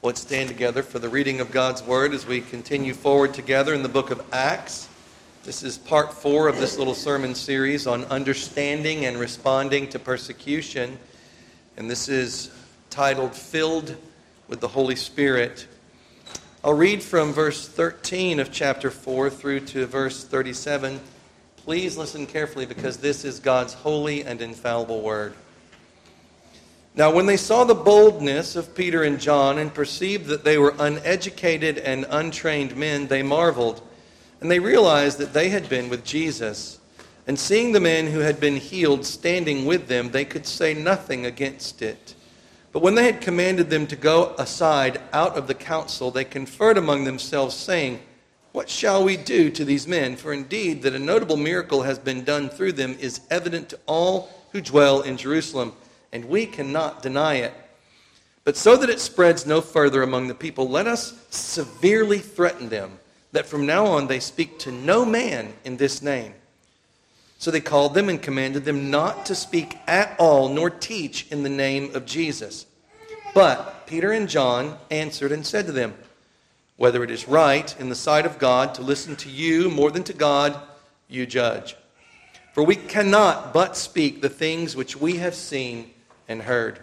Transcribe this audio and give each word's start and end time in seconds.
Let's 0.00 0.20
stand 0.20 0.48
together 0.48 0.84
for 0.84 1.00
the 1.00 1.08
reading 1.08 1.40
of 1.40 1.50
God's 1.50 1.82
Word 1.82 2.14
as 2.14 2.24
we 2.24 2.40
continue 2.40 2.94
forward 2.94 3.34
together 3.34 3.74
in 3.74 3.82
the 3.82 3.88
book 3.88 4.12
of 4.12 4.24
Acts. 4.32 4.88
This 5.42 5.64
is 5.64 5.76
part 5.76 6.12
four 6.14 6.46
of 6.46 6.58
this 6.58 6.78
little 6.78 6.94
sermon 6.94 7.34
series 7.34 7.84
on 7.88 8.04
understanding 8.04 9.06
and 9.06 9.18
responding 9.18 9.88
to 9.88 9.98
persecution. 9.98 11.00
And 11.76 11.90
this 11.90 12.08
is 12.08 12.52
titled 12.90 13.34
Filled 13.34 13.96
with 14.46 14.60
the 14.60 14.68
Holy 14.68 14.94
Spirit. 14.94 15.66
I'll 16.62 16.74
read 16.74 17.02
from 17.02 17.32
verse 17.32 17.66
13 17.66 18.38
of 18.38 18.52
chapter 18.52 18.92
4 18.92 19.30
through 19.30 19.60
to 19.66 19.84
verse 19.86 20.22
37. 20.22 21.00
Please 21.56 21.96
listen 21.96 22.24
carefully 22.24 22.66
because 22.66 22.98
this 22.98 23.24
is 23.24 23.40
God's 23.40 23.74
holy 23.74 24.22
and 24.22 24.40
infallible 24.40 25.02
Word. 25.02 25.34
Now, 26.94 27.12
when 27.12 27.26
they 27.26 27.36
saw 27.36 27.64
the 27.64 27.74
boldness 27.74 28.56
of 28.56 28.74
Peter 28.74 29.04
and 29.04 29.20
John 29.20 29.58
and 29.58 29.72
perceived 29.72 30.26
that 30.26 30.44
they 30.44 30.58
were 30.58 30.74
uneducated 30.78 31.78
and 31.78 32.06
untrained 32.10 32.76
men, 32.76 33.06
they 33.06 33.22
marveled, 33.22 33.82
and 34.40 34.50
they 34.50 34.58
realized 34.58 35.18
that 35.18 35.32
they 35.32 35.48
had 35.48 35.68
been 35.68 35.88
with 35.88 36.04
Jesus. 36.04 36.80
And 37.28 37.38
seeing 37.38 37.72
the 37.72 37.80
men 37.80 38.06
who 38.06 38.20
had 38.20 38.40
been 38.40 38.56
healed 38.56 39.04
standing 39.04 39.64
with 39.66 39.86
them, 39.86 40.10
they 40.10 40.24
could 40.24 40.46
say 40.46 40.74
nothing 40.74 41.26
against 41.26 41.82
it. 41.82 42.14
But 42.72 42.82
when 42.82 42.94
they 42.94 43.04
had 43.04 43.20
commanded 43.20 43.70
them 43.70 43.86
to 43.88 43.96
go 43.96 44.34
aside 44.38 45.00
out 45.12 45.36
of 45.36 45.46
the 45.46 45.54
council, 45.54 46.10
they 46.10 46.24
conferred 46.24 46.78
among 46.78 47.04
themselves, 47.04 47.54
saying, 47.54 48.00
What 48.52 48.68
shall 48.68 49.04
we 49.04 49.16
do 49.16 49.50
to 49.50 49.64
these 49.64 49.86
men? 49.86 50.16
For 50.16 50.32
indeed, 50.32 50.82
that 50.82 50.94
a 50.94 50.98
notable 50.98 51.36
miracle 51.36 51.82
has 51.82 51.98
been 51.98 52.24
done 52.24 52.48
through 52.48 52.72
them 52.72 52.96
is 52.98 53.20
evident 53.30 53.68
to 53.70 53.78
all 53.86 54.30
who 54.52 54.60
dwell 54.60 55.02
in 55.02 55.16
Jerusalem 55.16 55.74
and 56.12 56.24
we 56.26 56.46
cannot 56.46 57.02
deny 57.02 57.34
it. 57.34 57.54
But 58.44 58.56
so 58.56 58.76
that 58.76 58.90
it 58.90 59.00
spreads 59.00 59.46
no 59.46 59.60
further 59.60 60.02
among 60.02 60.28
the 60.28 60.34
people, 60.34 60.68
let 60.68 60.86
us 60.86 61.14
severely 61.30 62.18
threaten 62.18 62.68
them 62.70 62.98
that 63.32 63.46
from 63.46 63.66
now 63.66 63.86
on 63.86 64.06
they 64.06 64.20
speak 64.20 64.58
to 64.60 64.72
no 64.72 65.04
man 65.04 65.52
in 65.64 65.76
this 65.76 66.00
name. 66.00 66.34
So 67.38 67.50
they 67.50 67.60
called 67.60 67.94
them 67.94 68.08
and 68.08 68.20
commanded 68.20 68.64
them 68.64 68.90
not 68.90 69.26
to 69.26 69.34
speak 69.34 69.78
at 69.86 70.16
all 70.18 70.48
nor 70.48 70.70
teach 70.70 71.30
in 71.30 71.42
the 71.42 71.48
name 71.48 71.94
of 71.94 72.06
Jesus. 72.06 72.66
But 73.34 73.86
Peter 73.86 74.12
and 74.12 74.28
John 74.28 74.78
answered 74.90 75.30
and 75.30 75.46
said 75.46 75.66
to 75.66 75.72
them, 75.72 75.94
Whether 76.76 77.04
it 77.04 77.10
is 77.10 77.28
right 77.28 77.78
in 77.78 77.90
the 77.90 77.94
sight 77.94 78.26
of 78.26 78.38
God 78.38 78.74
to 78.74 78.82
listen 78.82 79.14
to 79.16 79.28
you 79.28 79.70
more 79.70 79.90
than 79.90 80.04
to 80.04 80.12
God, 80.12 80.60
you 81.06 81.26
judge. 81.26 81.76
For 82.54 82.64
we 82.64 82.74
cannot 82.74 83.52
but 83.52 83.76
speak 83.76 84.20
the 84.20 84.28
things 84.28 84.74
which 84.74 84.96
we 84.96 85.18
have 85.18 85.34
seen 85.34 85.90
and 86.28 86.42
heard. 86.42 86.80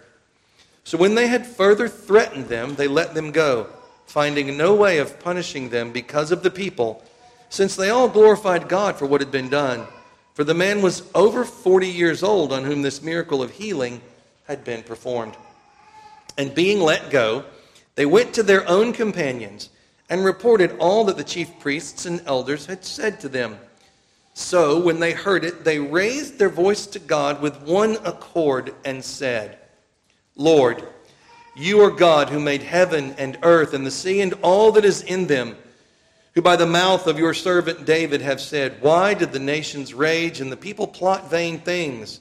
So 0.84 0.98
when 0.98 1.16
they 1.16 1.28
had 1.28 1.46
further 1.46 1.88
threatened 1.88 2.48
them, 2.48 2.76
they 2.76 2.88
let 2.88 3.14
them 3.14 3.32
go, 3.32 3.68
finding 4.06 4.56
no 4.58 4.76
way 4.76 5.00
of 5.00 5.20
punishing 5.20 5.70
them 5.70 5.92
because 5.92 6.32
of 6.32 6.44
the 6.44 6.52
people, 6.52 7.04
since 7.50 7.76
they 7.76 7.90
all 7.90 8.08
glorified 8.08 8.68
God 8.68 8.96
for 8.96 9.06
what 9.06 9.22
had 9.22 9.32
been 9.32 9.50
done. 9.50 9.88
For 10.34 10.44
the 10.44 10.54
man 10.54 10.82
was 10.82 11.04
over 11.16 11.46
40 11.46 11.88
years 11.88 12.22
old 12.22 12.52
on 12.52 12.66
whom 12.66 12.82
this 12.82 13.02
miracle 13.02 13.42
of 13.42 13.52
healing 13.52 14.02
had 14.48 14.64
been 14.64 14.84
performed. 14.84 15.36
And 16.38 16.54
being 16.54 16.82
let 16.82 17.10
go, 17.10 17.46
they 17.96 18.06
went 18.06 18.34
to 18.34 18.44
their 18.44 18.68
own 18.68 18.94
companions 18.94 19.70
and 20.10 20.24
reported 20.24 20.78
all 20.78 21.06
that 21.06 21.18
the 21.18 21.24
chief 21.24 21.60
priests 21.60 22.06
and 22.06 22.22
elders 22.26 22.66
had 22.66 22.84
said 22.86 23.20
to 23.22 23.30
them. 23.30 23.58
So 24.38 24.78
when 24.82 25.00
they 25.00 25.14
heard 25.14 25.46
it, 25.46 25.64
they 25.64 25.80
raised 25.80 26.38
their 26.38 26.50
voice 26.50 26.86
to 26.88 27.00
God 27.00 27.42
with 27.42 27.62
one 27.62 27.96
accord 28.04 28.76
and 28.84 29.04
said, 29.04 29.58
Lord, 30.36 30.86
you 31.56 31.80
are 31.80 31.90
God 31.90 32.28
who 32.30 32.42
made 32.42 32.62
heaven 32.62 33.16
and 33.18 33.38
earth 33.44 33.74
and 33.74 33.86
the 33.86 33.92
sea 33.92 34.20
and 34.20 34.34
all 34.42 34.74
that 34.74 34.84
is 34.84 35.02
in 35.04 35.28
them, 35.28 35.56
who 36.34 36.42
by 36.42 36.58
the 36.58 36.66
mouth 36.66 37.08
of 37.08 37.18
your 37.18 37.34
servant 37.34 37.86
David 37.86 38.20
have 38.20 38.42
said, 38.42 38.82
Why 38.82 39.14
did 39.14 39.32
the 39.32 39.40
nations 39.40 39.94
rage 39.94 40.42
and 40.42 40.52
the 40.52 40.58
people 40.58 40.86
plot 40.86 41.32
vain 41.32 41.60
things? 41.60 42.20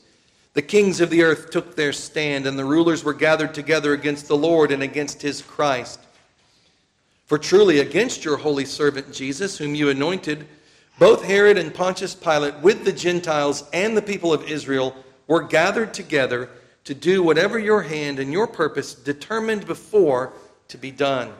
The 0.52 0.62
kings 0.62 1.00
of 1.00 1.10
the 1.10 1.24
earth 1.24 1.50
took 1.50 1.74
their 1.74 1.92
stand, 1.92 2.46
and 2.46 2.56
the 2.56 2.64
rulers 2.64 3.02
were 3.02 3.12
gathered 3.12 3.54
together 3.54 3.92
against 3.92 4.28
the 4.28 4.36
Lord 4.36 4.70
and 4.70 4.84
against 4.84 5.20
his 5.20 5.42
Christ. 5.42 5.98
For 7.26 7.38
truly, 7.38 7.80
against 7.80 8.24
your 8.24 8.36
holy 8.36 8.66
servant 8.66 9.12
Jesus, 9.12 9.58
whom 9.58 9.74
you 9.74 9.88
anointed, 9.88 10.46
both 10.98 11.24
Herod 11.24 11.58
and 11.58 11.74
Pontius 11.74 12.14
Pilate, 12.14 12.58
with 12.60 12.84
the 12.84 12.92
Gentiles 12.92 13.64
and 13.72 13.96
the 13.96 14.02
people 14.02 14.32
of 14.32 14.48
Israel, 14.48 14.94
were 15.26 15.42
gathered 15.42 15.92
together 15.92 16.48
to 16.84 16.94
do 16.94 17.22
whatever 17.22 17.58
your 17.58 17.82
hand 17.82 18.18
and 18.18 18.32
your 18.32 18.46
purpose 18.46 18.94
determined 18.94 19.66
before 19.66 20.32
to 20.68 20.78
be 20.78 20.90
done. 20.90 21.32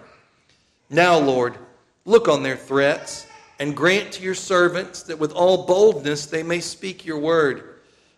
Now, 0.91 1.19
Lord, 1.19 1.57
look 2.05 2.29
on 2.29 2.43
their 2.43 2.57
threats 2.57 3.27
and 3.59 3.77
grant 3.77 4.13
to 4.13 4.23
your 4.23 4.35
servants 4.35 5.03
that 5.05 5.19
with 5.19 5.33
all 5.33 5.67
boldness 5.67 6.27
they 6.27 6.43
may 6.43 6.61
speak 6.61 7.05
your 7.05 7.19
word 7.19 7.75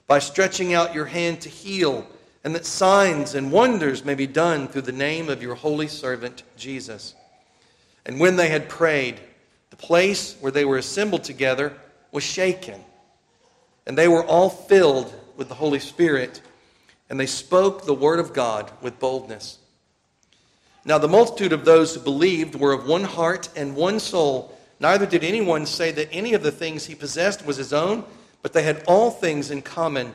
by 0.06 0.18
stretching 0.18 0.72
out 0.72 0.94
your 0.94 1.04
hand 1.04 1.40
to 1.42 1.48
heal, 1.48 2.06
and 2.44 2.54
that 2.54 2.64
signs 2.64 3.34
and 3.34 3.52
wonders 3.52 4.04
may 4.04 4.14
be 4.14 4.26
done 4.26 4.68
through 4.68 4.82
the 4.82 4.92
name 4.92 5.28
of 5.28 5.42
your 5.42 5.56
holy 5.56 5.88
servant 5.88 6.44
Jesus. 6.56 7.14
And 8.06 8.20
when 8.20 8.36
they 8.36 8.48
had 8.48 8.68
prayed, 8.68 9.20
the 9.76 9.86
place 9.86 10.36
where 10.40 10.52
they 10.52 10.64
were 10.64 10.78
assembled 10.78 11.24
together 11.24 11.72
was 12.12 12.24
shaken, 12.24 12.80
and 13.86 13.96
they 13.96 14.08
were 14.08 14.24
all 14.24 14.48
filled 14.48 15.14
with 15.36 15.48
the 15.48 15.54
Holy 15.54 15.78
Spirit, 15.78 16.40
and 17.10 17.20
they 17.20 17.26
spoke 17.26 17.84
the 17.84 17.94
word 17.94 18.18
of 18.18 18.32
God 18.32 18.70
with 18.80 18.98
boldness. 18.98 19.58
Now, 20.84 20.98
the 20.98 21.08
multitude 21.08 21.52
of 21.52 21.64
those 21.64 21.94
who 21.94 22.00
believed 22.00 22.54
were 22.54 22.72
of 22.72 22.86
one 22.86 23.04
heart 23.04 23.48
and 23.56 23.74
one 23.74 23.98
soul. 23.98 24.56
Neither 24.78 25.04
did 25.04 25.24
anyone 25.24 25.66
say 25.66 25.90
that 25.92 26.08
any 26.12 26.34
of 26.34 26.42
the 26.42 26.52
things 26.52 26.86
he 26.86 26.94
possessed 26.94 27.44
was 27.44 27.56
his 27.56 27.72
own, 27.72 28.04
but 28.42 28.52
they 28.52 28.62
had 28.62 28.84
all 28.86 29.10
things 29.10 29.50
in 29.50 29.62
common. 29.62 30.14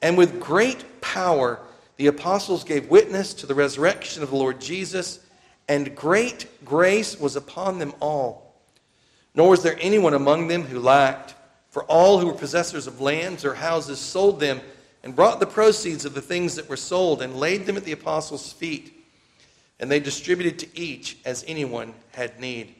And 0.00 0.16
with 0.16 0.40
great 0.40 1.00
power, 1.00 1.58
the 1.96 2.06
apostles 2.06 2.62
gave 2.62 2.88
witness 2.88 3.34
to 3.34 3.46
the 3.46 3.54
resurrection 3.54 4.22
of 4.22 4.30
the 4.30 4.36
Lord 4.36 4.60
Jesus, 4.60 5.18
and 5.68 5.94
great 5.96 6.46
grace 6.64 7.18
was 7.18 7.36
upon 7.36 7.78
them 7.78 7.92
all. 8.00 8.51
Nor 9.34 9.50
was 9.50 9.62
there 9.62 9.78
anyone 9.80 10.14
among 10.14 10.48
them 10.48 10.64
who 10.64 10.78
lacked. 10.78 11.34
For 11.70 11.84
all 11.84 12.18
who 12.18 12.26
were 12.26 12.34
possessors 12.34 12.86
of 12.86 13.00
lands 13.00 13.44
or 13.44 13.54
houses 13.54 13.98
sold 13.98 14.40
them 14.40 14.60
and 15.02 15.16
brought 15.16 15.40
the 15.40 15.46
proceeds 15.46 16.04
of 16.04 16.14
the 16.14 16.20
things 16.20 16.54
that 16.56 16.68
were 16.68 16.76
sold 16.76 17.22
and 17.22 17.36
laid 17.36 17.66
them 17.66 17.76
at 17.76 17.84
the 17.84 17.92
apostles' 17.92 18.52
feet. 18.52 19.04
And 19.80 19.90
they 19.90 20.00
distributed 20.00 20.58
to 20.60 20.78
each 20.78 21.16
as 21.24 21.44
anyone 21.48 21.94
had 22.12 22.38
need. 22.38 22.74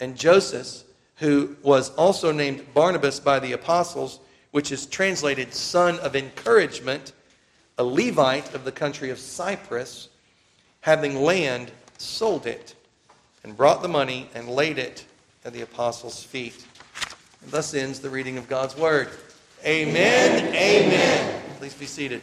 And 0.00 0.16
Joseph, 0.16 0.82
who 1.16 1.56
was 1.62 1.90
also 1.90 2.32
named 2.32 2.74
Barnabas 2.74 3.20
by 3.20 3.38
the 3.38 3.52
apostles, 3.52 4.20
which 4.50 4.72
is 4.72 4.86
translated 4.86 5.54
son 5.54 5.98
of 6.00 6.16
encouragement, 6.16 7.12
a 7.78 7.84
Levite 7.84 8.54
of 8.54 8.64
the 8.64 8.72
country 8.72 9.10
of 9.10 9.18
Cyprus, 9.18 10.08
having 10.80 11.22
land, 11.22 11.70
sold 11.98 12.46
it 12.46 12.74
and 13.44 13.56
brought 13.56 13.82
the 13.82 13.88
money 13.88 14.28
and 14.34 14.48
laid 14.48 14.78
it 14.78 15.04
at 15.46 15.52
the 15.52 15.62
apostles' 15.62 16.22
feet. 16.24 16.66
And 17.40 17.52
thus 17.52 17.72
ends 17.72 18.00
the 18.00 18.10
reading 18.10 18.36
of 18.36 18.48
God's 18.48 18.76
word. 18.76 19.10
Amen. 19.64 20.44
Amen. 20.48 20.54
Amen. 20.56 21.42
Please 21.58 21.74
be 21.74 21.86
seated. 21.86 22.20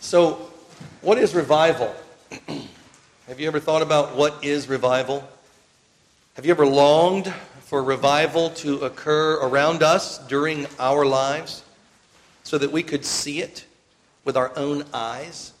so, 0.00 0.50
what 1.02 1.18
is 1.18 1.34
revival? 1.34 1.94
Have 3.28 3.38
you 3.38 3.46
ever 3.48 3.60
thought 3.60 3.82
about 3.82 4.16
what 4.16 4.42
is 4.42 4.66
revival? 4.66 5.22
Have 6.36 6.46
you 6.46 6.52
ever 6.52 6.66
longed 6.66 7.34
for 7.60 7.82
revival 7.82 8.48
to 8.50 8.78
occur 8.78 9.34
around 9.42 9.82
us 9.82 10.26
during 10.26 10.66
our 10.78 11.04
lives 11.04 11.64
so 12.44 12.56
that 12.56 12.72
we 12.72 12.82
could 12.82 13.04
see 13.04 13.42
it 13.42 13.66
with 14.24 14.38
our 14.38 14.56
own 14.56 14.84
eyes? 14.94 15.52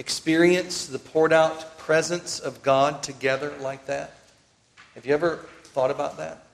Experience 0.00 0.86
the 0.86 0.98
poured 0.98 1.30
out 1.30 1.76
presence 1.76 2.40
of 2.40 2.62
God 2.62 3.02
together 3.02 3.52
like 3.60 3.84
that? 3.84 4.16
Have 4.94 5.04
you 5.04 5.12
ever 5.12 5.44
thought 5.64 5.90
about 5.90 6.16
that? 6.16 6.46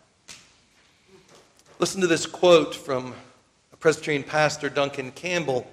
Listen 1.79 2.01
to 2.01 2.09
this 2.09 2.27
quote 2.27 2.75
from 2.75 3.15
a 3.73 3.77
Presbyterian 3.77 4.25
pastor, 4.25 4.69
Duncan 4.69 5.13
Campbell. 5.13 5.65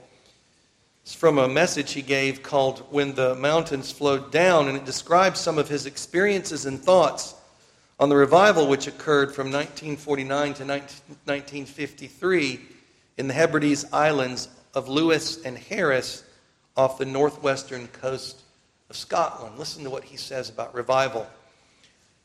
It's 1.02 1.16
from 1.16 1.40
a 1.40 1.48
message 1.48 1.94
he 1.94 2.04
gave 2.04 2.44
called 2.44 2.86
When 2.92 3.16
the 3.16 3.34
Mountains 3.34 3.92
Flowed 3.92 4.32
Down, 4.32 4.68
and 4.68 4.78
it 4.78 4.86
describes 4.86 5.40
some 5.40 5.58
of 5.58 5.68
his 5.68 5.88
experiences 5.88 6.68
and 6.68 6.80
thoughts 6.80 7.34
on 8.00 8.10
the 8.10 8.16
revival 8.16 8.68
which 8.68 8.86
occurred 8.86 9.34
from 9.34 9.48
1949 9.48 10.54
to 10.54 10.66
1953 10.66 12.62
in 13.18 13.28
the 13.28 13.34
Hebrides 13.34 13.86
Islands 13.92 14.48
of 14.76 14.88
Lewis 14.88 15.44
and 15.44 15.58
Harris 15.58 16.24
off 16.76 16.98
the 16.98 17.06
northwestern 17.06 17.88
coast 17.90 18.42
of 18.90 18.98
Scotland. 18.98 19.58
Listen 19.58 19.84
to 19.84 19.90
what 19.90 20.04
he 20.04 20.18
says 20.18 20.50
about 20.50 20.74
revival. 20.74 21.28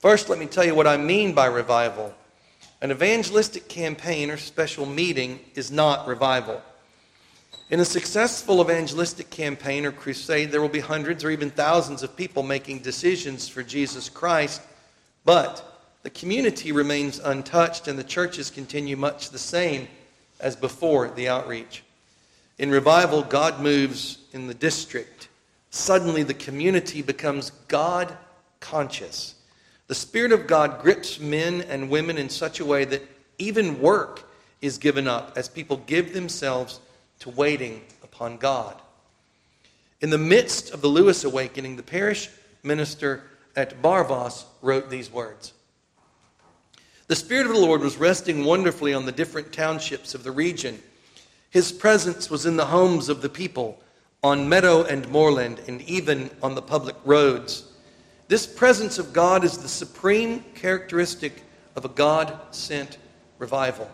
First, 0.00 0.28
let 0.28 0.38
me 0.38 0.46
tell 0.46 0.64
you 0.64 0.74
what 0.74 0.86
I 0.86 0.96
mean 0.96 1.32
by 1.32 1.46
revival. 1.46 2.14
An 2.80 2.90
evangelistic 2.90 3.68
campaign 3.68 4.30
or 4.30 4.36
special 4.36 4.86
meeting 4.86 5.40
is 5.54 5.70
not 5.70 6.06
revival. 6.06 6.62
In 7.70 7.80
a 7.80 7.84
successful 7.84 8.62
evangelistic 8.62 9.28
campaign 9.28 9.84
or 9.84 9.92
crusade, 9.92 10.50
there 10.50 10.62
will 10.62 10.68
be 10.68 10.80
hundreds 10.80 11.24
or 11.24 11.30
even 11.30 11.50
thousands 11.50 12.02
of 12.02 12.16
people 12.16 12.42
making 12.42 12.78
decisions 12.78 13.48
for 13.48 13.62
Jesus 13.62 14.08
Christ, 14.08 14.62
but 15.24 15.64
the 16.02 16.10
community 16.10 16.72
remains 16.72 17.18
untouched 17.18 17.88
and 17.88 17.98
the 17.98 18.04
churches 18.04 18.50
continue 18.50 18.96
much 18.96 19.30
the 19.30 19.38
same 19.38 19.88
as 20.40 20.56
before 20.56 21.10
the 21.10 21.28
outreach. 21.28 21.82
In 22.58 22.70
revival, 22.70 23.22
God 23.22 23.60
moves 23.60 24.17
in 24.32 24.46
the 24.46 24.54
district. 24.54 25.28
Suddenly, 25.70 26.22
the 26.22 26.34
community 26.34 27.02
becomes 27.02 27.50
God 27.68 28.16
conscious. 28.60 29.34
The 29.86 29.94
Spirit 29.94 30.32
of 30.32 30.46
God 30.46 30.82
grips 30.82 31.18
men 31.18 31.62
and 31.62 31.90
women 31.90 32.18
in 32.18 32.28
such 32.28 32.60
a 32.60 32.64
way 32.64 32.84
that 32.84 33.02
even 33.38 33.80
work 33.80 34.28
is 34.60 34.78
given 34.78 35.06
up 35.06 35.32
as 35.36 35.48
people 35.48 35.78
give 35.86 36.12
themselves 36.12 36.80
to 37.20 37.30
waiting 37.30 37.82
upon 38.02 38.36
God. 38.36 38.80
In 40.00 40.10
the 40.10 40.18
midst 40.18 40.72
of 40.72 40.80
the 40.80 40.88
Lewis 40.88 41.24
awakening, 41.24 41.76
the 41.76 41.82
parish 41.82 42.28
minister 42.62 43.24
at 43.56 43.82
Barvas 43.82 44.44
wrote 44.62 44.90
these 44.90 45.10
words 45.10 45.52
The 47.08 47.16
Spirit 47.16 47.46
of 47.46 47.52
the 47.52 47.58
Lord 47.58 47.80
was 47.80 47.96
resting 47.96 48.44
wonderfully 48.44 48.94
on 48.94 49.06
the 49.06 49.12
different 49.12 49.52
townships 49.52 50.14
of 50.14 50.22
the 50.22 50.30
region. 50.30 50.80
His 51.50 51.72
presence 51.72 52.30
was 52.30 52.44
in 52.46 52.56
the 52.56 52.66
homes 52.66 53.08
of 53.08 53.22
the 53.22 53.28
people, 53.28 53.80
on 54.22 54.48
meadow 54.48 54.84
and 54.84 55.08
moorland, 55.08 55.60
and 55.68 55.80
even 55.82 56.30
on 56.42 56.54
the 56.54 56.62
public 56.62 56.96
roads. 57.04 57.64
This 58.26 58.46
presence 58.46 58.98
of 58.98 59.12
God 59.12 59.44
is 59.44 59.58
the 59.58 59.68
supreme 59.68 60.44
characteristic 60.54 61.42
of 61.76 61.84
a 61.84 61.88
God 61.88 62.36
sent 62.50 62.98
revival. 63.38 63.90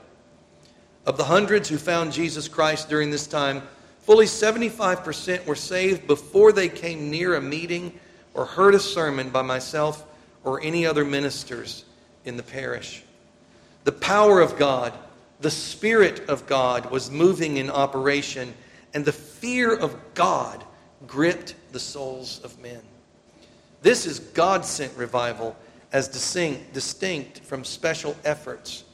Of 1.06 1.18
the 1.18 1.24
hundreds 1.24 1.68
who 1.68 1.76
found 1.76 2.12
Jesus 2.12 2.48
Christ 2.48 2.88
during 2.88 3.10
this 3.10 3.26
time, 3.26 3.62
fully 4.00 4.24
75% 4.24 5.44
were 5.46 5.54
saved 5.54 6.06
before 6.06 6.50
they 6.52 6.68
came 6.68 7.10
near 7.10 7.36
a 7.36 7.40
meeting 7.42 7.98
or 8.32 8.46
heard 8.46 8.74
a 8.74 8.80
sermon 8.80 9.28
by 9.28 9.42
myself 9.42 10.06
or 10.42 10.62
any 10.62 10.86
other 10.86 11.04
ministers 11.04 11.84
in 12.24 12.36
the 12.36 12.42
parish. 12.42 13.02
The 13.84 13.92
power 13.92 14.40
of 14.40 14.58
God, 14.58 14.94
the 15.40 15.50
Spirit 15.50 16.26
of 16.28 16.46
God 16.46 16.90
was 16.90 17.10
moving 17.10 17.58
in 17.58 17.70
operation, 17.70 18.54
and 18.94 19.04
the 19.04 19.12
fear 19.12 19.74
of 19.74 19.96
God 20.14 20.64
gripped 21.06 21.54
the 21.72 21.80
souls 21.80 22.40
of 22.44 22.58
men. 22.62 22.80
This 23.82 24.06
is 24.06 24.20
God 24.20 24.64
sent 24.64 24.96
revival 24.96 25.54
as 25.92 26.08
distinct, 26.08 27.40
from 27.40 27.62
special 27.62 28.16
efforts 28.24 28.84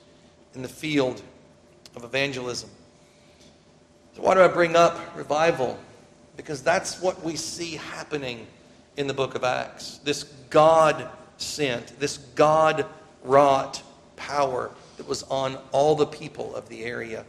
in 0.55 0.62
the 0.62 0.69
field 0.69 1.23
of 1.97 2.05
evangelism. 2.05 2.69
So, 4.17 4.23
why 4.23 4.35
do 4.35 4.43
I 4.43 4.49
bring 4.49 4.76
up 4.76 5.17
revival? 5.17 5.79
Because 6.37 6.62
that's 6.62 7.00
what 7.00 7.23
we 7.23 7.37
see 7.37 7.76
happening 7.76 8.46
in 8.96 9.06
the 9.06 9.14
book 9.14 9.35
of 9.35 9.44
Acts. 9.44 9.99
This 10.05 10.25
God 10.50 11.08
sent, 11.38 11.99
this 12.00 12.19
God 12.35 12.85
wrought 13.23 13.82
power 14.17 14.70
that 14.96 15.06
was 15.08 15.23
on 15.25 15.56
all 15.73 15.94
the 15.94 16.06
people 16.06 16.55
of 16.55 16.69
the 16.69 16.85
area. 16.85 17.25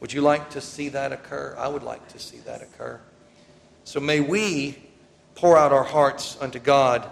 Would 0.00 0.12
you 0.12 0.22
like 0.22 0.50
to 0.50 0.60
see 0.60 0.88
that 0.90 1.12
occur? 1.12 1.54
I 1.58 1.68
would 1.68 1.82
like 1.82 2.08
to 2.08 2.18
see 2.18 2.38
that 2.38 2.62
occur. 2.62 3.00
So 3.84 4.00
may 4.00 4.20
we 4.20 4.78
pour 5.34 5.56
out 5.56 5.72
our 5.72 5.84
hearts 5.84 6.38
unto 6.40 6.58
God 6.58 7.08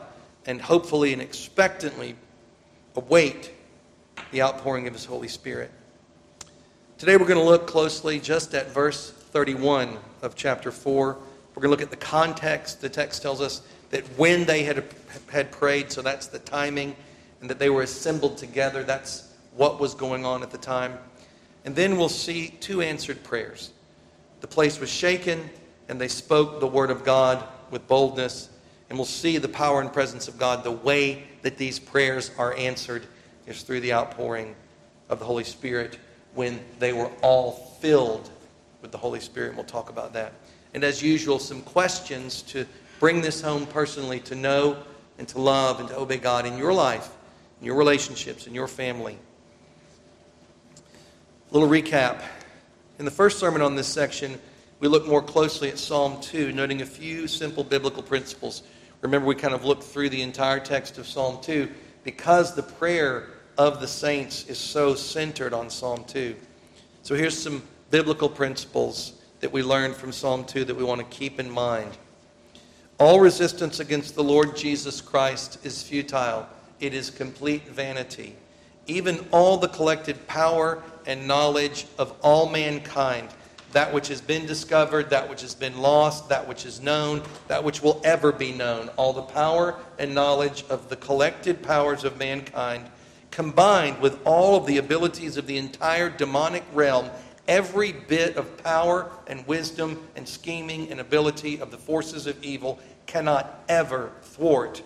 and 0.47 0.61
hopefully 0.61 1.13
and 1.13 1.21
expectantly 1.21 2.17
await 2.97 3.53
the 4.33 4.43
outpouring 4.43 4.87
of 4.87 4.95
His 4.95 5.05
Holy 5.05 5.29
Spirit. 5.29 5.71
Today 6.97 7.17
we're 7.17 7.27
going 7.27 7.39
to 7.39 7.45
look 7.45 7.67
closely 7.67 8.19
just 8.19 8.55
at 8.55 8.73
verse 8.73 9.11
31 9.11 9.99
of 10.23 10.35
chapter 10.35 10.73
4. 10.73 11.17
We're 11.55 11.63
going 11.63 11.65
to 11.65 11.69
look 11.69 11.83
at 11.83 11.91
the 11.91 11.97
context. 11.97 12.81
The 12.81 12.89
text 12.89 13.23
tells 13.23 13.41
us 13.41 13.63
that 13.91 14.05
when 14.19 14.45
they 14.45 14.65
had, 14.65 14.85
had 15.31 15.51
prayed, 15.51 15.93
so 15.93 16.03
that's 16.03 16.27
the 16.27 16.39
timing, 16.39 16.97
and 17.41 17.51
that 17.51 17.59
they 17.59 17.71
were 17.71 17.83
assembled 17.83 18.37
together, 18.39 18.83
that's 18.83 19.33
what 19.55 19.79
was 19.79 19.95
going 19.95 20.25
on 20.25 20.43
at 20.43 20.51
the 20.51 20.59
time. 20.59 20.99
And 21.69 21.77
then 21.77 21.99
we'll 21.99 22.09
see 22.09 22.49
two 22.61 22.81
answered 22.81 23.23
prayers. 23.23 23.73
The 24.41 24.47
place 24.47 24.81
was 24.81 24.89
shaken, 24.89 25.51
and 25.91 26.01
they 26.01 26.09
spoke 26.09 26.61
the 26.61 26.67
word 26.67 26.91
of 26.91 27.05
God 27.05 27.47
with 27.71 27.87
boldness. 27.87 28.49
And 28.89 28.99
we'll 28.99 29.05
see 29.05 29.37
the 29.37 29.51
power 29.51 29.83
and 29.83 29.93
presence 29.93 30.29
of 30.29 30.39
God. 30.39 30.65
The 30.65 30.73
way 30.73 31.25
that 31.43 31.59
these 31.59 31.79
prayers 31.79 32.31
are 32.39 32.57
answered 32.57 33.05
is 33.47 33.61
through 33.61 33.81
the 33.81 33.93
outpouring 33.93 34.55
of 35.11 35.19
the 35.19 35.27
Holy 35.27 35.45
Spirit 35.45 35.99
when 36.35 36.59
they 36.79 36.95
were 36.95 37.11
all 37.21 37.77
filled 37.83 38.31
with 38.81 38.91
the 38.91 38.97
Holy 38.97 39.21
Spirit. 39.21 39.49
And 39.49 39.59
we'll 39.59 39.67
talk 39.67 39.91
about 39.91 40.15
that. 40.15 40.33
And 40.73 40.83
as 40.83 41.03
usual, 41.03 41.39
some 41.39 41.61
questions 41.61 42.41
to 42.45 42.65
bring 42.99 43.21
this 43.21 43.43
home 43.43 43.67
personally 43.67 44.21
to 44.21 44.35
know 44.35 44.79
and 45.19 45.29
to 45.29 45.39
love 45.39 45.81
and 45.81 45.91
to 45.91 45.99
obey 45.99 46.17
God 46.17 46.47
in 46.47 46.57
your 46.57 46.73
life, 46.73 47.11
in 47.61 47.67
your 47.67 47.77
relationships, 47.77 48.47
in 48.47 48.55
your 48.55 48.69
family. 48.69 49.19
Little 51.51 51.69
recap. 51.69 52.21
In 52.99 53.07
the 53.07 53.11
first 53.11 53.39
sermon 53.39 53.63
on 53.63 53.75
this 53.75 53.87
section, 53.87 54.39
we 54.81 54.89
look 54.89 55.07
more 55.07 55.23
closely 55.23 55.71
at 55.71 55.79
Psalm 55.79 56.21
2, 56.21 56.53
noting 56.53 56.83
a 56.83 56.87
few 56.87 57.27
simple 57.27 57.65
biblical 57.65 58.03
principles. 58.03 58.65
Remember, 59.01 59.27
we 59.27 59.35
kind 59.35 59.55
of 59.55 59.65
looked 59.65 59.85
through 59.85 60.11
the 60.11 60.21
entire 60.21 60.61
text 60.61 60.99
of 60.99 61.07
Psalm 61.07 61.39
2 61.41 61.67
because 62.05 62.55
the 62.55 62.63
prayer 62.63 63.29
of 63.57 63.81
the 63.81 63.89
saints 63.89 64.45
is 64.45 64.59
so 64.59 64.95
centered 64.95 65.55
on 65.55 65.71
Psalm 65.71 66.05
2. 66.05 66.37
So 67.03 67.15
here's 67.15 67.39
some 67.43 67.63
biblical 67.91 68.29
principles 68.29 69.15
that 69.41 69.51
we 69.51 69.63
learned 69.63 69.95
from 69.97 70.13
Psalm 70.13 70.45
2 70.45 70.67
that 70.67 70.77
we 70.77 70.85
want 70.85 71.01
to 71.01 71.17
keep 71.17 71.41
in 71.41 71.51
mind. 71.51 71.97
All 72.99 73.21
resistance 73.21 73.81
against 73.81 74.17
the 74.17 74.23
Lord 74.23 74.55
Jesus 74.55 75.01
Christ 75.01 75.65
is 75.65 75.83
futile, 75.83 76.47
it 76.79 76.93
is 76.93 77.09
complete 77.09 77.67
vanity. 77.69 78.37
Even 78.89 79.25
all 79.31 79.57
the 79.57 79.69
collected 79.69 80.27
power 80.27 80.83
and 81.07 81.29
knowledge 81.29 81.87
of 81.99 82.13
all 82.23 82.49
mankind, 82.49 83.29
that 83.73 83.93
which 83.93 84.09
has 84.09 84.21
been 84.21 84.47
discovered, 84.47 85.11
that 85.11 85.29
which 85.29 85.43
has 85.43 85.55
been 85.55 85.79
lost, 85.79 86.29
that 86.31 86.49
which 86.49 86.67
is 86.67 86.81
known, 86.81 87.23
that 87.47 87.63
which 87.63 87.83
will 87.83 88.01
ever 88.03 88.33
be 88.33 88.53
known, 88.53 88.89
all 88.97 89.13
the 89.13 89.23
power 89.23 89.77
and 89.99 90.15
knowledge 90.15 90.65
of 90.69 90.89
the 90.89 90.97
collected 90.97 91.63
powers 91.63 92.03
of 92.03 92.19
mankind 92.19 92.91
combined 93.31 94.01
with 94.01 94.19
all 94.25 94.57
of 94.57 94.67
the 94.67 94.79
abilities 94.79 95.37
of 95.37 95.47
the 95.47 95.59
entire 95.59 96.11
demonic 96.11 96.65
realm, 96.73 97.09
every 97.47 97.93
bit 97.93 98.37
of 98.37 98.57
power 98.63 99.11
and 99.27 99.47
wisdom 99.47 100.03
and 100.17 100.27
scheming 100.27 100.91
and 100.91 100.99
ability 101.01 101.61
of 101.61 101.71
the 101.71 101.77
forces 101.77 102.27
of 102.27 102.43
evil 102.43 102.79
cannot 103.07 103.65
ever 103.69 104.11
thwart 104.23 104.83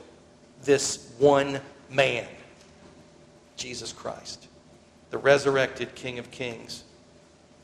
this 0.63 1.13
one 1.19 1.61
man, 1.91 2.27
Jesus 3.57 3.93
Christ, 3.93 4.49
the 5.11 5.19
resurrected 5.19 5.95
King 5.95 6.19
of 6.19 6.31
Kings. 6.31 6.85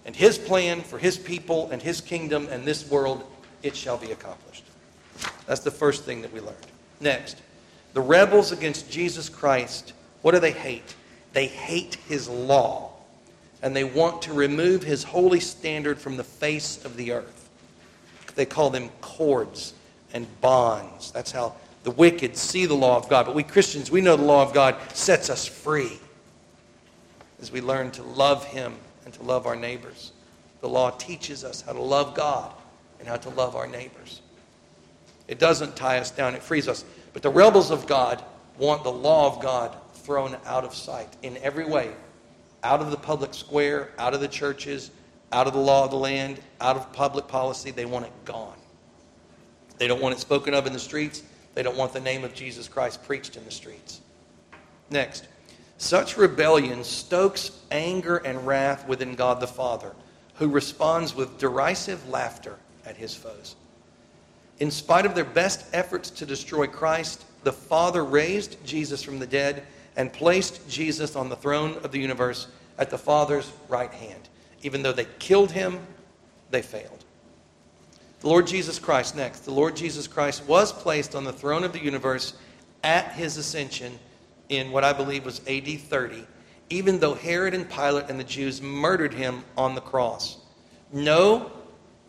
And 0.04 0.14
his 0.16 0.38
plan 0.38 0.80
for 0.80 0.98
his 0.98 1.18
people 1.18 1.70
and 1.70 1.82
his 1.82 2.00
kingdom 2.00 2.48
and 2.50 2.64
this 2.64 2.88
world, 2.90 3.24
it 3.62 3.76
shall 3.76 3.98
be 3.98 4.12
accomplished. 4.12 4.64
That's 5.46 5.60
the 5.60 5.70
first 5.70 6.04
thing 6.04 6.22
that 6.22 6.32
we 6.32 6.40
learned. 6.40 6.56
Next, 7.00 7.42
the 7.92 8.00
rebels 8.00 8.52
against 8.52 8.90
Jesus 8.90 9.28
Christ 9.28 9.92
what 10.22 10.32
do 10.32 10.40
they 10.40 10.52
hate? 10.52 10.94
They 11.32 11.46
hate 11.46 11.96
his 12.08 12.28
law, 12.28 12.92
and 13.62 13.74
they 13.74 13.84
want 13.84 14.22
to 14.22 14.32
remove 14.32 14.82
his 14.82 15.04
holy 15.04 15.40
standard 15.40 15.98
from 15.98 16.16
the 16.16 16.24
face 16.24 16.84
of 16.84 16.96
the 16.96 17.12
earth. 17.12 17.48
They 18.34 18.46
call 18.46 18.70
them 18.70 18.90
cords 19.00 19.74
and 20.12 20.26
bonds. 20.40 21.12
That's 21.12 21.32
how 21.32 21.54
the 21.88 21.94
wicked 21.94 22.36
see 22.36 22.66
the 22.66 22.74
law 22.74 22.98
of 22.98 23.08
God. 23.08 23.24
But 23.24 23.34
we 23.34 23.42
Christians, 23.42 23.90
we 23.90 24.02
know 24.02 24.14
the 24.14 24.22
law 24.22 24.42
of 24.42 24.52
God 24.52 24.76
sets 24.92 25.30
us 25.30 25.46
free 25.46 25.98
as 27.40 27.50
we 27.50 27.62
learn 27.62 27.90
to 27.92 28.02
love 28.02 28.44
him 28.44 28.74
and 29.06 29.14
to 29.14 29.22
love 29.22 29.46
our 29.46 29.56
neighbors. 29.56 30.12
The 30.60 30.68
law 30.68 30.90
teaches 30.90 31.44
us 31.44 31.62
how 31.62 31.72
to 31.72 31.80
love 31.80 32.14
God 32.14 32.52
and 32.98 33.08
how 33.08 33.16
to 33.16 33.30
love 33.30 33.56
our 33.56 33.66
neighbors. 33.66 34.20
It 35.28 35.38
doesn't 35.38 35.76
tie 35.76 35.96
us 35.96 36.10
down, 36.10 36.34
it 36.34 36.42
frees 36.42 36.68
us. 36.68 36.84
But 37.14 37.22
the 37.22 37.30
rebels 37.30 37.70
of 37.70 37.86
God 37.86 38.22
want 38.58 38.84
the 38.84 38.92
law 38.92 39.34
of 39.34 39.40
God 39.40 39.74
thrown 39.94 40.36
out 40.44 40.64
of 40.64 40.74
sight 40.74 41.16
in 41.22 41.38
every 41.38 41.64
way 41.64 41.92
out 42.64 42.82
of 42.82 42.90
the 42.90 42.98
public 42.98 43.32
square, 43.32 43.92
out 43.96 44.12
of 44.12 44.20
the 44.20 44.28
churches, 44.28 44.90
out 45.32 45.46
of 45.46 45.54
the 45.54 45.58
law 45.58 45.86
of 45.86 45.90
the 45.90 45.96
land, 45.96 46.38
out 46.60 46.76
of 46.76 46.92
public 46.92 47.26
policy. 47.28 47.70
They 47.70 47.86
want 47.86 48.04
it 48.04 48.12
gone. 48.26 48.58
They 49.78 49.88
don't 49.88 50.02
want 50.02 50.14
it 50.14 50.18
spoken 50.18 50.52
of 50.52 50.66
in 50.66 50.74
the 50.74 50.78
streets. 50.78 51.22
They 51.58 51.64
don't 51.64 51.76
want 51.76 51.92
the 51.92 51.98
name 51.98 52.22
of 52.22 52.34
Jesus 52.34 52.68
Christ 52.68 53.02
preached 53.02 53.36
in 53.36 53.44
the 53.44 53.50
streets. 53.50 54.00
Next, 54.90 55.26
such 55.76 56.16
rebellion 56.16 56.84
stokes 56.84 57.50
anger 57.72 58.18
and 58.18 58.46
wrath 58.46 58.86
within 58.86 59.16
God 59.16 59.40
the 59.40 59.48
Father, 59.48 59.92
who 60.34 60.46
responds 60.46 61.16
with 61.16 61.36
derisive 61.36 62.08
laughter 62.08 62.58
at 62.86 62.96
his 62.96 63.12
foes. 63.12 63.56
In 64.60 64.70
spite 64.70 65.04
of 65.04 65.16
their 65.16 65.24
best 65.24 65.66
efforts 65.72 66.10
to 66.10 66.24
destroy 66.24 66.68
Christ, 66.68 67.24
the 67.42 67.52
Father 67.52 68.04
raised 68.04 68.64
Jesus 68.64 69.02
from 69.02 69.18
the 69.18 69.26
dead 69.26 69.64
and 69.96 70.12
placed 70.12 70.68
Jesus 70.70 71.16
on 71.16 71.28
the 71.28 71.34
throne 71.34 71.76
of 71.82 71.90
the 71.90 71.98
universe 71.98 72.46
at 72.78 72.88
the 72.88 72.98
Father's 72.98 73.50
right 73.68 73.92
hand. 73.92 74.28
Even 74.62 74.84
though 74.84 74.92
they 74.92 75.08
killed 75.18 75.50
him, 75.50 75.80
they 76.52 76.62
failed. 76.62 76.97
The 78.20 78.28
Lord 78.28 78.46
Jesus 78.46 78.78
Christ, 78.78 79.14
next. 79.14 79.40
The 79.40 79.52
Lord 79.52 79.76
Jesus 79.76 80.08
Christ 80.08 80.44
was 80.46 80.72
placed 80.72 81.14
on 81.14 81.24
the 81.24 81.32
throne 81.32 81.62
of 81.62 81.72
the 81.72 81.82
universe 81.82 82.34
at 82.82 83.12
his 83.12 83.36
ascension 83.36 83.98
in 84.48 84.72
what 84.72 84.82
I 84.82 84.92
believe 84.92 85.24
was 85.24 85.40
AD 85.46 85.80
30, 85.80 86.26
even 86.70 86.98
though 86.98 87.14
Herod 87.14 87.54
and 87.54 87.68
Pilate 87.68 88.08
and 88.08 88.18
the 88.18 88.24
Jews 88.24 88.60
murdered 88.60 89.14
him 89.14 89.44
on 89.56 89.74
the 89.74 89.80
cross. 89.80 90.38
No 90.92 91.52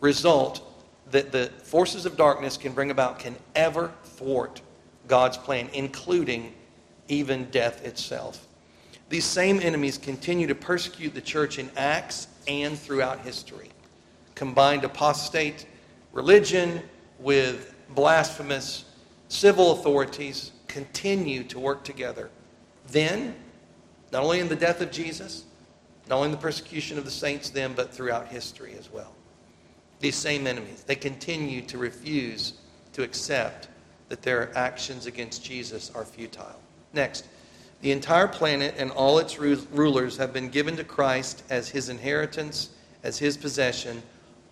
result 0.00 0.62
that 1.10 1.32
the 1.32 1.52
forces 1.62 2.06
of 2.06 2.16
darkness 2.16 2.56
can 2.56 2.72
bring 2.72 2.90
about 2.90 3.18
can 3.18 3.36
ever 3.54 3.92
thwart 4.02 4.62
God's 5.06 5.36
plan, 5.36 5.68
including 5.72 6.54
even 7.08 7.44
death 7.50 7.84
itself. 7.84 8.46
These 9.08 9.24
same 9.24 9.60
enemies 9.60 9.98
continue 9.98 10.46
to 10.46 10.54
persecute 10.54 11.14
the 11.14 11.20
church 11.20 11.58
in 11.58 11.70
Acts 11.76 12.28
and 12.46 12.78
throughout 12.78 13.20
history. 13.20 13.70
Combined 14.34 14.84
apostate 14.84 15.66
religion 16.12 16.82
with 17.18 17.74
blasphemous 17.90 18.84
civil 19.28 19.72
authorities 19.72 20.52
continue 20.68 21.44
to 21.44 21.58
work 21.58 21.84
together. 21.84 22.30
Then, 22.88 23.34
not 24.12 24.22
only 24.22 24.40
in 24.40 24.48
the 24.48 24.56
death 24.56 24.80
of 24.80 24.90
Jesus, 24.90 25.44
not 26.08 26.16
only 26.16 26.26
in 26.26 26.32
the 26.32 26.38
persecution 26.38 26.98
of 26.98 27.04
the 27.04 27.10
saints 27.10 27.50
then, 27.50 27.72
but 27.74 27.92
throughout 27.92 28.26
history 28.28 28.74
as 28.78 28.92
well. 28.92 29.14
These 30.00 30.16
same 30.16 30.46
enemies, 30.46 30.82
they 30.84 30.96
continue 30.96 31.62
to 31.62 31.78
refuse 31.78 32.54
to 32.92 33.02
accept 33.02 33.68
that 34.08 34.22
their 34.22 34.56
actions 34.56 35.06
against 35.06 35.44
Jesus 35.44 35.90
are 35.94 36.04
futile. 36.04 36.60
Next, 36.92 37.26
the 37.80 37.92
entire 37.92 38.26
planet 38.26 38.74
and 38.76 38.90
all 38.90 39.18
its 39.18 39.38
rulers 39.38 40.16
have 40.16 40.32
been 40.32 40.48
given 40.48 40.76
to 40.76 40.84
Christ 40.84 41.44
as 41.48 41.68
his 41.68 41.88
inheritance, 41.88 42.70
as 43.04 43.18
his 43.18 43.36
possession. 43.36 44.02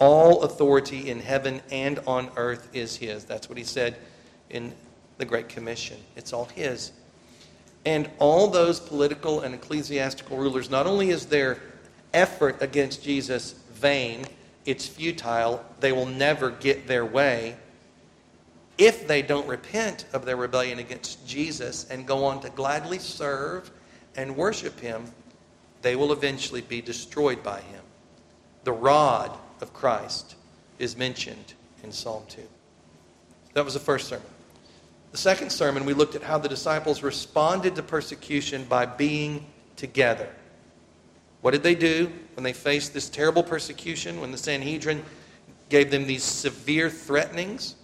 All 0.00 0.42
authority 0.42 1.10
in 1.10 1.20
heaven 1.20 1.60
and 1.70 1.98
on 2.06 2.30
earth 2.36 2.68
is 2.72 2.96
his. 2.96 3.24
That's 3.24 3.48
what 3.48 3.58
he 3.58 3.64
said 3.64 3.96
in 4.50 4.72
the 5.18 5.24
Great 5.24 5.48
Commission. 5.48 5.98
It's 6.16 6.32
all 6.32 6.46
his. 6.46 6.92
And 7.84 8.08
all 8.18 8.48
those 8.48 8.80
political 8.80 9.40
and 9.40 9.54
ecclesiastical 9.54 10.36
rulers, 10.36 10.70
not 10.70 10.86
only 10.86 11.10
is 11.10 11.26
their 11.26 11.60
effort 12.14 12.60
against 12.60 13.02
Jesus 13.02 13.52
vain, 13.72 14.24
it's 14.64 14.86
futile, 14.86 15.64
they 15.80 15.92
will 15.92 16.06
never 16.06 16.50
get 16.50 16.86
their 16.86 17.04
way. 17.04 17.56
If 18.76 19.08
they 19.08 19.22
don't 19.22 19.46
repent 19.48 20.04
of 20.12 20.24
their 20.24 20.36
rebellion 20.36 20.78
against 20.78 21.26
Jesus 21.26 21.88
and 21.90 22.06
go 22.06 22.24
on 22.24 22.40
to 22.42 22.50
gladly 22.50 22.98
serve 22.98 23.70
and 24.16 24.36
worship 24.36 24.78
him, 24.78 25.04
they 25.82 25.96
will 25.96 26.12
eventually 26.12 26.60
be 26.60 26.80
destroyed 26.80 27.42
by 27.42 27.60
him. 27.60 27.82
The 28.64 28.72
rod 28.72 29.36
of 29.62 29.72
Christ 29.72 30.34
is 30.78 30.96
mentioned 30.96 31.54
in 31.82 31.92
Psalm 31.92 32.22
2. 32.28 32.42
That 33.54 33.64
was 33.64 33.74
the 33.74 33.80
first 33.80 34.08
sermon. 34.08 34.26
The 35.12 35.18
second 35.18 35.50
sermon, 35.50 35.84
we 35.84 35.94
looked 35.94 36.14
at 36.14 36.22
how 36.22 36.38
the 36.38 36.48
disciples 36.48 37.02
responded 37.02 37.74
to 37.76 37.82
persecution 37.82 38.64
by 38.64 38.86
being 38.86 39.46
together. 39.76 40.28
What 41.40 41.52
did 41.52 41.62
they 41.62 41.74
do 41.74 42.12
when 42.34 42.44
they 42.44 42.52
faced 42.52 42.92
this 42.92 43.08
terrible 43.08 43.42
persecution, 43.42 44.20
when 44.20 44.32
the 44.32 44.38
Sanhedrin 44.38 45.04
gave 45.68 45.90
them 45.90 46.06
these 46.06 46.24
severe 46.24 46.90
threatenings? 46.90 47.76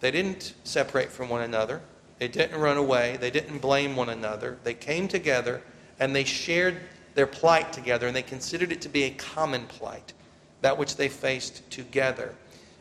They 0.00 0.10
didn't 0.10 0.54
separate 0.64 1.10
from 1.10 1.28
one 1.28 1.42
another. 1.42 1.80
They 2.18 2.28
didn't 2.28 2.60
run 2.60 2.76
away. 2.76 3.16
They 3.20 3.30
didn't 3.30 3.58
blame 3.58 3.96
one 3.96 4.10
another. 4.10 4.58
They 4.64 4.74
came 4.74 5.08
together 5.08 5.62
and 5.98 6.14
they 6.14 6.24
shared 6.24 6.80
their 7.14 7.26
plight 7.26 7.72
together 7.72 8.06
and 8.06 8.14
they 8.14 8.22
considered 8.22 8.72
it 8.72 8.80
to 8.82 8.88
be 8.88 9.04
a 9.04 9.10
common 9.10 9.66
plight, 9.66 10.12
that 10.60 10.76
which 10.76 10.96
they 10.96 11.08
faced 11.08 11.68
together. 11.70 12.34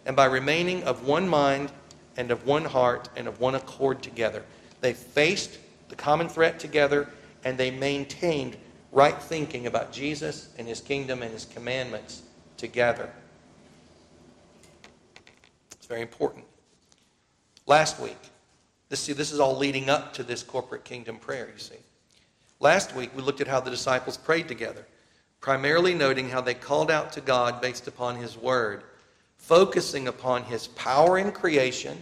And 0.05 0.15
by 0.15 0.25
remaining 0.25 0.83
of 0.83 1.05
one 1.05 1.27
mind 1.27 1.71
and 2.17 2.31
of 2.31 2.45
one 2.45 2.65
heart 2.65 3.09
and 3.15 3.27
of 3.27 3.39
one 3.39 3.55
accord 3.55 4.01
together. 4.03 4.43
They 4.81 4.93
faced 4.93 5.57
the 5.89 5.95
common 5.95 6.29
threat 6.29 6.59
together 6.59 7.09
and 7.43 7.57
they 7.57 7.71
maintained 7.71 8.57
right 8.91 9.19
thinking 9.21 9.67
about 9.67 9.91
Jesus 9.91 10.49
and 10.57 10.67
his 10.67 10.81
kingdom 10.81 11.23
and 11.23 11.31
his 11.31 11.45
commandments 11.45 12.23
together. 12.57 13.09
It's 15.71 15.87
very 15.87 16.01
important. 16.01 16.45
Last 17.65 17.99
week, 17.99 18.17
this, 18.89 18.99
see, 18.99 19.13
this 19.13 19.31
is 19.31 19.39
all 19.39 19.57
leading 19.57 19.89
up 19.89 20.13
to 20.13 20.23
this 20.23 20.43
corporate 20.43 20.83
kingdom 20.83 21.17
prayer, 21.17 21.49
you 21.51 21.59
see. 21.59 21.75
Last 22.63 22.96
week, 22.96 23.12
we 23.13 23.22
looked 23.22 23.41
at 23.41 23.48
how 23.50 23.60
the 23.60 23.70
disciples 23.70 24.15
prayed 24.15 24.48
together, 24.48 24.88
primarily 25.41 25.93
noting 25.93 26.29
how 26.29 26.39
they 26.39 26.53
called 26.53 26.89
out 26.89 27.12
to 27.12 27.20
God 27.20 27.60
based 27.60 27.89
upon 27.89 28.15
his 28.15 28.38
word 28.38 28.86
focusing 29.36 30.08
upon 30.08 30.43
his 30.43 30.67
power 30.67 31.17
in 31.17 31.29
creation, 31.34 32.01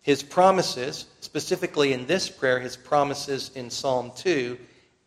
his 0.00 0.20
promises, 0.20 1.06
specifically 1.20 1.92
in 1.92 2.04
this 2.06 2.28
prayer, 2.28 2.58
his 2.58 2.76
promises 2.76 3.52
in 3.54 3.70
Psalm 3.70 4.10
2, 4.16 4.58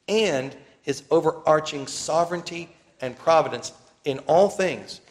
and 0.08 0.55
his 0.84 1.03
overarching 1.12 1.86
sovereignty 1.86 2.74
and 3.01 3.17
providence 3.17 3.74
in 4.05 4.20
all 4.20 4.48
things. 4.48 5.01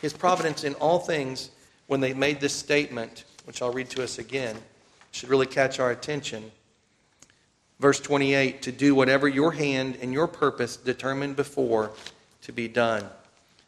His 0.00 0.12
providence 0.12 0.62
in 0.62 0.74
all 0.74 1.00
things, 1.00 1.50
when 1.88 1.98
they 1.98 2.14
made 2.14 2.38
this 2.38 2.54
statement, 2.54 3.24
which 3.44 3.60
I'll 3.60 3.72
read 3.72 3.90
to 3.90 4.04
us 4.04 4.20
again, 4.20 4.56
should 5.10 5.28
really 5.28 5.46
catch 5.46 5.80
our 5.80 5.90
attention. 5.90 6.52
Verse 7.80 7.98
28 7.98 8.60
to 8.62 8.72
do 8.72 8.94
whatever 8.94 9.26
your 9.26 9.52
hand 9.52 9.96
and 10.02 10.12
your 10.12 10.26
purpose 10.26 10.76
determined 10.76 11.34
before 11.34 11.92
to 12.42 12.52
be 12.52 12.68
done. 12.68 13.06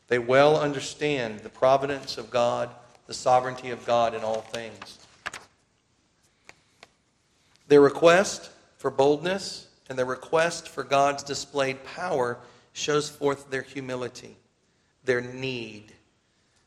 They 0.09 0.19
well 0.19 0.61
understand 0.61 1.41
the 1.41 1.49
providence 1.49 2.19
of 2.19 2.31
God, 2.31 2.69
the 3.07 3.15
sovereignty 3.15 3.71
of 3.71 3.87
God 3.87 4.15
in 4.15 4.23
all 4.23 4.43
things. 4.43 4.99
Their 7.69 7.81
request 7.81 8.51
for 8.77 8.91
boldness 8.91 9.69
and 9.89 9.99
their 9.99 10.05
request 10.05 10.69
for 10.69 10.85
God's 10.85 11.23
displayed 11.23 11.83
power 11.83 12.39
shows 12.75 13.09
forth 13.09 13.51
their 13.51 13.63
humility, 13.63 14.37
their 15.05 15.23
need, 15.23 15.93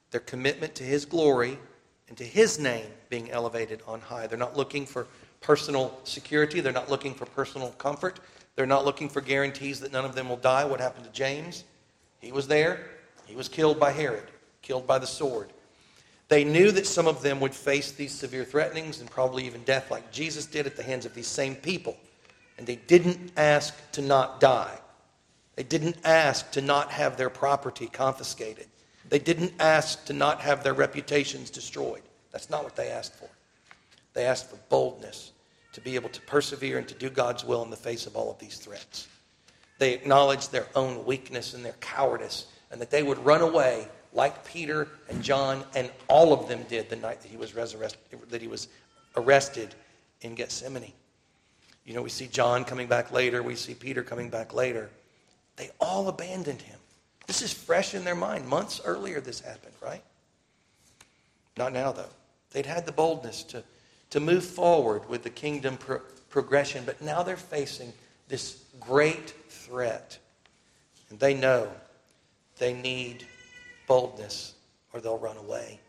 their 0.10 0.20
commitment 0.20 0.74
to 0.76 0.84
His 0.84 1.06
glory 1.06 1.60
and 2.10 2.18
to 2.18 2.24
His 2.24 2.58
name 2.58 2.88
being 3.10 3.30
elevated 3.30 3.84
on 3.88 4.02
high. 4.02 4.26
They're 4.26 4.38
not 4.40 4.58
looking 4.58 4.88
for 4.88 5.06
personal 5.42 5.98
security, 6.04 6.60
they're 6.60 6.74
not 6.74 6.90
looking 6.90 7.14
for 7.14 7.26
personal 7.26 7.70
comfort, 7.72 8.20
they're 8.56 8.66
not 8.66 8.86
looking 8.86 9.10
for 9.10 9.22
guarantees 9.22 9.80
that 9.82 9.92
none 9.92 10.06
of 10.06 10.16
them 10.16 10.30
will 10.30 10.38
die. 10.38 10.66
What 10.66 10.80
happened 10.80 11.06
to 11.06 11.12
James? 11.12 11.64
He 12.20 12.32
was 12.32 12.48
there, 12.48 12.80
he 13.26 13.36
was 13.36 13.50
killed 13.50 13.80
by 13.80 13.92
Herod, 13.92 14.30
killed 14.62 14.88
by 14.88 15.00
the 15.00 15.08
sword. 15.08 15.50
They 16.28 16.44
knew 16.44 16.72
that 16.72 16.88
some 16.88 17.08
of 17.08 17.22
them 17.22 17.40
would 17.40 17.54
face 17.54 17.92
these 17.92 18.14
severe 18.14 18.44
threatenings 18.44 19.00
and 19.00 19.10
probably 19.10 19.46
even 19.46 19.64
death, 19.64 19.92
like 19.92 20.12
Jesus 20.12 20.46
did 20.46 20.66
at 20.66 20.76
the 20.76 20.84
hands 20.84 21.06
of 21.06 21.14
these 21.14 21.28
same 21.28 21.56
people. 21.56 21.98
And 22.58 22.66
they 22.66 22.78
didn't 22.78 23.32
ask 23.38 23.76
to 23.92 24.02
not 24.02 24.40
die. 24.40 24.80
They 25.56 25.64
didn't 25.64 25.98
ask 26.04 26.52
to 26.52 26.62
not 26.62 26.90
have 26.92 27.16
their 27.16 27.30
property 27.30 27.88
confiscated. 27.88 28.68
They 29.10 29.20
didn't 29.20 29.54
ask 29.60 30.06
to 30.06 30.14
not 30.14 30.42
have 30.42 30.64
their 30.64 30.74
reputations 30.74 31.50
destroyed. 31.50 32.02
That's 32.32 32.50
not 32.50 32.64
what 32.64 32.76
they 32.76 32.90
asked 32.90 33.14
for. 33.16 33.30
They 34.16 34.26
asked 34.26 34.50
for 34.50 34.58
boldness 34.70 35.32
to 35.74 35.82
be 35.82 35.94
able 35.94 36.10
to 36.10 36.22
persevere 36.22 36.80
and 36.80 36.88
to 36.88 36.96
do 36.96 37.10
God's 37.10 37.46
will 37.46 37.62
in 37.64 37.70
the 37.70 37.76
face 37.76 38.08
of 38.08 38.16
all 38.16 38.32
of 38.32 38.40
these 38.40 38.58
threats. 38.58 39.08
They 39.78 39.94
acknowledged 39.94 40.52
their 40.52 40.68
own 40.74 41.06
weakness 41.06 41.54
and 41.54 41.64
their 41.64 41.74
cowardice 41.74 42.48
and 42.72 42.82
that 42.82 42.90
they 42.90 43.04
would 43.04 43.24
run 43.24 43.42
away 43.42 43.88
like 44.14 44.46
Peter 44.46 44.88
and 45.10 45.22
John 45.22 45.64
and 45.76 45.92
all 46.08 46.34
of 46.34 46.48
them 46.48 46.64
did 46.70 46.90
the 46.90 46.96
night 46.96 47.22
that 47.22 47.30
he 47.30 47.38
was 47.38 47.52
that 47.52 48.42
he 48.42 48.48
was 48.48 48.70
arrested 49.18 49.76
in 50.22 50.34
Gethsemane. 50.34 50.94
You 51.86 51.94
know, 51.94 52.02
we 52.02 52.10
see 52.10 52.28
John 52.28 52.64
coming 52.64 52.88
back 52.88 53.12
later, 53.12 53.44
we 53.44 53.56
see 53.56 53.76
Peter 53.76 54.02
coming 54.02 54.30
back 54.30 54.54
later. 54.54 54.90
They 55.58 55.70
all 55.80 56.08
abandoned 56.08 56.62
him. 56.62 56.80
This 57.28 57.42
is 57.42 57.54
fresh 57.54 57.94
in 57.94 58.04
their 58.04 58.16
mind. 58.16 58.48
Months 58.48 58.82
earlier, 58.84 59.20
this 59.20 59.40
happened, 59.40 59.76
right? 59.82 60.04
Not 61.58 61.74
now, 61.74 61.92
though. 61.92 62.10
They'd 62.52 62.66
had 62.66 62.86
the 62.86 62.92
boldness 62.92 63.44
to, 63.44 63.64
to 64.12 64.20
move 64.20 64.44
forward 64.44 65.08
with 65.10 65.24
the 65.24 65.30
kingdom 65.30 65.78
pro- 65.78 66.02
progression, 66.30 66.84
but 66.86 67.02
now 67.02 67.24
they're 67.24 67.38
facing 67.38 67.94
this 68.28 68.64
great 68.80 69.34
threat. 69.50 70.18
And 71.10 71.20
they 71.20 71.34
know 71.34 71.72
they 72.58 72.74
need 72.74 73.26
boldness 73.88 74.54
or 74.94 75.00
they'll 75.02 75.18
run 75.18 75.38
away. 75.38 75.80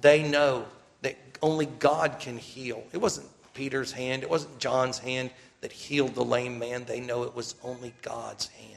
They 0.00 0.22
know 0.22 0.66
that 1.02 1.16
only 1.42 1.66
God 1.66 2.18
can 2.18 2.36
heal. 2.36 2.82
It 2.92 2.98
wasn't 2.98 3.28
Peter's 3.54 3.92
hand, 3.92 4.22
it 4.22 4.30
wasn't 4.30 4.58
John's 4.58 4.98
hand 4.98 5.30
that 5.60 5.72
healed 5.72 6.14
the 6.14 6.24
lame 6.24 6.58
man. 6.58 6.84
They 6.84 7.00
know 7.00 7.22
it 7.22 7.34
was 7.34 7.54
only 7.62 7.94
God's 8.02 8.48
hand. 8.48 8.68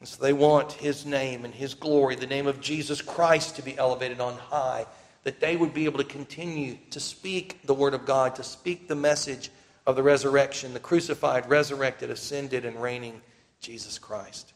And 0.00 0.08
so 0.08 0.22
they 0.22 0.32
want 0.32 0.72
his 0.72 1.06
name 1.06 1.44
and 1.44 1.54
his 1.54 1.74
glory, 1.74 2.16
the 2.16 2.26
name 2.26 2.46
of 2.46 2.60
Jesus 2.60 3.00
Christ, 3.00 3.56
to 3.56 3.62
be 3.62 3.78
elevated 3.78 4.20
on 4.20 4.36
high, 4.36 4.86
that 5.26 5.40
they 5.40 5.56
would 5.56 5.74
be 5.74 5.86
able 5.86 5.98
to 5.98 6.04
continue 6.04 6.78
to 6.88 7.00
speak 7.00 7.60
the 7.64 7.74
word 7.74 7.94
of 7.94 8.06
God, 8.06 8.36
to 8.36 8.44
speak 8.44 8.86
the 8.86 8.94
message 8.94 9.50
of 9.84 9.96
the 9.96 10.02
resurrection, 10.04 10.72
the 10.72 10.78
crucified, 10.78 11.50
resurrected, 11.50 12.10
ascended, 12.10 12.64
and 12.64 12.80
reigning 12.80 13.20
Jesus 13.60 13.98
Christ. 13.98 14.52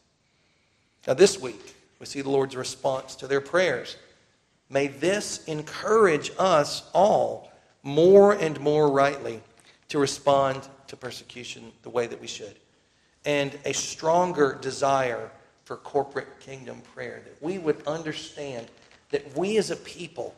Now, 1.08 1.14
this 1.14 1.40
week, 1.40 1.74
We 2.00 2.06
see 2.06 2.22
the 2.22 2.30
Lord's 2.30 2.56
response 2.56 3.14
to 3.16 3.26
their 3.26 3.42
prayers. 3.42 3.96
May 4.70 4.86
this 4.88 5.44
encourage 5.44 6.32
us 6.38 6.88
all 6.94 7.52
more 7.82 8.32
and 8.32 8.58
more 8.58 8.90
rightly 8.90 9.42
to 9.88 9.98
respond 9.98 10.66
to 10.86 10.96
persecution 10.96 11.72
the 11.82 11.90
way 11.90 12.06
that 12.06 12.20
we 12.20 12.26
should. 12.26 12.56
And 13.26 13.56
a 13.66 13.74
stronger 13.74 14.58
desire 14.60 15.30
for 15.64 15.76
corporate 15.76 16.40
kingdom 16.40 16.80
prayer, 16.94 17.22
that 17.24 17.42
we 17.42 17.58
would 17.58 17.86
understand 17.86 18.66
that 19.10 19.36
we 19.36 19.58
as 19.58 19.70
a 19.70 19.76
people, 19.76 20.34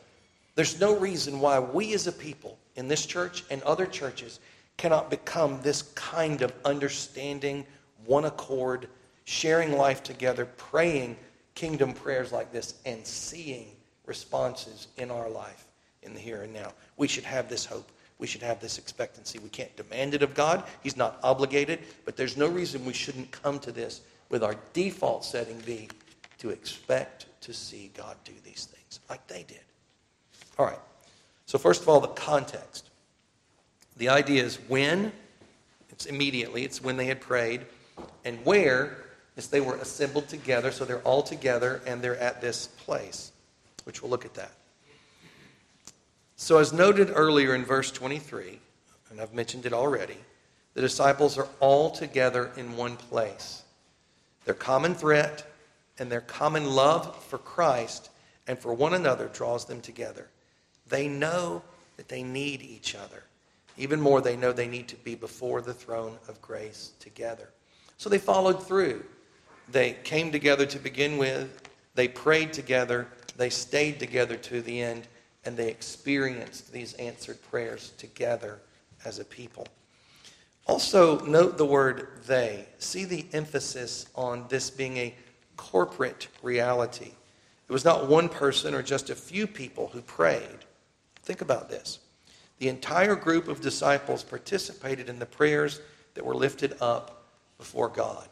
there's 0.54 0.80
no 0.80 0.96
reason 0.96 1.40
why 1.40 1.58
we 1.58 1.94
as 1.94 2.06
a 2.06 2.12
people 2.12 2.58
in 2.76 2.88
this 2.88 3.06
church 3.06 3.44
and 3.50 3.62
other 3.62 3.86
churches 3.86 4.40
cannot 4.76 5.10
become 5.10 5.60
this 5.62 5.82
kind 5.94 6.42
of 6.42 6.52
understanding, 6.64 7.64
one 8.04 8.24
accord, 8.24 8.88
sharing 9.24 9.72
life 9.76 10.02
together, 10.02 10.46
praying 10.56 11.16
kingdom 11.54 11.92
prayers 11.92 12.32
like 12.32 12.52
this, 12.52 12.74
and 12.84 13.06
seeing 13.06 13.68
responses 14.06 14.88
in 14.96 15.10
our 15.10 15.28
life 15.28 15.66
in 16.02 16.14
the 16.14 16.20
here 16.20 16.42
and 16.42 16.52
now. 16.52 16.72
We 16.96 17.08
should 17.08 17.24
have 17.24 17.48
this 17.48 17.64
hope. 17.64 17.90
We 18.18 18.26
should 18.26 18.42
have 18.42 18.60
this 18.60 18.78
expectancy. 18.78 19.38
We 19.38 19.48
can't 19.48 19.74
demand 19.76 20.14
it 20.14 20.22
of 20.22 20.34
God. 20.34 20.64
He's 20.82 20.96
not 20.96 21.18
obligated, 21.22 21.80
but 22.04 22.16
there's 22.16 22.36
no 22.36 22.48
reason 22.48 22.84
we 22.84 22.92
shouldn't 22.92 23.30
come 23.30 23.58
to 23.60 23.72
this 23.72 24.02
with 24.28 24.42
our 24.42 24.56
default 24.72 25.24
setting 25.24 25.58
be 25.60 25.88
to 26.38 26.50
expect 26.50 27.26
to 27.42 27.52
see 27.52 27.90
God 27.94 28.16
do 28.24 28.32
these 28.44 28.66
things 28.66 29.00
like 29.08 29.26
they 29.26 29.44
did. 29.44 29.60
All 30.62 30.68
right. 30.68 30.78
So, 31.46 31.58
first 31.58 31.82
of 31.82 31.88
all, 31.88 31.98
the 31.98 32.06
context. 32.06 32.88
The 33.96 34.10
idea 34.10 34.44
is 34.44 34.60
when, 34.68 35.10
it's 35.90 36.06
immediately, 36.06 36.62
it's 36.62 36.80
when 36.80 36.96
they 36.96 37.06
had 37.06 37.20
prayed, 37.20 37.62
and 38.24 38.38
where 38.44 38.96
is 39.36 39.48
they 39.48 39.60
were 39.60 39.74
assembled 39.74 40.28
together, 40.28 40.70
so 40.70 40.84
they're 40.84 41.00
all 41.00 41.24
together 41.24 41.82
and 41.84 42.00
they're 42.00 42.16
at 42.16 42.40
this 42.40 42.68
place, 42.68 43.32
which 43.82 44.02
we'll 44.02 44.10
look 44.10 44.24
at 44.24 44.34
that. 44.34 44.52
So, 46.36 46.58
as 46.58 46.72
noted 46.72 47.10
earlier 47.12 47.56
in 47.56 47.64
verse 47.64 47.90
23, 47.90 48.60
and 49.10 49.20
I've 49.20 49.34
mentioned 49.34 49.66
it 49.66 49.72
already, 49.72 50.18
the 50.74 50.80
disciples 50.80 51.38
are 51.38 51.48
all 51.58 51.90
together 51.90 52.52
in 52.56 52.76
one 52.76 52.96
place. 52.96 53.64
Their 54.44 54.54
common 54.54 54.94
threat 54.94 55.44
and 55.98 56.08
their 56.08 56.20
common 56.20 56.70
love 56.70 57.20
for 57.24 57.38
Christ 57.38 58.10
and 58.46 58.56
for 58.60 58.72
one 58.72 58.94
another 58.94 59.28
draws 59.32 59.64
them 59.64 59.80
together. 59.80 60.28
They 60.92 61.08
know 61.08 61.62
that 61.96 62.08
they 62.08 62.22
need 62.22 62.60
each 62.60 62.94
other. 62.94 63.24
Even 63.78 63.98
more, 63.98 64.20
they 64.20 64.36
know 64.36 64.52
they 64.52 64.68
need 64.68 64.88
to 64.88 64.96
be 64.96 65.14
before 65.14 65.62
the 65.62 65.72
throne 65.72 66.18
of 66.28 66.42
grace 66.42 66.92
together. 67.00 67.48
So 67.96 68.10
they 68.10 68.18
followed 68.18 68.66
through. 68.66 69.02
They 69.70 69.96
came 70.04 70.30
together 70.30 70.66
to 70.66 70.78
begin 70.78 71.16
with, 71.16 71.62
they 71.94 72.08
prayed 72.08 72.52
together, 72.52 73.08
they 73.38 73.48
stayed 73.48 73.98
together 74.00 74.36
to 74.36 74.60
the 74.60 74.82
end, 74.82 75.08
and 75.46 75.56
they 75.56 75.70
experienced 75.70 76.70
these 76.70 76.92
answered 76.94 77.40
prayers 77.50 77.94
together 77.96 78.60
as 79.06 79.18
a 79.18 79.24
people. 79.24 79.66
Also, 80.66 81.24
note 81.24 81.56
the 81.56 81.64
word 81.64 82.08
they. 82.26 82.66
See 82.76 83.06
the 83.06 83.24
emphasis 83.32 84.04
on 84.14 84.44
this 84.50 84.68
being 84.68 84.98
a 84.98 85.14
corporate 85.56 86.28
reality. 86.42 87.12
It 87.66 87.72
was 87.72 87.86
not 87.86 88.08
one 88.08 88.28
person 88.28 88.74
or 88.74 88.82
just 88.82 89.08
a 89.08 89.14
few 89.14 89.46
people 89.46 89.88
who 89.88 90.02
prayed. 90.02 90.66
Think 91.22 91.40
about 91.40 91.68
this. 91.68 91.98
The 92.58 92.68
entire 92.68 93.16
group 93.16 93.48
of 93.48 93.60
disciples 93.60 94.22
participated 94.22 95.08
in 95.08 95.18
the 95.18 95.26
prayers 95.26 95.80
that 96.14 96.24
were 96.24 96.34
lifted 96.34 96.76
up 96.80 97.24
before 97.58 97.88
God. 97.88 98.28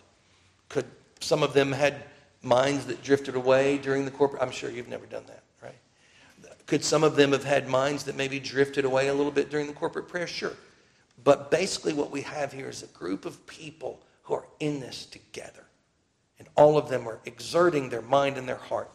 Could 0.68 0.86
some 1.20 1.42
of 1.42 1.52
them 1.52 1.72
had 1.72 2.04
minds 2.42 2.86
that 2.86 3.02
drifted 3.02 3.34
away 3.34 3.78
during 3.78 4.04
the 4.04 4.10
corporate? 4.10 4.42
I'm 4.42 4.50
sure 4.50 4.70
you've 4.70 4.88
never 4.88 5.06
done 5.06 5.24
that, 5.26 5.42
right? 5.62 5.78
Could 6.66 6.84
some 6.84 7.02
of 7.02 7.16
them 7.16 7.32
have 7.32 7.44
had 7.44 7.68
minds 7.68 8.04
that 8.04 8.16
maybe 8.16 8.38
drifted 8.38 8.84
away 8.84 9.08
a 9.08 9.14
little 9.14 9.32
bit 9.32 9.50
during 9.50 9.66
the 9.66 9.72
corporate 9.72 10.08
prayer? 10.08 10.26
Sure. 10.26 10.52
But 11.22 11.50
basically, 11.50 11.92
what 11.92 12.10
we 12.10 12.22
have 12.22 12.52
here 12.52 12.68
is 12.68 12.82
a 12.82 12.86
group 12.86 13.24
of 13.24 13.46
people 13.46 14.00
who 14.22 14.34
are 14.34 14.46
in 14.60 14.80
this 14.80 15.06
together. 15.06 15.64
And 16.38 16.48
all 16.54 16.78
of 16.78 16.88
them 16.88 17.06
are 17.06 17.18
exerting 17.26 17.90
their 17.90 18.02
mind 18.02 18.38
and 18.38 18.48
their 18.48 18.56
heart 18.56 18.90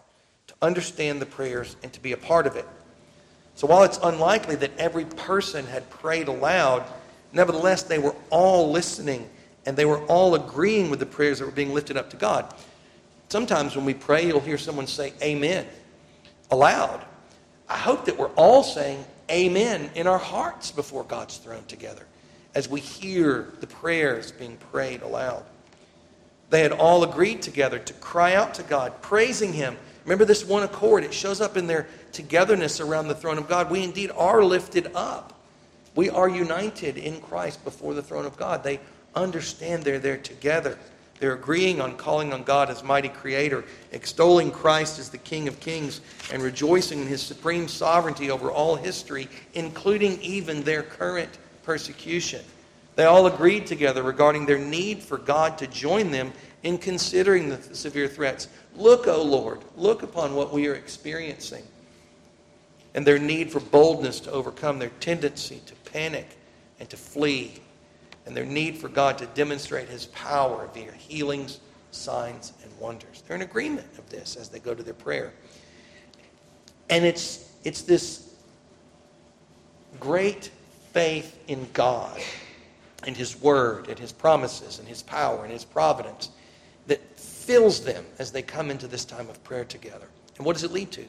to 0.48 0.54
understand 0.62 1.22
the 1.22 1.26
prayers 1.26 1.76
and 1.84 1.93
to 1.93 2.00
be 2.00 2.13
a 2.13 2.17
part 2.17 2.48
of 2.48 2.56
it. 2.56 2.65
So 3.56 3.68
while 3.68 3.84
it's 3.84 4.00
unlikely 4.04 4.56
that 4.58 4.72
every 4.78 5.06
person 5.06 5.65
had 5.65 5.89
prayed 5.89 6.28
aloud, 6.28 6.84
nevertheless, 7.32 7.84
they 7.84 8.00
were 8.00 8.15
all 8.30 8.72
listening 8.72 9.30
and 9.65 9.76
they 9.76 9.86
were 9.86 10.04
all 10.06 10.36
agreeing 10.36 10.89
with 10.89 11.00
the 11.00 11.06
prayers 11.06 11.39
that 11.39 11.46
were 11.46 11.52
being 11.52 11.74
lifted 11.74 11.98
up 11.98 12.10
to 12.12 12.18
God. 12.18 12.54
Sometimes 13.30 13.76
when 13.76 13.86
we 13.86 13.94
pray, 13.94 14.28
you'll 14.28 14.39
hear 14.39 14.58
someone 14.58 14.88
say 14.88 15.13
amen 15.22 15.65
aloud. 16.52 17.04
I 17.68 17.78
hope 17.78 18.06
that 18.06 18.18
we're 18.18 18.30
all 18.36 18.62
saying 18.62 19.04
amen 19.32 19.89
in 19.96 20.06
our 20.06 20.20
hearts 20.20 20.72
before 20.72 21.04
God's 21.04 21.38
throne 21.38 21.63
together 21.68 22.06
as 22.54 22.70
we 22.70 22.80
hear 22.80 23.54
the 23.60 23.68
prayers 23.68 24.32
being 24.32 24.58
prayed 24.72 25.02
aloud. 25.02 25.44
They 26.50 26.62
had 26.62 26.72
all 26.72 27.04
agreed 27.04 27.41
together 27.41 27.80
to 27.80 27.94
cry 27.94 28.36
out 28.36 28.54
to 28.56 28.63
God, 28.63 29.02
praising 29.02 29.52
Him. 29.52 29.78
Remember 30.04 30.26
this 30.26 30.46
one 30.46 30.63
accord, 30.63 31.04
it 31.04 31.13
shows 31.13 31.41
up 31.41 31.58
in 31.58 31.65
their 31.65 31.88
togetherness 32.15 32.80
around 32.80 33.08
the 33.08 33.15
throne 33.15 33.38
of 33.38 33.47
God. 33.47 33.69
We 33.69 33.84
indeed 33.84 34.12
are 34.15 34.43
lifted 34.43 34.91
up. 34.95 35.34
We 35.95 36.10
are 36.10 36.30
united 36.30 36.97
in 36.97 37.21
Christ 37.21 37.63
before 37.63 37.93
the 37.93 38.01
throne 38.01 38.25
of 38.25 38.38
God. 38.38 38.63
They 38.63 38.80
understand 39.13 39.84
they're 39.84 39.99
there 39.99 40.17
together. 40.17 40.78
They're 41.19 41.34
agreeing 41.34 41.80
on 41.80 41.95
calling 41.95 42.34
on 42.34 42.43
God 42.43 42.69
as 42.69 42.84
mighty 42.84 43.08
creator, 43.08 43.63
extolling 43.93 44.51
Christ 44.51 44.99
as 44.99 45.10
the 45.10 45.17
King 45.17 45.47
of 45.47 45.60
kings, 45.62 46.01
and 46.32 46.41
rejoicing 46.41 46.99
in 46.99 47.08
his 47.08 47.21
supreme 47.21 47.67
sovereignty 47.69 48.32
over 48.32 48.51
all 48.51 48.75
history, 48.75 49.30
including 49.54 50.21
even 50.21 50.63
their 50.63 50.84
current 50.84 51.38
persecution. 51.63 52.43
They 52.95 53.06
all 53.06 53.28
agreed 53.28 53.65
together 53.65 54.04
regarding 54.04 54.45
their 54.45 54.58
need 54.58 55.01
for 55.01 55.17
God 55.17 55.58
to 55.60 55.67
join 55.67 56.12
them 56.12 56.34
in 56.63 56.78
considering 56.78 57.49
the 57.49 57.62
severe 57.75 58.08
threats. 58.08 58.47
Look, 58.75 59.08
O 59.08 59.21
Lord, 59.21 59.60
look 59.78 60.04
upon 60.04 60.36
what 60.36 60.51
we 60.51 60.67
are 60.67 60.75
experiencing 60.75 61.63
and 62.95 63.05
their 63.05 63.19
need 63.19 63.51
for 63.51 63.60
boldness 63.60 64.21
to 64.21 64.31
overcome 64.31 64.79
their 64.79 64.89
tendency 65.01 65.62
to 65.65 65.75
panic 65.91 66.38
and 66.79 66.89
to 66.89 66.97
flee 66.97 67.60
and 68.25 68.36
their 68.36 68.45
need 68.45 68.77
for 68.77 68.88
God 68.88 69.17
to 69.19 69.27
demonstrate 69.27 69.89
his 69.89 70.08
power 70.08 70.67
via 70.73 70.91
healings, 70.93 71.60
signs, 71.91 72.53
and 72.63 72.71
wonders. 72.79 73.21
They're 73.27 73.36
in 73.36 73.43
agreement 73.43 73.86
of 73.99 74.10
this 74.10 74.38
as 74.38 74.49
they 74.49 74.60
go 74.60 74.73
to 74.73 74.81
their 74.81 74.95
prayer. 74.95 75.34
And 76.89 77.05
it's, 77.05 77.51
it's 77.65 77.81
this 77.81 78.34
great 79.99 80.49
faith 80.93 81.38
in 81.47 81.67
God 81.73 82.19
and 83.05 83.15
his 83.15 83.39
word 83.41 83.89
and 83.89 83.99
his 83.99 84.13
promises 84.13 84.79
and 84.79 84.88
his 84.88 85.03
power 85.03 85.43
and 85.43 85.51
his 85.51 85.65
providence 85.65 86.29
that 86.88 87.01
fills 87.19 87.84
them 87.84 88.05
as 88.19 88.31
they 88.31 88.41
come 88.41 88.71
into 88.71 88.88
this 88.88 89.03
time 89.03 89.29
of 89.29 89.43
prayer 89.43 89.65
together. 89.65 90.08
And 90.38 90.45
what 90.45 90.53
does 90.53 90.63
it 90.63 90.71
lead 90.71 90.91
to? 90.93 91.05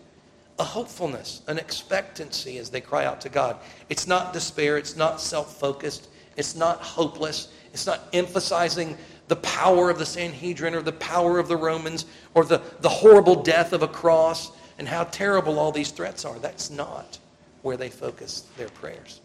A 0.58 0.64
hopefulness, 0.64 1.42
an 1.46 1.58
expectancy 1.58 2.58
as 2.58 2.70
they 2.70 2.80
cry 2.80 3.04
out 3.04 3.20
to 3.22 3.28
God. 3.28 3.58
It's 3.88 4.06
not 4.06 4.32
despair, 4.32 4.78
it's 4.78 4.96
not 4.96 5.20
self 5.20 5.58
focused, 5.58 6.08
it's 6.36 6.54
not 6.54 6.80
hopeless. 6.80 7.48
It's 7.72 7.86
not 7.86 8.08
emphasizing 8.14 8.96
the 9.28 9.36
power 9.36 9.90
of 9.90 9.98
the 9.98 10.06
Sanhedrin 10.06 10.74
or 10.74 10.80
the 10.80 10.92
power 10.92 11.38
of 11.38 11.46
the 11.46 11.58
Romans 11.58 12.06
or 12.32 12.44
the, 12.44 12.62
the 12.80 12.88
horrible 12.88 13.42
death 13.42 13.74
of 13.74 13.82
a 13.82 13.88
cross 13.88 14.50
and 14.78 14.88
how 14.88 15.04
terrible 15.04 15.58
all 15.58 15.72
these 15.72 15.90
threats 15.90 16.24
are. 16.24 16.38
That's 16.38 16.70
not 16.70 17.18
where 17.60 17.76
they 17.76 17.90
focus 17.90 18.46
their 18.56 18.70
prayers. 18.70 19.20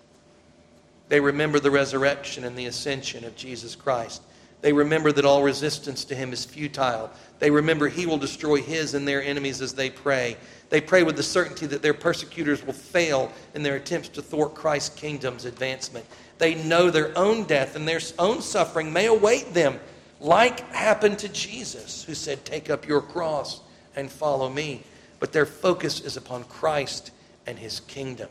They 1.07 1.21
remember 1.21 1.61
the 1.61 1.71
resurrection 1.71 2.43
and 2.43 2.57
the 2.57 2.65
ascension 2.65 3.23
of 3.23 3.35
Jesus 3.37 3.73
Christ. 3.73 4.21
They 4.61 4.73
remember 4.73 5.11
that 5.11 5.25
all 5.25 5.43
resistance 5.43 6.05
to 6.05 6.15
him 6.15 6.33
is 6.33 6.45
futile. 6.45 7.09
They 7.39 7.49
remember 7.49 7.87
he 7.87 8.05
will 8.05 8.19
destroy 8.19 8.61
his 8.61 8.93
and 8.93 9.07
their 9.07 9.23
enemies 9.23 9.61
as 9.61 9.73
they 9.73 9.89
pray. 9.89 10.37
They 10.69 10.79
pray 10.79 11.03
with 11.03 11.17
the 11.17 11.23
certainty 11.23 11.65
that 11.67 11.81
their 11.81 11.95
persecutors 11.95 12.63
will 12.63 12.73
fail 12.73 13.31
in 13.55 13.63
their 13.63 13.75
attempts 13.75 14.09
to 14.09 14.21
thwart 14.21 14.53
Christ's 14.53 14.95
kingdom's 14.95 15.45
advancement. 15.45 16.05
They 16.37 16.55
know 16.55 16.89
their 16.89 17.17
own 17.17 17.43
death 17.45 17.75
and 17.75 17.87
their 17.87 17.99
own 18.19 18.41
suffering 18.41 18.93
may 18.93 19.07
await 19.07 19.53
them, 19.53 19.79
like 20.19 20.59
happened 20.71 21.17
to 21.19 21.29
Jesus, 21.29 22.03
who 22.03 22.13
said, 22.13 22.45
Take 22.45 22.69
up 22.69 22.87
your 22.87 23.01
cross 23.01 23.61
and 23.95 24.11
follow 24.11 24.49
me. 24.49 24.83
But 25.19 25.33
their 25.33 25.45
focus 25.45 26.01
is 26.01 26.17
upon 26.17 26.43
Christ 26.45 27.11
and 27.47 27.57
his 27.57 27.79
kingdom. 27.81 28.29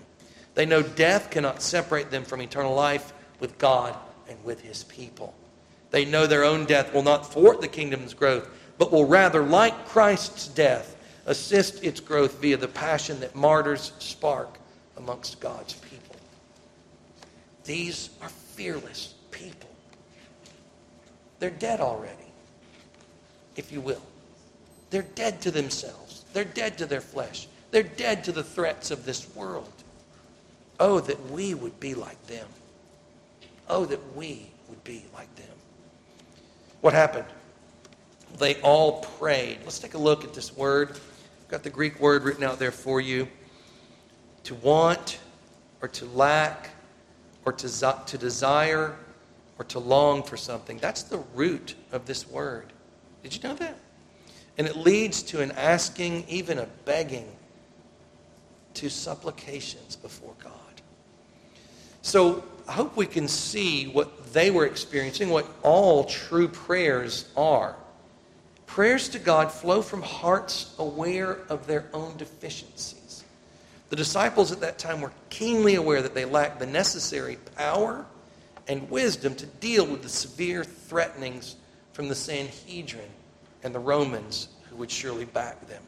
They 0.54 0.66
know 0.66 0.82
death 0.82 1.30
cannot 1.30 1.62
separate 1.62 2.10
them 2.10 2.24
from 2.24 2.40
eternal 2.40 2.74
life 2.74 3.12
with 3.40 3.58
God 3.58 3.96
and 4.28 4.42
with 4.44 4.60
his 4.60 4.84
people. 4.84 5.34
They 5.90 6.04
know 6.04 6.26
their 6.26 6.44
own 6.44 6.66
death 6.66 6.92
will 6.92 7.02
not 7.02 7.32
thwart 7.32 7.60
the 7.60 7.68
kingdom's 7.68 8.14
growth, 8.14 8.48
but 8.78 8.92
will 8.92 9.04
rather, 9.04 9.42
like 9.42 9.86
Christ's 9.86 10.48
death, 10.48 10.96
assist 11.26 11.84
its 11.84 12.00
growth 12.00 12.40
via 12.40 12.56
the 12.56 12.68
passion 12.68 13.20
that 13.20 13.34
martyrs 13.34 13.92
spark 13.98 14.58
amongst 14.96 15.40
God's 15.40 15.74
people. 15.74 16.16
These 17.64 18.10
are 18.22 18.28
fearless 18.28 19.14
people. 19.30 19.70
They're 21.38 21.50
dead 21.50 21.80
already, 21.80 22.14
if 23.56 23.72
you 23.72 23.80
will. 23.80 24.02
They're 24.90 25.02
dead 25.02 25.40
to 25.42 25.50
themselves. 25.50 26.24
They're 26.32 26.44
dead 26.44 26.78
to 26.78 26.86
their 26.86 27.00
flesh. 27.00 27.48
They're 27.70 27.82
dead 27.82 28.24
to 28.24 28.32
the 28.32 28.42
threats 28.42 28.90
of 28.90 29.04
this 29.04 29.34
world. 29.34 29.72
Oh, 30.78 31.00
that 31.00 31.30
we 31.30 31.54
would 31.54 31.78
be 31.78 31.94
like 31.94 32.26
them. 32.26 32.46
Oh, 33.68 33.84
that 33.84 34.16
we 34.16 34.50
would 34.68 34.82
be 34.82 35.04
like 35.14 35.34
them. 35.36 35.49
What 36.80 36.94
happened? 36.94 37.26
They 38.38 38.60
all 38.62 39.02
prayed. 39.18 39.58
Let's 39.64 39.78
take 39.78 39.94
a 39.94 39.98
look 39.98 40.24
at 40.24 40.32
this 40.32 40.56
word. 40.56 40.90
I've 40.90 41.48
got 41.48 41.62
the 41.62 41.70
Greek 41.70 42.00
word 42.00 42.22
written 42.22 42.42
out 42.42 42.58
there 42.58 42.70
for 42.70 43.00
you. 43.00 43.28
To 44.44 44.54
want, 44.54 45.18
or 45.82 45.88
to 45.88 46.06
lack, 46.06 46.70
or 47.44 47.52
to, 47.52 47.96
to 48.06 48.18
desire, 48.18 48.96
or 49.58 49.64
to 49.66 49.78
long 49.78 50.22
for 50.22 50.38
something. 50.38 50.78
That's 50.78 51.02
the 51.02 51.18
root 51.34 51.74
of 51.92 52.06
this 52.06 52.26
word. 52.26 52.72
Did 53.22 53.36
you 53.36 53.42
know 53.42 53.54
that? 53.56 53.76
And 54.56 54.66
it 54.66 54.76
leads 54.76 55.22
to 55.24 55.42
an 55.42 55.52
asking, 55.52 56.24
even 56.28 56.58
a 56.58 56.66
begging, 56.84 57.30
to 58.74 58.88
supplications 58.88 59.96
before 59.96 60.34
God. 60.42 60.52
So 62.02 62.44
I 62.66 62.72
hope 62.72 62.96
we 62.96 63.06
can 63.06 63.28
see 63.28 63.88
what 63.88 64.19
they 64.32 64.50
were 64.50 64.66
experiencing, 64.66 65.30
what 65.30 65.46
all 65.62 66.04
true 66.04 66.48
prayers 66.48 67.28
are. 67.36 67.76
Prayers 68.66 69.08
to 69.10 69.18
God 69.18 69.50
flow 69.50 69.82
from 69.82 70.02
hearts 70.02 70.74
aware 70.78 71.38
of 71.48 71.66
their 71.66 71.86
own 71.92 72.16
deficiencies. 72.16 73.24
The 73.88 73.96
disciples 73.96 74.52
at 74.52 74.60
that 74.60 74.78
time 74.78 75.00
were 75.00 75.12
keenly 75.30 75.74
aware 75.74 76.00
that 76.02 76.14
they 76.14 76.24
lacked 76.24 76.60
the 76.60 76.66
necessary 76.66 77.38
power 77.56 78.06
and 78.68 78.88
wisdom 78.88 79.34
to 79.34 79.46
deal 79.46 79.84
with 79.84 80.02
the 80.02 80.08
severe 80.08 80.62
threatenings 80.62 81.56
from 81.92 82.08
the 82.08 82.14
Sanhedrin 82.14 83.10
and 83.64 83.74
the 83.74 83.80
Romans 83.80 84.48
who 84.68 84.76
would 84.76 84.90
surely 84.90 85.24
back 85.24 85.66
them. 85.66 85.82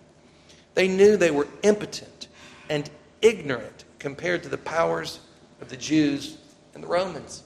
They 0.74 0.88
knew 0.88 1.16
they 1.16 1.30
were 1.30 1.46
impotent 1.62 2.26
and 2.68 2.90
ignorant 3.20 3.84
compared 4.00 4.42
to 4.42 4.48
the 4.48 4.58
powers 4.58 5.20
of 5.60 5.68
the 5.68 5.76
Jews 5.76 6.38
and 6.74 6.82
the 6.82 6.88
Romans. 6.88 7.44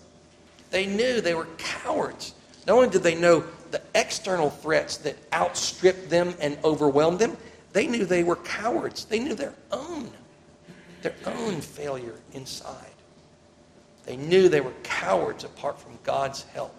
They 0.70 0.86
knew 0.86 1.20
they 1.20 1.34
were 1.34 1.48
cowards. 1.58 2.34
Not 2.66 2.74
only 2.74 2.88
did 2.88 3.02
they 3.02 3.14
know 3.14 3.44
the 3.70 3.82
external 3.94 4.50
threats 4.50 4.96
that 4.98 5.16
outstripped 5.32 6.10
them 6.10 6.34
and 6.40 6.58
overwhelmed 6.64 7.18
them, 7.18 7.36
they 7.72 7.86
knew 7.86 8.04
they 8.04 8.24
were 8.24 8.36
cowards. 8.36 9.04
They 9.04 9.18
knew 9.18 9.34
their 9.34 9.54
own, 9.70 10.10
their 11.02 11.14
own 11.24 11.60
failure 11.60 12.14
inside. 12.32 12.86
They 14.04 14.16
knew 14.16 14.48
they 14.48 14.60
were 14.60 14.72
cowards 14.82 15.44
apart 15.44 15.80
from 15.80 15.98
God's 16.04 16.42
help. 16.44 16.74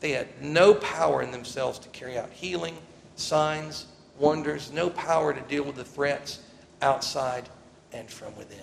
They 0.00 0.10
had 0.10 0.28
no 0.42 0.74
power 0.74 1.22
in 1.22 1.30
themselves 1.30 1.78
to 1.80 1.88
carry 1.90 2.18
out 2.18 2.30
healing, 2.30 2.78
signs, 3.16 3.86
wonders, 4.18 4.72
no 4.72 4.90
power 4.90 5.32
to 5.32 5.40
deal 5.42 5.64
with 5.64 5.76
the 5.76 5.84
threats 5.84 6.40
outside 6.82 7.48
and 7.92 8.10
from 8.10 8.36
within. 8.36 8.58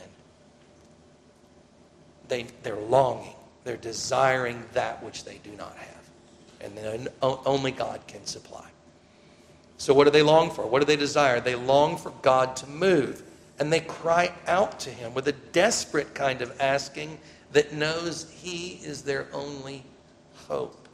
They, 2.28 2.48
they're 2.64 2.76
longing, 2.76 3.36
they're 3.66 3.76
desiring 3.76 4.64
that 4.74 5.04
which 5.04 5.26
they 5.26 5.40
do 5.44 5.52
not 5.58 5.76
have. 5.76 6.10
And 6.62 6.78
then 6.78 7.08
only 7.22 7.72
God 7.72 8.00
can 8.08 8.26
supply. 8.26 8.66
So, 9.78 9.94
what 9.94 10.06
do 10.06 10.12
they 10.12 10.22
long 10.22 10.52
for? 10.52 10.66
What 10.66 10.80
do 10.80 10.86
they 10.86 10.96
desire? 10.96 11.42
They 11.42 11.56
long 11.56 11.98
for 11.98 12.12
God 12.22 12.56
to 12.58 12.70
move. 12.70 13.22
And 13.60 13.74
they 13.74 13.82
cry 13.82 14.32
out 14.48 14.80
to 14.82 14.90
Him 14.90 15.14
with 15.14 15.28
a 15.28 15.34
desperate 15.34 16.14
kind 16.14 16.42
of 16.42 16.62
asking 16.62 17.18
that 17.52 17.74
knows 17.74 18.32
He 18.32 18.80
is 18.84 19.02
their 19.02 19.28
only 19.34 19.84
hope. 20.48 20.88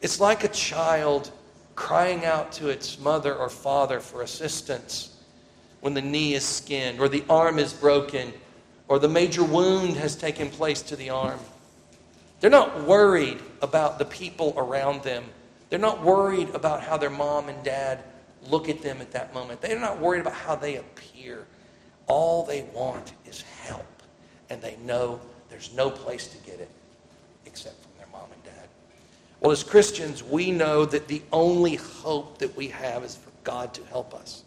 It's 0.00 0.20
like 0.20 0.44
a 0.44 0.48
child 0.48 1.30
crying 1.74 2.24
out 2.24 2.52
to 2.52 2.68
its 2.68 2.98
mother 2.98 3.34
or 3.34 3.48
father 3.48 4.00
for 4.00 4.22
assistance 4.22 5.16
when 5.80 5.94
the 5.94 6.02
knee 6.02 6.34
is 6.34 6.44
skinned 6.44 7.00
or 7.00 7.08
the 7.08 7.24
arm 7.28 7.58
is 7.58 7.72
broken 7.72 8.32
or 8.90 8.98
the 8.98 9.08
major 9.08 9.44
wound 9.44 9.96
has 9.96 10.16
taken 10.16 10.50
place 10.50 10.82
to 10.82 10.96
the 10.96 11.10
arm. 11.10 11.38
They're 12.40 12.50
not 12.50 12.82
worried 12.82 13.38
about 13.62 14.00
the 14.00 14.04
people 14.04 14.52
around 14.56 15.04
them. 15.04 15.24
They're 15.68 15.78
not 15.78 16.02
worried 16.02 16.50
about 16.56 16.82
how 16.82 16.96
their 16.96 17.08
mom 17.08 17.48
and 17.48 17.62
dad 17.62 18.02
look 18.48 18.68
at 18.68 18.82
them 18.82 19.00
at 19.00 19.12
that 19.12 19.32
moment. 19.32 19.60
They're 19.60 19.78
not 19.78 20.00
worried 20.00 20.22
about 20.22 20.32
how 20.32 20.56
they 20.56 20.74
appear. 20.74 21.46
All 22.08 22.44
they 22.44 22.62
want 22.74 23.12
is 23.24 23.42
help 23.62 23.86
and 24.50 24.60
they 24.60 24.76
know 24.84 25.20
there's 25.50 25.72
no 25.72 25.88
place 25.88 26.26
to 26.26 26.38
get 26.38 26.58
it 26.58 26.70
except 27.46 27.80
from 27.80 27.92
their 27.96 28.08
mom 28.10 28.28
and 28.32 28.42
dad. 28.42 28.68
Well, 29.38 29.52
as 29.52 29.62
Christians, 29.62 30.24
we 30.24 30.50
know 30.50 30.84
that 30.84 31.06
the 31.06 31.22
only 31.32 31.76
hope 31.76 32.38
that 32.38 32.56
we 32.56 32.66
have 32.66 33.04
is 33.04 33.14
for 33.14 33.30
God 33.44 33.72
to 33.74 33.84
help 33.84 34.14
us. 34.14 34.42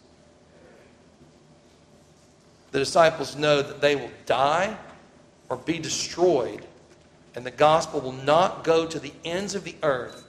The 2.74 2.80
disciples 2.80 3.36
know 3.36 3.62
that 3.62 3.80
they 3.80 3.94
will 3.94 4.10
die 4.26 4.76
or 5.48 5.56
be 5.56 5.78
destroyed, 5.78 6.66
and 7.36 7.46
the 7.46 7.52
gospel 7.52 8.00
will 8.00 8.10
not 8.10 8.64
go 8.64 8.84
to 8.84 8.98
the 8.98 9.12
ends 9.24 9.54
of 9.54 9.62
the 9.62 9.76
earth 9.84 10.26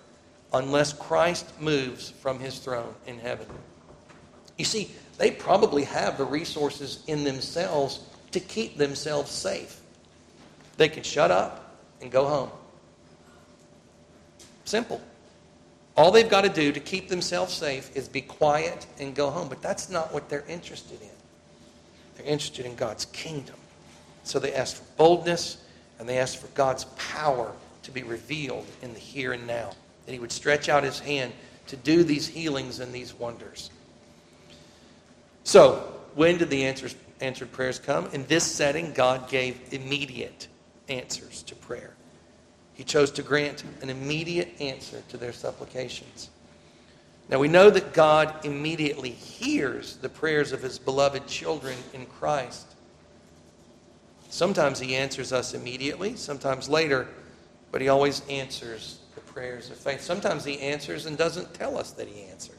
unless 0.53 0.93
Christ 0.93 1.59
moves 1.59 2.11
from 2.11 2.37
his 2.37 2.59
throne 2.59 2.93
in 3.07 3.17
heaven. 3.17 3.47
You 4.59 4.65
see, 4.65 4.91
they 5.17 5.31
probably 5.31 5.85
have 5.85 6.19
the 6.19 6.23
resources 6.23 7.03
in 7.07 7.23
themselves 7.23 8.01
to 8.29 8.39
keep 8.39 8.77
themselves 8.77 9.31
safe. 9.31 9.81
They 10.77 10.87
can 10.87 11.01
shut 11.01 11.31
up 11.31 11.75
and 11.99 12.11
go 12.11 12.27
home. 12.27 12.51
Simple. 14.65 15.01
All 15.97 16.11
they've 16.11 16.29
got 16.29 16.41
to 16.41 16.49
do 16.49 16.71
to 16.71 16.79
keep 16.79 17.09
themselves 17.09 17.55
safe 17.55 17.89
is 17.95 18.07
be 18.07 18.21
quiet 18.21 18.85
and 18.99 19.15
go 19.15 19.31
home. 19.31 19.49
But 19.49 19.63
that's 19.63 19.89
not 19.89 20.13
what 20.13 20.29
they're 20.29 20.45
interested 20.47 21.01
in. 21.01 21.14
They're 22.15 22.25
interested 22.25 22.65
in 22.65 22.75
God's 22.75 23.05
kingdom. 23.05 23.55
So 24.23 24.39
they 24.39 24.53
ask 24.53 24.77
for 24.77 24.85
boldness 24.97 25.57
and 25.99 26.09
they 26.09 26.17
ask 26.17 26.39
for 26.39 26.47
God's 26.47 26.85
power 26.97 27.51
to 27.83 27.91
be 27.91 28.03
revealed 28.03 28.65
in 28.81 28.93
the 28.93 28.99
here 28.99 29.33
and 29.33 29.45
now. 29.45 29.71
That 30.05 30.13
He 30.13 30.19
would 30.19 30.31
stretch 30.31 30.69
out 30.69 30.83
His 30.83 30.99
hand 30.99 31.33
to 31.67 31.75
do 31.75 32.03
these 32.03 32.27
healings 32.27 32.79
and 32.79 32.93
these 32.93 33.13
wonders. 33.13 33.69
So, 35.43 35.93
when 36.15 36.37
did 36.37 36.49
the 36.49 36.65
answers 36.65 36.95
answered 37.21 37.51
prayers 37.51 37.79
come. 37.79 38.07
In 38.13 38.25
this 38.27 38.43
setting, 38.43 38.91
God 38.93 39.29
gave 39.29 39.59
immediate 39.71 40.47
answers 40.89 41.43
to 41.43 41.55
prayer. 41.55 41.93
He 42.73 42.83
chose 42.83 43.11
to 43.11 43.23
grant 43.23 43.63
an 43.81 43.89
immediate 43.89 44.49
answer 44.59 45.01
to 45.09 45.17
their 45.17 45.31
supplications. 45.31 46.29
Now 47.29 47.39
we 47.39 47.47
know 47.47 47.69
that 47.69 47.93
God 47.93 48.45
immediately 48.45 49.09
hears 49.09 49.97
the 49.97 50.09
prayers 50.09 50.51
of 50.51 50.61
his 50.61 50.77
beloved 50.77 51.27
children 51.27 51.77
in 51.93 52.05
Christ. 52.05 52.67
Sometimes 54.29 54.79
he 54.79 54.95
answers 54.95 55.31
us 55.31 55.53
immediately, 55.53 56.15
sometimes 56.15 56.69
later, 56.69 57.07
but 57.71 57.81
he 57.81 57.87
always 57.87 58.21
answers 58.29 58.99
the 59.15 59.21
prayers 59.21 59.69
of 59.69 59.77
faith. 59.77 60.01
Sometimes 60.01 60.43
he 60.43 60.59
answers 60.59 61.05
and 61.05 61.17
doesn't 61.17 61.53
tell 61.53 61.77
us 61.77 61.91
that 61.91 62.07
he 62.07 62.23
answered. 62.25 62.57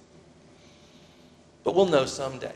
But 1.63 1.75
we'll 1.75 1.87
know 1.87 2.07
someday. 2.07 2.55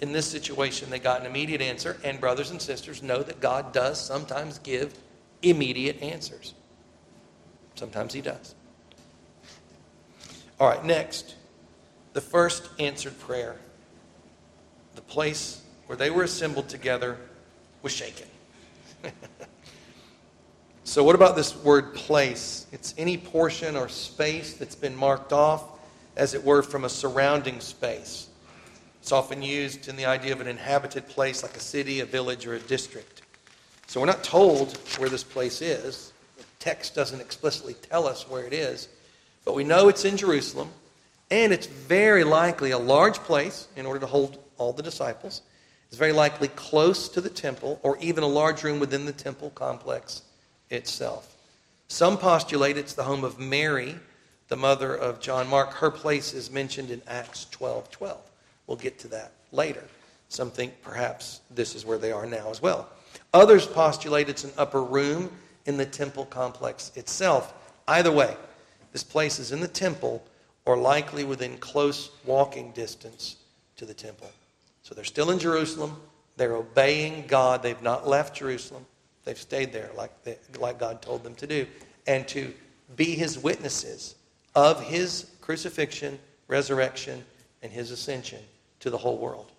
In 0.00 0.12
this 0.12 0.26
situation, 0.26 0.90
they 0.90 0.98
got 0.98 1.20
an 1.20 1.26
immediate 1.26 1.62
answer, 1.62 1.96
and 2.04 2.20
brothers 2.20 2.50
and 2.50 2.60
sisters 2.60 3.02
know 3.02 3.22
that 3.22 3.40
God 3.40 3.72
does 3.72 3.98
sometimes 3.98 4.58
give 4.58 4.92
immediate 5.42 6.02
answers. 6.02 6.54
Sometimes 7.76 8.12
He 8.12 8.20
does. 8.20 8.55
All 10.58 10.68
right, 10.68 10.82
next, 10.84 11.34
the 12.14 12.20
first 12.20 12.70
answered 12.78 13.18
prayer. 13.20 13.56
The 14.94 15.02
place 15.02 15.60
where 15.86 15.96
they 15.96 16.10
were 16.10 16.22
assembled 16.22 16.68
together 16.68 17.18
was 17.82 17.92
shaken. 17.92 18.26
so, 20.84 21.04
what 21.04 21.14
about 21.14 21.36
this 21.36 21.54
word 21.56 21.94
place? 21.94 22.66
It's 22.72 22.94
any 22.96 23.18
portion 23.18 23.76
or 23.76 23.88
space 23.88 24.54
that's 24.54 24.74
been 24.74 24.96
marked 24.96 25.32
off, 25.32 25.62
as 26.16 26.32
it 26.32 26.42
were, 26.42 26.62
from 26.62 26.84
a 26.84 26.88
surrounding 26.88 27.60
space. 27.60 28.28
It's 29.02 29.12
often 29.12 29.42
used 29.42 29.88
in 29.88 29.96
the 29.96 30.06
idea 30.06 30.32
of 30.32 30.40
an 30.40 30.48
inhabited 30.48 31.06
place 31.06 31.42
like 31.42 31.54
a 31.56 31.60
city, 31.60 32.00
a 32.00 32.06
village, 32.06 32.46
or 32.46 32.54
a 32.54 32.60
district. 32.60 33.22
So 33.86 34.00
we're 34.00 34.06
not 34.06 34.24
told 34.24 34.76
where 34.98 35.08
this 35.08 35.22
place 35.22 35.60
is. 35.60 36.12
The 36.38 36.44
text 36.58 36.94
doesn't 36.94 37.20
explicitly 37.20 37.74
tell 37.74 38.08
us 38.08 38.28
where 38.28 38.44
it 38.44 38.52
is, 38.52 38.88
but 39.46 39.54
we 39.54 39.64
know 39.64 39.88
it's 39.88 40.04
in 40.04 40.18
Jerusalem, 40.18 40.68
and 41.30 41.52
it's 41.52 41.66
very 41.66 42.24
likely 42.24 42.72
a 42.72 42.78
large 42.78 43.18
place 43.20 43.68
in 43.76 43.86
order 43.86 44.00
to 44.00 44.06
hold 44.06 44.38
all 44.58 44.72
the 44.72 44.82
disciples. 44.82 45.40
It's 45.88 45.96
very 45.96 46.12
likely 46.12 46.48
close 46.48 47.08
to 47.10 47.20
the 47.20 47.30
temple, 47.30 47.78
or 47.82 47.96
even 47.98 48.24
a 48.24 48.28
large 48.28 48.64
room 48.64 48.80
within 48.80 49.06
the 49.06 49.12
temple 49.12 49.50
complex 49.50 50.22
itself. 50.68 51.36
Some 51.86 52.18
postulate 52.18 52.76
it's 52.76 52.94
the 52.94 53.04
home 53.04 53.22
of 53.22 53.38
Mary, 53.38 53.94
the 54.48 54.56
mother 54.56 54.94
of 54.94 55.20
John 55.20 55.48
Mark. 55.48 55.72
Her 55.74 55.92
place 55.92 56.34
is 56.34 56.50
mentioned 56.50 56.90
in 56.90 57.00
Acts 57.06 57.46
12 57.52 57.88
12. 57.90 58.18
We'll 58.66 58.76
get 58.76 58.98
to 59.00 59.08
that 59.08 59.30
later. 59.52 59.84
Some 60.28 60.50
think 60.50 60.82
perhaps 60.82 61.40
this 61.54 61.76
is 61.76 61.86
where 61.86 61.98
they 61.98 62.10
are 62.10 62.26
now 62.26 62.50
as 62.50 62.60
well. 62.60 62.88
Others 63.32 63.66
postulate 63.66 64.28
it's 64.28 64.42
an 64.42 64.50
upper 64.58 64.82
room 64.82 65.30
in 65.66 65.76
the 65.76 65.86
temple 65.86 66.24
complex 66.26 66.90
itself. 66.96 67.54
Either 67.86 68.10
way, 68.10 68.36
this 68.96 69.04
place 69.04 69.38
is 69.38 69.52
in 69.52 69.60
the 69.60 69.68
temple 69.68 70.24
or 70.64 70.74
likely 70.74 71.22
within 71.22 71.58
close 71.58 72.12
walking 72.24 72.70
distance 72.70 73.36
to 73.76 73.84
the 73.84 73.92
temple. 73.92 74.30
So 74.80 74.94
they're 74.94 75.04
still 75.04 75.32
in 75.32 75.38
Jerusalem. 75.38 76.00
They're 76.38 76.56
obeying 76.56 77.26
God. 77.26 77.62
They've 77.62 77.82
not 77.82 78.08
left 78.08 78.34
Jerusalem. 78.34 78.86
They've 79.26 79.36
stayed 79.36 79.70
there 79.70 79.90
like, 79.98 80.24
they, 80.24 80.38
like 80.58 80.78
God 80.78 81.02
told 81.02 81.24
them 81.24 81.34
to 81.34 81.46
do. 81.46 81.66
And 82.06 82.26
to 82.28 82.54
be 82.96 83.14
his 83.14 83.38
witnesses 83.38 84.14
of 84.54 84.82
his 84.82 85.26
crucifixion, 85.42 86.18
resurrection, 86.48 87.22
and 87.62 87.70
his 87.70 87.90
ascension 87.90 88.40
to 88.80 88.88
the 88.88 88.96
whole 88.96 89.18
world 89.18 89.52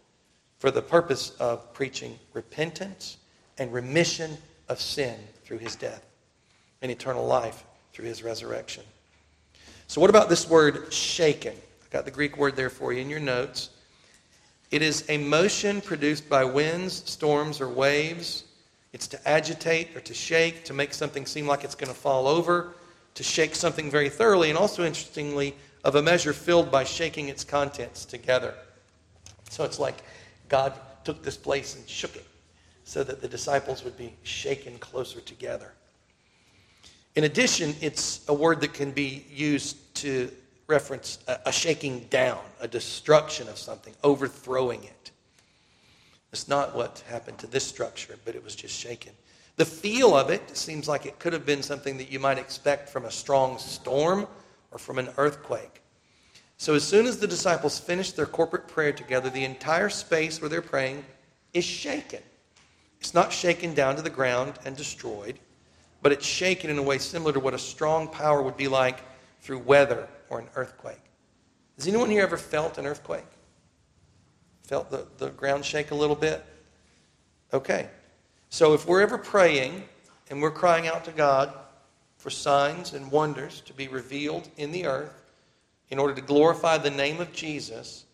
for 0.57 0.71
the 0.71 0.81
purpose 0.81 1.29
of 1.39 1.71
preaching 1.73 2.17
repentance 2.33 3.17
and 3.59 3.71
remission 3.71 4.35
of 4.67 4.81
sin 4.81 5.19
through 5.45 5.59
his 5.59 5.75
death 5.75 6.03
and 6.81 6.91
eternal 6.91 7.27
life 7.27 7.65
through 7.93 8.05
his 8.05 8.23
resurrection. 8.23 8.83
So, 9.87 10.01
what 10.01 10.09
about 10.09 10.27
this 10.27 10.49
word 10.49 10.91
shaken? 10.91 11.53
I've 11.83 11.89
got 11.91 12.03
the 12.03 12.11
Greek 12.11 12.37
word 12.37 12.57
there 12.57 12.69
for 12.69 12.91
you 12.91 13.01
in 13.01 13.09
your 13.09 13.21
notes. 13.21 13.69
It 14.69 14.81
is 14.81 15.05
a 15.07 15.17
motion 15.17 15.79
produced 15.79 16.27
by 16.27 16.43
winds, 16.43 17.09
storms, 17.09 17.61
or 17.61 17.69
waves. 17.69 18.43
It's 18.91 19.07
to 19.07 19.27
agitate 19.27 19.95
or 19.95 20.01
to 20.01 20.13
shake, 20.13 20.65
to 20.65 20.73
make 20.73 20.93
something 20.93 21.25
seem 21.25 21.47
like 21.47 21.63
it's 21.63 21.75
going 21.75 21.93
to 21.93 21.97
fall 21.97 22.27
over, 22.27 22.73
to 23.15 23.23
shake 23.23 23.55
something 23.55 23.89
very 23.89 24.09
thoroughly, 24.09 24.49
and 24.49 24.57
also, 24.57 24.83
interestingly, 24.83 25.55
of 25.85 25.95
a 25.95 26.01
measure 26.01 26.33
filled 26.33 26.69
by 26.69 26.83
shaking 26.83 27.29
its 27.29 27.45
contents 27.45 28.03
together. 28.03 28.53
So 29.49 29.63
it's 29.63 29.79
like 29.79 29.95
God 30.49 30.73
took 31.05 31.23
this 31.23 31.37
place 31.37 31.77
and 31.77 31.87
shook 31.87 32.17
it 32.17 32.25
so 32.83 33.05
that 33.05 33.21
the 33.21 33.27
disciples 33.29 33.85
would 33.85 33.97
be 33.97 34.13
shaken 34.23 34.77
closer 34.79 35.21
together. 35.21 35.71
In 37.17 37.23
addition, 37.23 37.75
it's 37.81 38.21
a 38.27 38.33
word 38.33 38.61
that 38.61 38.75
can 38.75 38.91
be 38.91 39.25
used 39.27 39.95
to 39.95 40.29
reference 40.67 41.17
a, 41.27 41.39
a 41.47 41.51
shaking 41.51 42.01
down, 42.11 42.37
a 42.61 42.67
destruction 42.67 43.49
of 43.49 43.57
something, 43.57 43.95
overthrowing 44.03 44.83
it. 44.83 45.11
It's 46.31 46.47
not 46.47 46.75
what 46.75 47.03
happened 47.09 47.39
to 47.39 47.47
this 47.47 47.63
structure, 47.63 48.19
but 48.23 48.35
it 48.35 48.43
was 48.43 48.55
just 48.55 48.79
shaken. 48.79 49.13
The 49.55 49.65
feel 49.65 50.15
of 50.15 50.29
it 50.29 50.55
seems 50.55 50.87
like 50.87 51.07
it 51.07 51.17
could 51.17 51.33
have 51.33 51.43
been 51.43 51.63
something 51.63 51.97
that 51.97 52.11
you 52.11 52.19
might 52.19 52.37
expect 52.37 52.87
from 52.87 53.05
a 53.05 53.11
strong 53.11 53.57
storm 53.57 54.27
or 54.69 54.77
from 54.77 54.99
an 54.99 55.09
earthquake. 55.17 55.81
So, 56.57 56.75
as 56.75 56.83
soon 56.83 57.07
as 57.07 57.17
the 57.17 57.25
disciples 57.25 57.79
finish 57.79 58.11
their 58.11 58.27
corporate 58.27 58.67
prayer 58.67 58.91
together, 58.91 59.31
the 59.31 59.43
entire 59.43 59.89
space 59.89 60.39
where 60.39 60.49
they're 60.49 60.61
praying 60.61 61.03
is 61.55 61.65
shaken. 61.65 62.21
It's 62.99 63.15
not 63.15 63.33
shaken 63.33 63.73
down 63.73 63.95
to 63.95 64.03
the 64.03 64.11
ground 64.11 64.59
and 64.65 64.77
destroyed, 64.77 65.39
but 66.07 66.13
it's 66.13 66.25
shaken 66.25 66.69
in 66.69 66.77
a 66.77 66.81
way 66.81 66.97
similar 66.97 67.33
to 67.33 67.39
what 67.41 67.53
a 67.53 67.59
strong 67.59 68.07
power 68.07 68.41
would 68.41 68.55
be 68.55 68.69
like 68.69 69.01
through 69.41 69.59
weather 69.59 70.07
or 70.29 70.39
an 70.39 70.47
earthquake. 70.55 71.01
Has 71.75 71.85
anyone 71.85 72.09
here 72.09 72.23
ever 72.23 72.37
felt 72.37 72.77
an 72.77 72.85
earthquake? 72.85 73.27
Felt 74.63 74.89
the, 74.89 75.05
the 75.17 75.31
ground 75.31 75.65
shake 75.65 75.91
a 75.91 75.95
little 75.95 76.15
bit? 76.15 76.45
Okay. 77.51 77.89
So 78.47 78.73
if 78.73 78.87
we're 78.87 79.01
ever 79.01 79.17
praying 79.17 79.83
and 80.29 80.41
we're 80.41 80.49
crying 80.49 80.87
out 80.87 81.03
to 81.03 81.11
God 81.11 81.53
for 82.15 82.29
signs 82.29 82.93
and 82.93 83.11
wonders 83.11 83.59
to 83.65 83.73
be 83.73 83.89
revealed 83.89 84.47
in 84.55 84.71
the 84.71 84.85
earth, 84.85 85.33
in 85.89 85.99
order 85.99 86.15
to 86.15 86.21
glorify 86.21 86.77
the 86.77 86.89
name 86.89 87.19
of 87.19 87.33
Jesus, 87.33 88.05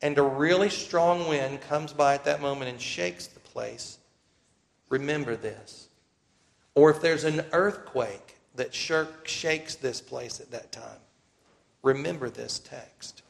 and 0.00 0.16
a 0.16 0.22
really 0.22 0.70
strong 0.70 1.28
wind 1.28 1.60
comes 1.60 1.92
by 1.92 2.14
at 2.14 2.24
that 2.24 2.40
moment 2.40 2.70
and 2.70 2.80
shakes 2.80 3.26
the 3.26 3.40
place, 3.40 3.98
remember 4.88 5.36
this. 5.36 5.88
Or 6.74 6.90
if 6.90 7.00
there's 7.00 7.24
an 7.24 7.44
earthquake 7.52 8.36
that 8.54 8.74
shakes 8.74 9.74
this 9.74 10.00
place 10.00 10.40
at 10.40 10.50
that 10.50 10.72
time, 10.72 11.00
remember 11.82 12.30
this 12.30 12.58
text. 12.58 13.22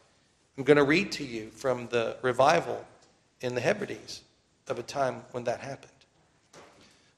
I'm 0.57 0.65
going 0.65 0.77
to 0.77 0.85
read 0.85 1.13
to 1.13 1.25
you 1.25 1.49
from 1.51 1.89
the 1.89 2.17
revival 2.23 2.85
in 3.41 3.55
the 3.55 3.61
Hebrides 3.61 4.23
of 4.69 4.79
a 4.79 4.83
time 4.83 5.23
when 5.33 5.45
that 5.45 5.61
happened. 5.61 5.91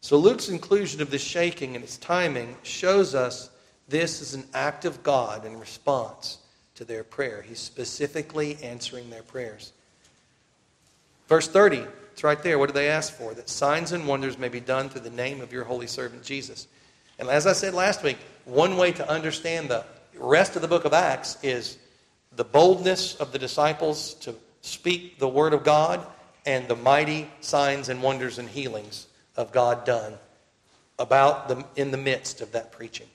So 0.00 0.16
Luke's 0.18 0.48
inclusion 0.48 1.00
of 1.00 1.10
the 1.10 1.18
shaking 1.18 1.74
and 1.74 1.84
its 1.84 1.96
timing 1.96 2.56
shows 2.62 3.14
us 3.14 3.50
this 3.88 4.20
is 4.20 4.34
an 4.34 4.44
act 4.54 4.84
of 4.84 5.02
God 5.02 5.44
in 5.44 5.58
response 5.58 6.38
to 6.74 6.84
their 6.84 7.04
prayer. 7.04 7.42
He's 7.42 7.58
specifically 7.58 8.58
answering 8.62 9.10
their 9.10 9.22
prayers. 9.22 9.72
Verse 11.28 11.48
30, 11.48 11.87
it's 12.14 12.22
right 12.22 12.40
there. 12.44 12.61
What 12.61 12.68
do 12.68 12.74
they 12.74 12.90
ask 12.90 13.12
for? 13.12 13.35
That 13.35 13.48
signs 13.48 13.90
and 13.90 14.07
wonders 14.07 14.38
may 14.38 14.48
be 14.48 14.61
done 14.61 14.88
through 14.88 15.00
the 15.00 15.11
name 15.11 15.40
of 15.40 15.53
your 15.53 15.64
holy 15.64 15.88
servant 15.88 16.22
Jesus. 16.22 16.68
And 17.18 17.29
as 17.29 17.44
I 17.44 17.55
said 17.55 17.74
last 17.74 18.05
week, 18.05 18.18
one 18.44 18.77
way 18.77 18.92
to 18.92 19.11
understand 19.11 19.68
the 19.68 19.85
rest 20.16 20.55
of 20.55 20.62
the 20.62 20.68
book 20.68 20.85
of 20.85 20.92
Acts 20.92 21.37
is 21.42 21.77
the 22.37 22.44
boldness 22.44 23.16
of 23.16 23.33
the 23.33 23.38
disciples 23.40 24.14
to 24.20 24.37
speak 24.61 25.18
the 25.18 25.27
word 25.27 25.55
of 25.55 25.64
God 25.64 26.07
and 26.46 26.68
the 26.68 26.77
mighty 26.77 27.29
signs 27.40 27.88
and 27.88 28.00
wonders 28.00 28.38
and 28.38 28.48
healings 28.48 29.09
of 29.37 29.50
God 29.50 29.85
done 29.85 30.14
about 31.00 31.48
the, 31.48 31.64
in 31.74 31.90
the 31.90 31.96
midst 31.96 32.40
of 32.40 32.53
that 32.53 32.70
preaching. 32.70 33.09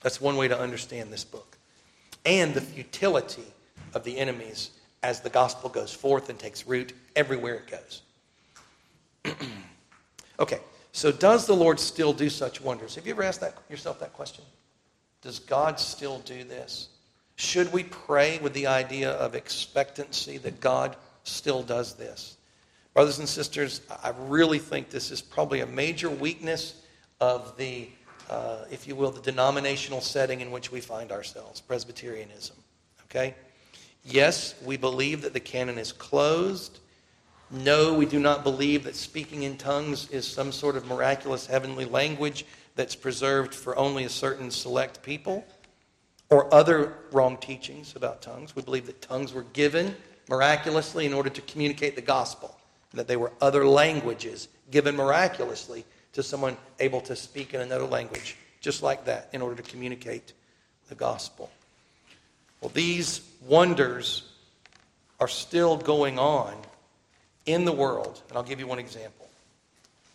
That's 0.00 0.18
one 0.18 0.38
way 0.38 0.48
to 0.48 0.58
understand 0.58 1.12
this 1.12 1.24
book 1.24 1.58
and 2.24 2.54
the 2.54 2.62
futility 2.62 3.52
of 3.92 4.02
the 4.02 4.16
enemies 4.16 4.70
as 5.06 5.20
the 5.20 5.30
gospel 5.30 5.70
goes 5.70 5.92
forth 5.92 6.30
and 6.30 6.36
takes 6.36 6.66
root 6.66 6.92
everywhere 7.14 7.54
it 7.54 7.70
goes. 7.70 8.02
okay, 10.40 10.58
so 10.90 11.12
does 11.12 11.46
the 11.46 11.54
Lord 11.54 11.78
still 11.78 12.12
do 12.12 12.28
such 12.28 12.60
wonders? 12.60 12.96
Have 12.96 13.06
you 13.06 13.12
ever 13.12 13.22
asked 13.22 13.40
that, 13.40 13.54
yourself 13.70 14.00
that 14.00 14.12
question? 14.14 14.44
Does 15.22 15.38
God 15.38 15.78
still 15.78 16.18
do 16.20 16.42
this? 16.42 16.88
Should 17.36 17.72
we 17.72 17.84
pray 17.84 18.40
with 18.40 18.52
the 18.52 18.66
idea 18.66 19.12
of 19.12 19.36
expectancy 19.36 20.38
that 20.38 20.58
God 20.58 20.96
still 21.22 21.62
does 21.62 21.94
this? 21.94 22.36
Brothers 22.92 23.20
and 23.20 23.28
sisters, 23.28 23.82
I 24.02 24.12
really 24.26 24.58
think 24.58 24.90
this 24.90 25.12
is 25.12 25.22
probably 25.22 25.60
a 25.60 25.66
major 25.66 26.10
weakness 26.10 26.82
of 27.20 27.56
the 27.56 27.88
uh, 28.28 28.64
if 28.72 28.88
you 28.88 28.96
will, 28.96 29.12
the 29.12 29.20
denominational 29.20 30.00
setting 30.00 30.40
in 30.40 30.50
which 30.50 30.72
we 30.72 30.80
find 30.80 31.12
ourselves, 31.12 31.60
Presbyterianism. 31.60 32.56
Okay? 33.04 33.36
Yes, 34.08 34.54
we 34.64 34.76
believe 34.76 35.22
that 35.22 35.32
the 35.32 35.40
canon 35.40 35.78
is 35.78 35.90
closed. 35.90 36.78
No, 37.50 37.92
we 37.92 38.06
do 38.06 38.20
not 38.20 38.44
believe 38.44 38.84
that 38.84 38.94
speaking 38.94 39.42
in 39.42 39.56
tongues 39.56 40.08
is 40.10 40.26
some 40.26 40.52
sort 40.52 40.76
of 40.76 40.86
miraculous 40.86 41.46
heavenly 41.46 41.84
language 41.84 42.46
that's 42.76 42.94
preserved 42.94 43.52
for 43.52 43.76
only 43.76 44.04
a 44.04 44.08
certain 44.08 44.50
select 44.50 45.02
people 45.02 45.44
or 46.30 46.52
other 46.54 46.94
wrong 47.10 47.36
teachings 47.38 47.96
about 47.96 48.22
tongues. 48.22 48.54
We 48.54 48.62
believe 48.62 48.86
that 48.86 49.02
tongues 49.02 49.32
were 49.32 49.44
given 49.52 49.96
miraculously 50.28 51.04
in 51.04 51.12
order 51.12 51.30
to 51.30 51.40
communicate 51.42 51.96
the 51.96 52.02
gospel, 52.02 52.56
that 52.94 53.08
they 53.08 53.16
were 53.16 53.32
other 53.40 53.66
languages 53.66 54.48
given 54.70 54.94
miraculously 54.94 55.84
to 56.12 56.22
someone 56.22 56.56
able 56.78 57.00
to 57.02 57.16
speak 57.16 57.54
in 57.54 57.60
another 57.60 57.86
language, 57.86 58.36
just 58.60 58.82
like 58.82 59.04
that, 59.04 59.28
in 59.32 59.42
order 59.42 59.60
to 59.60 59.68
communicate 59.68 60.32
the 60.88 60.94
gospel. 60.94 61.50
Well, 62.66 62.72
these 62.74 63.20
wonders 63.46 64.24
are 65.20 65.28
still 65.28 65.76
going 65.76 66.18
on 66.18 66.52
in 67.44 67.64
the 67.64 67.70
world. 67.70 68.20
And 68.28 68.36
I'll 68.36 68.42
give 68.42 68.58
you 68.58 68.66
one 68.66 68.80
example. 68.80 69.28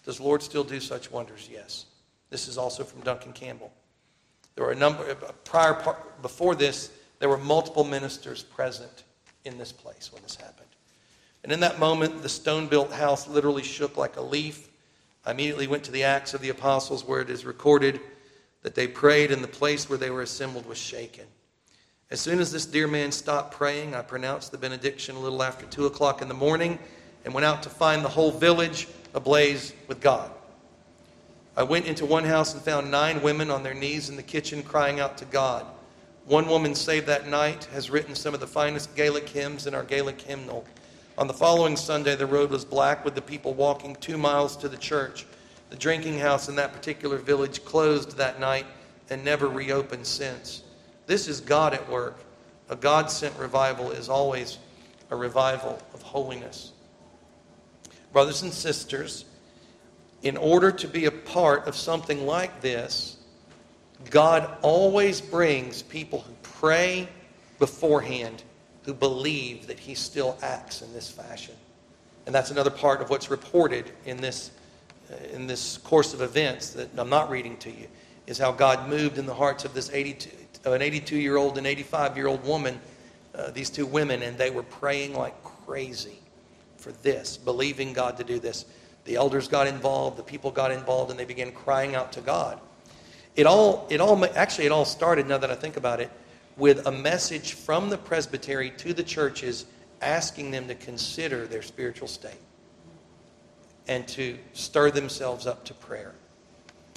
Does 0.06 0.18
the 0.18 0.24
Lord 0.24 0.44
still 0.44 0.66
do 0.66 0.82
such 0.82 1.10
wonders? 1.10 1.48
Yes. 1.50 1.86
This 2.30 2.50
is 2.50 2.58
also 2.58 2.84
from 2.84 3.04
Duncan 3.04 3.32
Campbell. 3.32 3.72
There 4.56 4.66
were 4.66 4.74
a 4.74 4.76
number, 4.76 5.16
prior, 5.46 5.96
before 6.22 6.54
this, 6.54 6.92
there 7.20 7.30
were 7.30 7.38
multiple 7.38 7.86
ministers 7.86 8.44
present 8.44 9.06
in 9.46 9.58
this 9.58 9.72
place 9.72 10.12
when 10.12 10.22
this 10.22 10.36
happened. 10.36 10.68
And 11.44 11.54
in 11.54 11.62
that 11.62 11.80
moment, 11.80 12.22
the 12.22 12.28
stone 12.28 12.68
built 12.68 12.92
house 12.92 13.30
literally 13.30 13.64
shook 13.64 13.96
like 13.96 14.18
a 14.18 14.22
leaf. 14.22 14.68
I 15.26 15.32
immediately 15.32 15.68
went 15.68 15.86
to 15.86 15.92
the 15.92 16.04
Acts 16.04 16.34
of 16.34 16.42
the 16.42 16.50
Apostles 16.50 17.08
where 17.08 17.22
it 17.22 17.30
is 17.30 17.46
recorded 17.46 18.02
that 18.62 18.76
they 18.76 18.88
prayed 18.88 19.32
and 19.32 19.42
the 19.42 19.48
place 19.48 19.88
where 19.88 19.98
they 19.98 20.10
were 20.10 20.24
assembled 20.24 20.66
was 20.66 20.78
shaken. 20.78 21.28
As 22.12 22.20
soon 22.20 22.40
as 22.40 22.52
this 22.52 22.66
dear 22.66 22.90
man 22.90 23.10
stopped 23.14 23.54
praying, 23.54 23.96
I 23.96 24.02
pronounced 24.02 24.52
the 24.52 24.58
benediction 24.58 25.16
a 25.16 25.20
little 25.20 25.42
after 25.42 25.66
2 25.66 25.86
o'clock 25.86 26.22
in 26.22 26.28
the 26.28 26.34
morning 26.34 26.78
and 27.24 27.34
went 27.34 27.46
out 27.46 27.64
to 27.64 27.70
find 27.70 28.04
the 28.04 28.10
whole 28.10 28.32
village 28.32 28.90
ablaze 29.14 29.74
with 29.88 30.02
God. 30.02 30.30
I 31.56 31.64
went 31.64 31.86
into 31.86 32.06
one 32.06 32.26
house 32.26 32.54
and 32.54 32.62
found 32.62 32.92
nine 32.92 33.22
women 33.22 33.50
on 33.50 33.64
their 33.64 33.74
knees 33.74 34.10
in 34.10 34.18
the 34.18 34.24
kitchen 34.24 34.62
crying 34.62 35.00
out 35.00 35.18
to 35.20 35.26
God. 35.26 35.66
One 36.26 36.50
woman 36.50 36.76
saved 36.76 37.08
that 37.08 37.30
night 37.30 37.66
has 37.72 37.90
written 37.90 38.14
some 38.14 38.34
of 38.34 38.42
the 38.42 38.48
finest 38.48 38.94
Gaelic 38.94 39.30
hymns 39.30 39.66
in 39.66 39.74
our 39.74 39.84
Gaelic 39.84 40.20
hymnal. 40.20 40.66
On 41.18 41.28
the 41.28 41.34
following 41.34 41.78
Sunday, 41.78 42.18
the 42.18 42.26
road 42.26 42.50
was 42.50 42.66
black 42.66 43.06
with 43.06 43.16
the 43.16 43.22
people 43.22 43.54
walking 43.54 43.96
two 43.96 44.18
miles 44.18 44.58
to 44.58 44.68
the 44.68 44.78
church. 44.78 45.26
The 45.70 45.78
drinking 45.78 46.20
house 46.20 46.50
in 46.50 46.58
that 46.58 46.74
particular 46.74 47.18
village 47.18 47.64
closed 47.64 48.18
that 48.18 48.38
night 48.38 48.66
and 49.10 49.24
never 49.24 49.48
reopened 49.48 50.06
since. 50.06 50.64
This 51.08 51.28
is 51.28 51.42
God 51.42 51.74
at 51.74 51.90
work. 51.90 52.18
A 52.70 52.76
God 52.76 53.12
sent 53.12 53.38
revival 53.38 53.92
is 53.92 54.10
always 54.10 54.58
a 55.10 55.16
revival 55.16 55.82
of 55.94 56.02
holiness. 56.02 56.72
Brothers 58.14 58.42
and 58.42 58.54
sisters, 58.54 59.26
in 60.24 60.38
order 60.38 60.72
to 60.72 60.88
be 60.88 61.06
a 61.06 61.12
part 61.12 61.68
of 61.68 61.76
something 61.76 62.26
like 62.26 62.62
this, 62.62 63.18
God 64.10 64.58
always 64.62 65.22
brings 65.22 65.82
people 65.82 66.22
who 66.22 66.34
pray 66.44 67.08
beforehand 67.60 68.44
who 68.84 68.94
believe 68.94 69.68
that 69.68 69.80
he 69.80 69.94
still 69.94 70.38
acts 70.42 70.82
in 70.82 70.92
this 70.94 71.10
fashion. 71.10 71.56
And 72.26 72.34
that's 72.34 72.52
another 72.52 72.70
part 72.70 73.02
of 73.02 73.10
what's 73.10 73.30
reported 73.30 73.92
in 74.06 74.18
this, 74.18 74.52
uh, 75.12 75.16
in 75.34 75.48
this 75.48 75.78
course 75.78 76.14
of 76.14 76.22
events 76.22 76.72
that 76.72 76.90
I'm 76.98 77.10
not 77.10 77.30
reading 77.30 77.58
to 77.58 77.70
you, 77.70 77.88
is 78.28 78.38
how 78.38 78.52
God 78.52 78.90
moved 78.90 79.18
in 79.18 79.26
the 79.26 79.34
hearts 79.34 79.66
of 79.66 79.74
this 79.74 79.92
82, 79.92 80.30
of 80.64 80.74
an 80.74 80.82
82 80.82 81.18
year 81.18 81.38
old 81.38 81.58
and 81.58 81.66
85 81.66 82.18
year 82.18 82.28
old 82.28 82.44
woman, 82.46 82.80
uh, 83.36 83.52
these 83.52 83.70
two 83.70 83.86
women, 83.86 84.22
and 84.22 84.38
they 84.38 84.50
were 84.50 84.64
praying 84.64 85.14
like 85.14 85.42
crazy 85.44 86.20
for 86.78 86.92
this, 86.92 87.38
believing 87.38 87.94
God 87.94 88.18
to 88.18 88.24
do 88.24 88.40
this. 88.40 88.66
The 89.06 89.16
elders 89.16 89.48
got 89.48 89.68
involved, 89.68 90.18
the 90.18 90.24
people 90.24 90.52
got 90.52 90.72
involved, 90.72 91.12
and 91.12 91.20
they 91.20 91.26
began 91.26 91.52
crying 91.52 91.96
out 91.96 92.12
to 92.14 92.22
God. 92.22 92.60
It 93.36 93.46
all, 93.46 93.88
it 93.90 94.02
all, 94.02 94.24
actually, 94.36 94.66
it 94.66 94.72
all 94.72 94.86
started, 94.86 95.28
now 95.28 95.38
that 95.38 95.50
I 95.50 95.56
think 95.56 95.78
about 95.78 96.00
it, 96.02 96.12
with 96.58 96.86
a 96.86 96.92
message 96.92 97.54
from 97.54 97.90
the 97.90 97.98
presbytery 97.98 98.72
to 98.78 98.94
the 98.94 99.04
churches 99.04 99.66
asking 100.02 100.52
them 100.52 100.68
to 100.68 100.76
consider 100.76 101.48
their 101.48 101.62
spiritual 101.62 102.08
state 102.08 102.34
and 103.88 104.08
to 104.10 104.38
stir 104.54 104.92
themselves 104.92 105.48
up 105.48 105.64
to 105.66 105.74
prayer. 105.74 106.14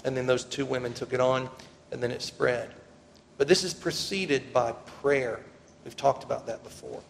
And 0.05 0.17
then 0.17 0.27
those 0.27 0.45
two 0.45 0.67
women 0.67 0.93
took 0.93 1.13
it 1.13 1.21
on, 1.21 1.49
and 1.93 2.03
then 2.03 2.11
it 2.11 2.21
spread. 2.21 2.71
But 3.37 3.49
this 3.49 3.65
is 3.65 3.75
preceded 3.75 4.53
by 4.53 4.73
prayer. 5.03 5.41
We've 5.85 5.97
talked 5.97 6.25
about 6.25 6.47
that 6.47 6.63
before. 6.63 7.01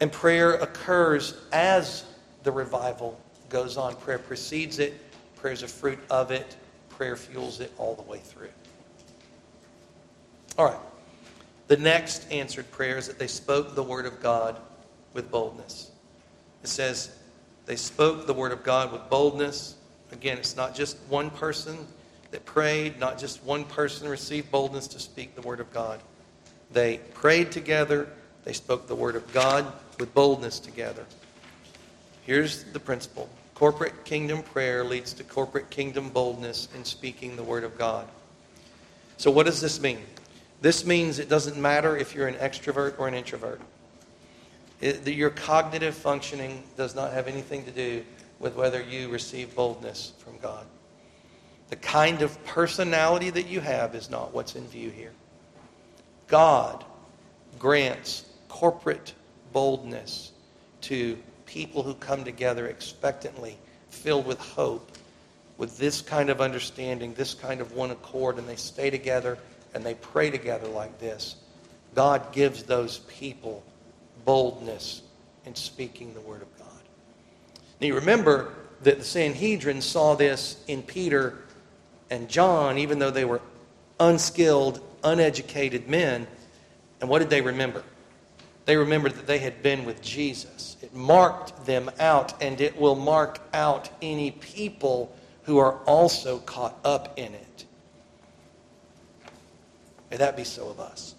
And 0.00 0.10
prayer 0.10 0.54
occurs 0.54 1.34
as 1.52 2.04
the 2.42 2.52
revival 2.52 3.18
goes 3.48 3.76
on. 3.76 3.94
Prayer 3.96 4.18
precedes 4.18 4.78
it, 4.78 4.94
prayer 5.36 5.52
is 5.52 5.62
a 5.62 5.68
fruit 5.68 5.98
of 6.10 6.30
it, 6.30 6.56
prayer 6.88 7.16
fuels 7.16 7.60
it 7.60 7.72
all 7.78 7.94
the 7.94 8.02
way 8.02 8.18
through. 8.18 8.50
All 10.58 10.66
right. 10.66 10.80
The 11.66 11.76
next 11.76 12.30
answered 12.30 12.70
prayer 12.70 12.98
is 12.98 13.06
that 13.06 13.18
they 13.18 13.26
spoke 13.26 13.74
the 13.74 13.82
word 13.82 14.04
of 14.04 14.20
God 14.20 14.58
with 15.14 15.30
boldness. 15.30 15.90
It 16.62 16.68
says 16.68 17.16
they 17.66 17.76
spoke 17.76 18.26
the 18.26 18.34
word 18.34 18.52
of 18.52 18.62
God 18.62 18.92
with 18.92 19.08
boldness. 19.08 19.76
Again, 20.12 20.38
it's 20.38 20.56
not 20.56 20.74
just 20.74 20.98
one 21.08 21.30
person 21.30 21.86
that 22.34 22.44
prayed, 22.44 22.98
not 22.98 23.16
just 23.16 23.44
one 23.44 23.64
person 23.64 24.08
received 24.08 24.50
boldness 24.50 24.88
to 24.88 24.98
speak 24.98 25.36
the 25.36 25.42
word 25.42 25.60
of 25.60 25.72
God. 25.72 26.00
They 26.72 26.98
prayed 27.14 27.52
together, 27.52 28.08
they 28.42 28.52
spoke 28.52 28.88
the 28.88 28.94
word 28.96 29.14
of 29.14 29.32
God 29.32 29.64
with 30.00 30.12
boldness 30.14 30.58
together. 30.58 31.06
Here's 32.22 32.64
the 32.64 32.80
principle 32.80 33.28
corporate 33.54 34.04
kingdom 34.04 34.42
prayer 34.42 34.82
leads 34.82 35.12
to 35.12 35.22
corporate 35.22 35.70
kingdom 35.70 36.08
boldness 36.08 36.66
in 36.74 36.84
speaking 36.84 37.36
the 37.36 37.42
word 37.44 37.62
of 37.62 37.78
God. 37.78 38.08
So, 39.16 39.30
what 39.30 39.46
does 39.46 39.60
this 39.60 39.80
mean? 39.80 40.00
This 40.60 40.84
means 40.84 41.20
it 41.20 41.28
doesn't 41.28 41.56
matter 41.56 41.96
if 41.96 42.16
you're 42.16 42.26
an 42.26 42.34
extrovert 42.34 42.98
or 42.98 43.06
an 43.06 43.14
introvert. 43.14 43.60
It, 44.80 45.06
your 45.06 45.30
cognitive 45.30 45.94
functioning 45.94 46.64
does 46.76 46.96
not 46.96 47.12
have 47.12 47.28
anything 47.28 47.64
to 47.64 47.70
do 47.70 48.02
with 48.40 48.56
whether 48.56 48.82
you 48.82 49.08
receive 49.08 49.54
boldness 49.54 50.14
from 50.18 50.36
God. 50.38 50.66
The 51.74 51.80
kind 51.80 52.22
of 52.22 52.44
personality 52.44 53.30
that 53.30 53.48
you 53.48 53.58
have 53.58 53.96
is 53.96 54.08
not 54.08 54.32
what's 54.32 54.54
in 54.54 54.64
view 54.68 54.90
here. 54.90 55.10
God 56.28 56.84
grants 57.58 58.26
corporate 58.48 59.12
boldness 59.52 60.30
to 60.82 61.18
people 61.46 61.82
who 61.82 61.94
come 61.94 62.22
together 62.22 62.68
expectantly, 62.68 63.58
filled 63.88 64.24
with 64.24 64.38
hope, 64.38 64.88
with 65.58 65.76
this 65.76 66.00
kind 66.00 66.30
of 66.30 66.40
understanding, 66.40 67.12
this 67.14 67.34
kind 67.34 67.60
of 67.60 67.72
one 67.72 67.90
accord, 67.90 68.38
and 68.38 68.48
they 68.48 68.54
stay 68.54 68.88
together 68.88 69.36
and 69.74 69.84
they 69.84 69.94
pray 69.94 70.30
together 70.30 70.68
like 70.68 70.96
this, 71.00 71.34
God 71.96 72.30
gives 72.30 72.62
those 72.62 72.98
people 73.08 73.64
boldness 74.24 75.02
in 75.44 75.56
speaking 75.56 76.14
the 76.14 76.20
Word 76.20 76.42
of 76.42 76.56
God. 76.56 76.68
Now 77.80 77.88
you 77.88 77.96
remember 77.96 78.52
that 78.84 78.98
the 78.98 79.04
Sanhedrin 79.04 79.80
saw 79.80 80.14
this 80.14 80.62
in 80.68 80.80
Peter 80.80 81.40
and 82.14 82.28
John, 82.28 82.78
even 82.78 83.00
though 83.00 83.10
they 83.10 83.24
were 83.24 83.40
unskilled, 83.98 84.80
uneducated 85.02 85.88
men. 85.88 86.28
And 87.00 87.10
what 87.10 87.18
did 87.18 87.28
they 87.28 87.40
remember? 87.40 87.82
They 88.66 88.76
remembered 88.76 89.14
that 89.14 89.26
they 89.26 89.40
had 89.40 89.62
been 89.62 89.84
with 89.84 90.00
Jesus. 90.00 90.76
It 90.80 90.94
marked 90.94 91.66
them 91.66 91.90
out, 91.98 92.40
and 92.40 92.60
it 92.60 92.80
will 92.80 92.94
mark 92.94 93.40
out 93.52 93.90
any 94.00 94.30
people 94.30 95.14
who 95.42 95.58
are 95.58 95.74
also 95.86 96.38
caught 96.38 96.78
up 96.84 97.18
in 97.18 97.34
it. 97.34 97.64
May 100.10 100.16
that 100.16 100.36
be 100.36 100.44
so 100.44 100.68
of 100.68 100.78
us. 100.78 101.16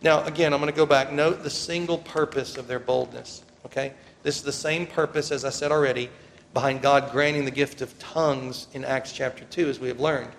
Now, 0.00 0.24
again, 0.24 0.54
I'm 0.54 0.60
going 0.60 0.72
to 0.72 0.76
go 0.76 0.86
back. 0.86 1.12
Note 1.12 1.42
the 1.42 1.50
single 1.50 1.98
purpose 1.98 2.56
of 2.56 2.66
their 2.66 2.80
boldness. 2.80 3.44
Okay? 3.66 3.92
This 4.22 4.36
is 4.36 4.42
the 4.42 4.50
same 4.50 4.86
purpose, 4.86 5.30
as 5.30 5.44
I 5.44 5.50
said 5.50 5.70
already, 5.70 6.08
behind 6.54 6.82
God 6.82 7.10
granting 7.10 7.44
the 7.44 7.50
gift 7.50 7.80
of 7.80 7.98
tongues 7.98 8.66
in 8.72 8.84
Acts 8.84 9.12
chapter 9.12 9.44
2, 9.44 9.68
as 9.68 9.80
we 9.80 9.88
have 9.88 10.00
learned. 10.00 10.30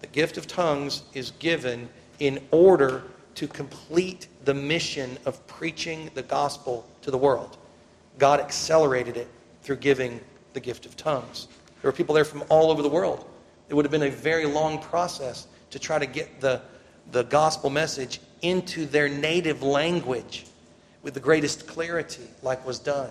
The 0.00 0.06
gift 0.08 0.36
of 0.36 0.46
tongues 0.46 1.02
is 1.14 1.32
given 1.32 1.88
in 2.18 2.40
order 2.50 3.04
to 3.36 3.46
complete 3.46 4.26
the 4.44 4.54
mission 4.54 5.16
of 5.24 5.44
preaching 5.46 6.10
the 6.14 6.22
gospel 6.22 6.86
to 7.02 7.10
the 7.10 7.18
world. 7.18 7.56
God 8.18 8.40
accelerated 8.40 9.16
it 9.16 9.28
through 9.62 9.76
giving 9.76 10.20
the 10.54 10.60
gift 10.60 10.86
of 10.86 10.96
tongues. 10.96 11.46
There 11.80 11.88
were 11.88 11.96
people 11.96 12.14
there 12.14 12.24
from 12.24 12.42
all 12.48 12.70
over 12.70 12.82
the 12.82 12.88
world. 12.88 13.24
It 13.68 13.74
would 13.74 13.84
have 13.84 13.92
been 13.92 14.02
a 14.02 14.10
very 14.10 14.46
long 14.46 14.80
process 14.80 15.46
to 15.70 15.78
try 15.78 15.98
to 15.98 16.06
get 16.06 16.40
the, 16.40 16.62
the 17.12 17.22
gospel 17.24 17.70
message 17.70 18.20
into 18.42 18.86
their 18.86 19.08
native 19.08 19.62
language 19.62 20.46
with 21.02 21.14
the 21.14 21.20
greatest 21.20 21.66
clarity, 21.66 22.26
like 22.42 22.66
was 22.66 22.78
done. 22.78 23.10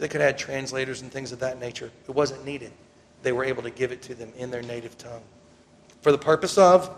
They 0.00 0.08
could 0.08 0.22
add 0.22 0.38
translators 0.38 1.02
and 1.02 1.12
things 1.12 1.30
of 1.30 1.38
that 1.40 1.60
nature. 1.60 1.90
It 2.08 2.14
wasn't 2.14 2.44
needed. 2.46 2.72
They 3.22 3.32
were 3.32 3.44
able 3.44 3.62
to 3.62 3.70
give 3.70 3.92
it 3.92 4.00
to 4.02 4.14
them 4.14 4.32
in 4.34 4.50
their 4.50 4.62
native 4.62 4.96
tongue. 4.96 5.22
For 6.00 6.10
the 6.10 6.18
purpose 6.18 6.56
of 6.56 6.90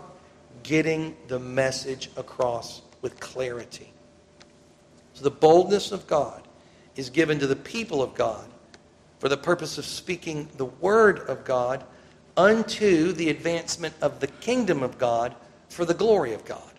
getting 0.63 1.17
the 1.27 1.37
message 1.37 2.09
across 2.15 2.81
with 3.01 3.19
clarity. 3.19 3.91
So 5.13 5.25
the 5.25 5.31
boldness 5.31 5.91
of 5.91 6.07
God 6.07 6.47
is 6.95 7.09
given 7.09 7.39
to 7.39 7.47
the 7.47 7.57
people 7.57 8.01
of 8.01 8.15
God 8.15 8.45
for 9.19 9.27
the 9.27 9.37
purpose 9.37 9.77
of 9.77 9.85
speaking 9.85 10.47
the 10.55 10.65
word 10.65 11.19
of 11.27 11.43
God 11.43 11.83
unto 12.37 13.11
the 13.11 13.29
advancement 13.29 13.93
of 14.01 14.21
the 14.21 14.27
kingdom 14.27 14.81
of 14.81 14.97
God 14.97 15.35
for 15.67 15.83
the 15.83 15.93
glory 15.93 16.33
of 16.33 16.45
God. 16.45 16.71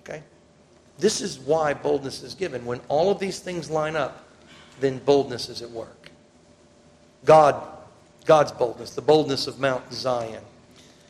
Okay? 0.00 0.24
This 0.98 1.20
is 1.20 1.38
why 1.38 1.74
boldness 1.74 2.24
is 2.24 2.34
given. 2.34 2.64
When 2.64 2.80
all 2.88 3.12
of 3.12 3.20
these 3.20 3.38
things 3.38 3.70
line 3.70 3.94
up, 3.94 4.26
then 4.80 4.98
boldness 4.98 5.48
is 5.48 5.62
at 5.62 5.70
work. 5.70 6.10
God, 7.24 7.62
God's 8.24 8.52
boldness, 8.52 8.94
the 8.94 9.02
boldness 9.02 9.46
of 9.46 9.58
Mount 9.58 9.92
Zion. 9.92 10.42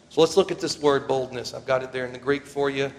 So 0.08 0.20
let's 0.20 0.36
look 0.36 0.50
at 0.50 0.58
this 0.58 0.80
word 0.80 1.06
boldness. 1.06 1.54
I've 1.54 1.66
got 1.66 1.82
it 1.82 1.92
there 1.92 2.04
in 2.04 2.12
the 2.12 2.18
Greek 2.18 2.46
for 2.46 2.68
you. 2.68 2.90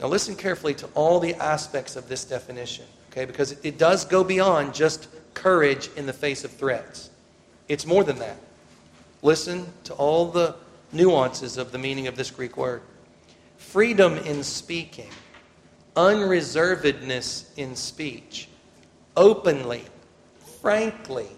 Now 0.00 0.06
listen 0.08 0.36
carefully 0.36 0.74
to 0.74 0.86
all 0.94 1.18
the 1.20 1.34
aspects 1.34 1.96
of 1.96 2.08
this 2.08 2.24
definition, 2.24 2.84
okay? 3.10 3.24
Because 3.24 3.52
it 3.62 3.78
does 3.78 4.04
go 4.04 4.22
beyond 4.22 4.74
just 4.74 5.08
courage 5.34 5.90
in 5.96 6.06
the 6.06 6.12
face 6.12 6.44
of 6.44 6.50
threats. 6.52 7.10
It's 7.68 7.86
more 7.86 8.04
than 8.04 8.18
that. 8.18 8.36
Listen 9.22 9.66
to 9.84 9.94
all 9.94 10.26
the 10.26 10.54
nuances 10.92 11.56
of 11.56 11.72
the 11.72 11.78
meaning 11.78 12.06
of 12.06 12.16
this 12.16 12.30
Greek 12.30 12.56
word 12.56 12.82
freedom 13.56 14.16
in 14.18 14.44
speaking, 14.44 15.10
unreservedness 15.96 17.46
in 17.56 17.76
speech, 17.76 18.48
openly, 19.16 19.84
frankly, 20.60 21.28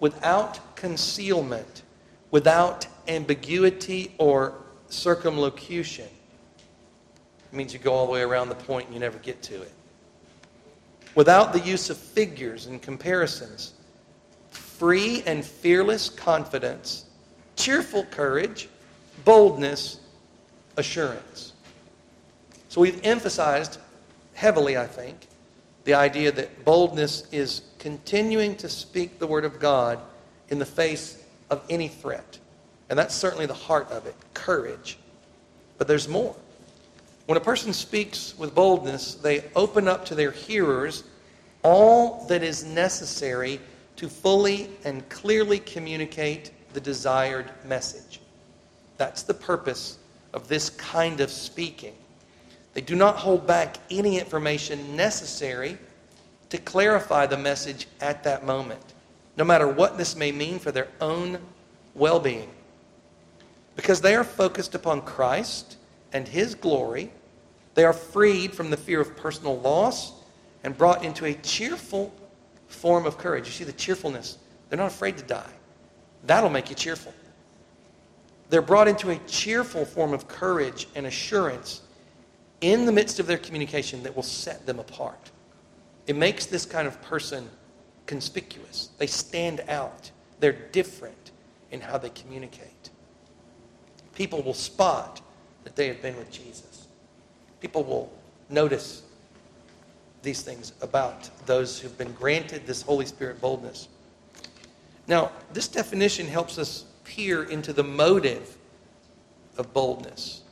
without 0.00 0.76
concealment, 0.76 1.82
without 2.30 2.86
ambiguity 3.08 4.14
or 4.18 4.54
circumlocution. 4.88 6.08
It 7.52 7.56
means 7.56 7.72
you 7.72 7.78
go 7.78 7.92
all 7.92 8.06
the 8.06 8.12
way 8.12 8.22
around 8.22 8.48
the 8.48 8.54
point 8.54 8.86
and 8.86 8.94
you 8.94 9.00
never 9.00 9.18
get 9.18 9.42
to 9.42 9.60
it 9.60 9.72
without 11.14 11.52
the 11.52 11.60
use 11.60 11.90
of 11.90 11.96
figures 11.96 12.66
and 12.66 12.80
comparisons, 12.80 13.74
free 14.50 15.22
and 15.26 15.44
fearless 15.44 16.08
confidence, 16.08 17.06
cheerful 17.56 18.04
courage, 18.04 18.68
boldness, 19.24 20.00
assurance. 20.76 21.52
So 22.68 22.80
we've 22.80 23.00
emphasized 23.04 23.78
heavily, 24.40 24.78
I 24.78 24.86
think, 24.86 25.28
the 25.84 25.92
idea 25.92 26.32
that 26.32 26.64
boldness 26.64 27.24
is 27.30 27.60
continuing 27.78 28.56
to 28.56 28.70
speak 28.70 29.18
the 29.18 29.26
Word 29.26 29.44
of 29.44 29.60
God 29.60 29.98
in 30.48 30.58
the 30.58 30.64
face 30.64 31.22
of 31.50 31.62
any 31.68 31.88
threat. 31.88 32.38
And 32.88 32.98
that's 32.98 33.14
certainly 33.14 33.44
the 33.44 33.52
heart 33.52 33.90
of 33.90 34.06
it 34.06 34.14
courage. 34.32 34.96
But 35.76 35.88
there's 35.88 36.08
more. 36.08 36.34
When 37.26 37.36
a 37.36 37.40
person 37.40 37.74
speaks 37.74 38.34
with 38.38 38.54
boldness, 38.54 39.16
they 39.16 39.44
open 39.54 39.86
up 39.86 40.06
to 40.06 40.14
their 40.14 40.30
hearers 40.30 41.04
all 41.62 42.24
that 42.28 42.42
is 42.42 42.64
necessary 42.64 43.60
to 43.96 44.08
fully 44.08 44.70
and 44.84 45.06
clearly 45.10 45.58
communicate 45.58 46.50
the 46.72 46.80
desired 46.80 47.50
message. 47.66 48.20
That's 48.96 49.22
the 49.22 49.34
purpose 49.34 49.98
of 50.32 50.48
this 50.48 50.70
kind 50.70 51.20
of 51.20 51.30
speaking. 51.30 51.92
They 52.74 52.80
do 52.80 52.94
not 52.94 53.16
hold 53.16 53.46
back 53.46 53.76
any 53.90 54.18
information 54.18 54.96
necessary 54.96 55.78
to 56.50 56.58
clarify 56.58 57.26
the 57.26 57.36
message 57.36 57.86
at 58.00 58.22
that 58.24 58.44
moment, 58.44 58.82
no 59.36 59.44
matter 59.44 59.68
what 59.68 59.98
this 59.98 60.16
may 60.16 60.32
mean 60.32 60.58
for 60.58 60.70
their 60.72 60.88
own 61.00 61.38
well 61.94 62.20
being. 62.20 62.50
Because 63.76 64.00
they 64.00 64.14
are 64.14 64.24
focused 64.24 64.74
upon 64.74 65.02
Christ 65.02 65.76
and 66.12 66.26
His 66.26 66.54
glory, 66.54 67.10
they 67.74 67.84
are 67.84 67.92
freed 67.92 68.52
from 68.52 68.70
the 68.70 68.76
fear 68.76 69.00
of 69.00 69.16
personal 69.16 69.58
loss 69.58 70.12
and 70.64 70.76
brought 70.76 71.04
into 71.04 71.24
a 71.24 71.34
cheerful 71.34 72.12
form 72.68 73.06
of 73.06 73.16
courage. 73.18 73.46
You 73.46 73.52
see 73.52 73.64
the 73.64 73.72
cheerfulness. 73.72 74.38
They're 74.68 74.78
not 74.78 74.88
afraid 74.88 75.16
to 75.18 75.24
die. 75.24 75.50
That'll 76.24 76.50
make 76.50 76.68
you 76.68 76.76
cheerful. 76.76 77.14
They're 78.50 78.62
brought 78.62 78.88
into 78.88 79.10
a 79.10 79.16
cheerful 79.26 79.84
form 79.84 80.12
of 80.12 80.28
courage 80.28 80.88
and 80.94 81.06
assurance 81.06 81.82
in 82.60 82.84
the 82.84 82.92
midst 82.92 83.18
of 83.18 83.26
their 83.26 83.38
communication 83.38 84.02
that 84.02 84.14
will 84.14 84.22
set 84.22 84.66
them 84.66 84.78
apart. 84.78 85.30
It 86.06 86.16
makes 86.16 86.46
this 86.46 86.66
kind 86.66 86.86
of 86.86 87.00
person 87.02 87.48
conspicuous. 88.06 88.90
They 88.98 89.06
stand 89.06 89.62
out. 89.68 90.10
They're 90.40 90.52
different 90.52 91.30
in 91.70 91.80
how 91.80 91.98
they 91.98 92.10
communicate. 92.10 92.90
People 94.14 94.42
will 94.42 94.54
spot 94.54 95.20
that 95.64 95.76
they 95.76 95.86
have 95.86 96.02
been 96.02 96.16
with 96.16 96.30
Jesus. 96.30 96.88
People 97.60 97.84
will 97.84 98.12
notice 98.48 99.02
these 100.22 100.42
things 100.42 100.72
about 100.82 101.30
those 101.46 101.78
who've 101.78 101.96
been 101.96 102.12
granted 102.12 102.66
this 102.66 102.82
Holy 102.82 103.06
Spirit 103.06 103.40
boldness. 103.40 103.88
Now, 105.06 105.32
this 105.52 105.68
definition 105.68 106.26
helps 106.26 106.58
us 106.58 106.84
peer 107.04 107.44
into 107.44 107.72
the 107.72 107.82
motive 107.82 108.56
of 109.56 109.72
boldness. 109.72 110.42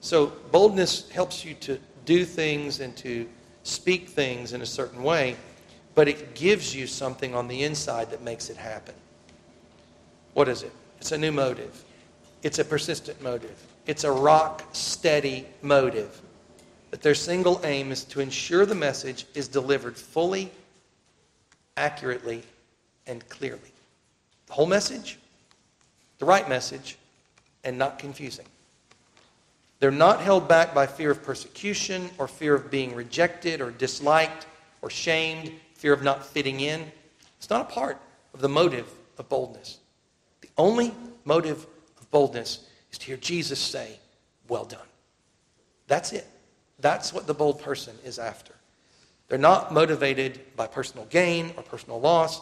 So, 0.00 0.26
boldness 0.52 1.10
helps 1.10 1.44
you 1.44 1.54
to 1.54 1.78
do 2.04 2.24
things 2.24 2.80
and 2.80 2.96
to 2.98 3.28
speak 3.64 4.08
things 4.08 4.52
in 4.52 4.62
a 4.62 4.66
certain 4.66 5.02
way, 5.02 5.36
but 5.94 6.08
it 6.08 6.34
gives 6.34 6.74
you 6.74 6.86
something 6.86 7.34
on 7.34 7.48
the 7.48 7.64
inside 7.64 8.10
that 8.10 8.22
makes 8.22 8.48
it 8.50 8.56
happen. 8.56 8.94
What 10.34 10.48
is 10.48 10.62
it? 10.62 10.72
It's 11.00 11.12
a 11.12 11.18
new 11.18 11.32
motive, 11.32 11.84
it's 12.42 12.58
a 12.58 12.64
persistent 12.64 13.20
motive, 13.22 13.60
it's 13.86 14.04
a 14.04 14.12
rock 14.12 14.64
steady 14.72 15.46
motive. 15.62 16.20
But 16.90 17.02
their 17.02 17.14
single 17.14 17.60
aim 17.64 17.92
is 17.92 18.04
to 18.04 18.20
ensure 18.20 18.64
the 18.64 18.74
message 18.74 19.26
is 19.34 19.46
delivered 19.48 19.96
fully, 19.96 20.50
accurately, 21.76 22.42
and 23.06 23.28
clearly. 23.28 23.72
The 24.46 24.54
whole 24.54 24.66
message, 24.66 25.18
the 26.18 26.24
right 26.24 26.48
message, 26.48 26.96
and 27.64 27.76
not 27.76 27.98
confusing. 27.98 28.46
They're 29.80 29.90
not 29.90 30.20
held 30.20 30.48
back 30.48 30.74
by 30.74 30.86
fear 30.86 31.10
of 31.10 31.22
persecution 31.22 32.10
or 32.18 32.26
fear 32.26 32.54
of 32.54 32.70
being 32.70 32.94
rejected 32.94 33.60
or 33.60 33.70
disliked 33.70 34.46
or 34.82 34.90
shamed, 34.90 35.52
fear 35.74 35.92
of 35.92 36.02
not 36.02 36.26
fitting 36.26 36.60
in. 36.60 36.84
It's 37.38 37.50
not 37.50 37.70
a 37.70 37.72
part 37.72 38.00
of 38.34 38.40
the 38.40 38.48
motive 38.48 38.88
of 39.18 39.28
boldness. 39.28 39.78
The 40.40 40.50
only 40.56 40.92
motive 41.24 41.66
of 42.00 42.10
boldness 42.10 42.66
is 42.90 42.98
to 42.98 43.06
hear 43.06 43.16
Jesus 43.16 43.60
say, 43.60 43.98
Well 44.48 44.64
done. 44.64 44.80
That's 45.86 46.12
it. 46.12 46.26
That's 46.80 47.12
what 47.12 47.26
the 47.26 47.34
bold 47.34 47.60
person 47.60 47.94
is 48.04 48.18
after. 48.18 48.54
They're 49.28 49.38
not 49.38 49.72
motivated 49.72 50.40
by 50.56 50.66
personal 50.66 51.06
gain 51.06 51.52
or 51.56 51.62
personal 51.62 52.00
loss, 52.00 52.40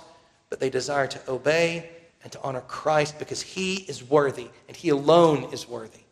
but 0.50 0.60
they 0.60 0.70
desire 0.70 1.06
to 1.08 1.20
obey 1.30 1.90
and 2.22 2.32
to 2.32 2.42
honor 2.42 2.60
Christ 2.62 3.18
because 3.18 3.42
he 3.42 3.76
is 3.88 4.08
worthy 4.08 4.48
and 4.68 4.76
he 4.76 4.90
alone 4.90 5.52
is 5.52 5.68
worthy. 5.68 6.05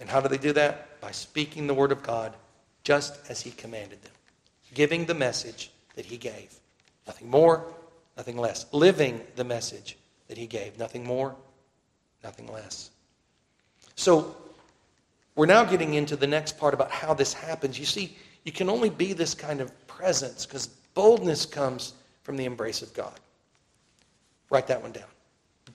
And 0.00 0.08
how 0.08 0.20
do 0.20 0.28
they 0.28 0.38
do 0.38 0.52
that? 0.52 1.00
By 1.00 1.10
speaking 1.12 1.66
the 1.66 1.74
word 1.74 1.92
of 1.92 2.02
God 2.02 2.34
just 2.82 3.18
as 3.30 3.40
he 3.40 3.50
commanded 3.50 4.02
them, 4.02 4.12
giving 4.74 5.06
the 5.06 5.14
message 5.14 5.70
that 5.96 6.04
he 6.04 6.16
gave. 6.16 6.54
Nothing 7.06 7.30
more, 7.30 7.64
nothing 8.16 8.36
less. 8.36 8.66
Living 8.72 9.20
the 9.36 9.44
message 9.44 9.96
that 10.28 10.36
he 10.36 10.46
gave. 10.46 10.78
Nothing 10.78 11.04
more, 11.04 11.34
nothing 12.22 12.50
less. 12.52 12.90
So, 13.96 14.36
we're 15.36 15.46
now 15.46 15.64
getting 15.64 15.94
into 15.94 16.16
the 16.16 16.26
next 16.26 16.58
part 16.58 16.74
about 16.74 16.90
how 16.90 17.14
this 17.14 17.32
happens. 17.32 17.78
You 17.78 17.86
see, 17.86 18.16
you 18.44 18.52
can 18.52 18.68
only 18.68 18.90
be 18.90 19.12
this 19.12 19.34
kind 19.34 19.60
of 19.60 19.86
presence 19.86 20.46
because 20.46 20.68
boldness 20.94 21.46
comes 21.46 21.94
from 22.22 22.36
the 22.36 22.44
embrace 22.44 22.82
of 22.82 22.92
God. 22.94 23.18
Write 24.50 24.66
that 24.68 24.80
one 24.80 24.92
down. 24.92 25.04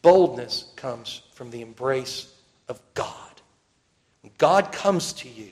Boldness 0.01 0.71
comes 0.75 1.23
from 1.33 1.51
the 1.51 1.61
embrace 1.61 2.33
of 2.69 2.79
God. 2.93 3.28
God 4.39 4.71
comes 4.71 5.13
to 5.13 5.29
you 5.29 5.51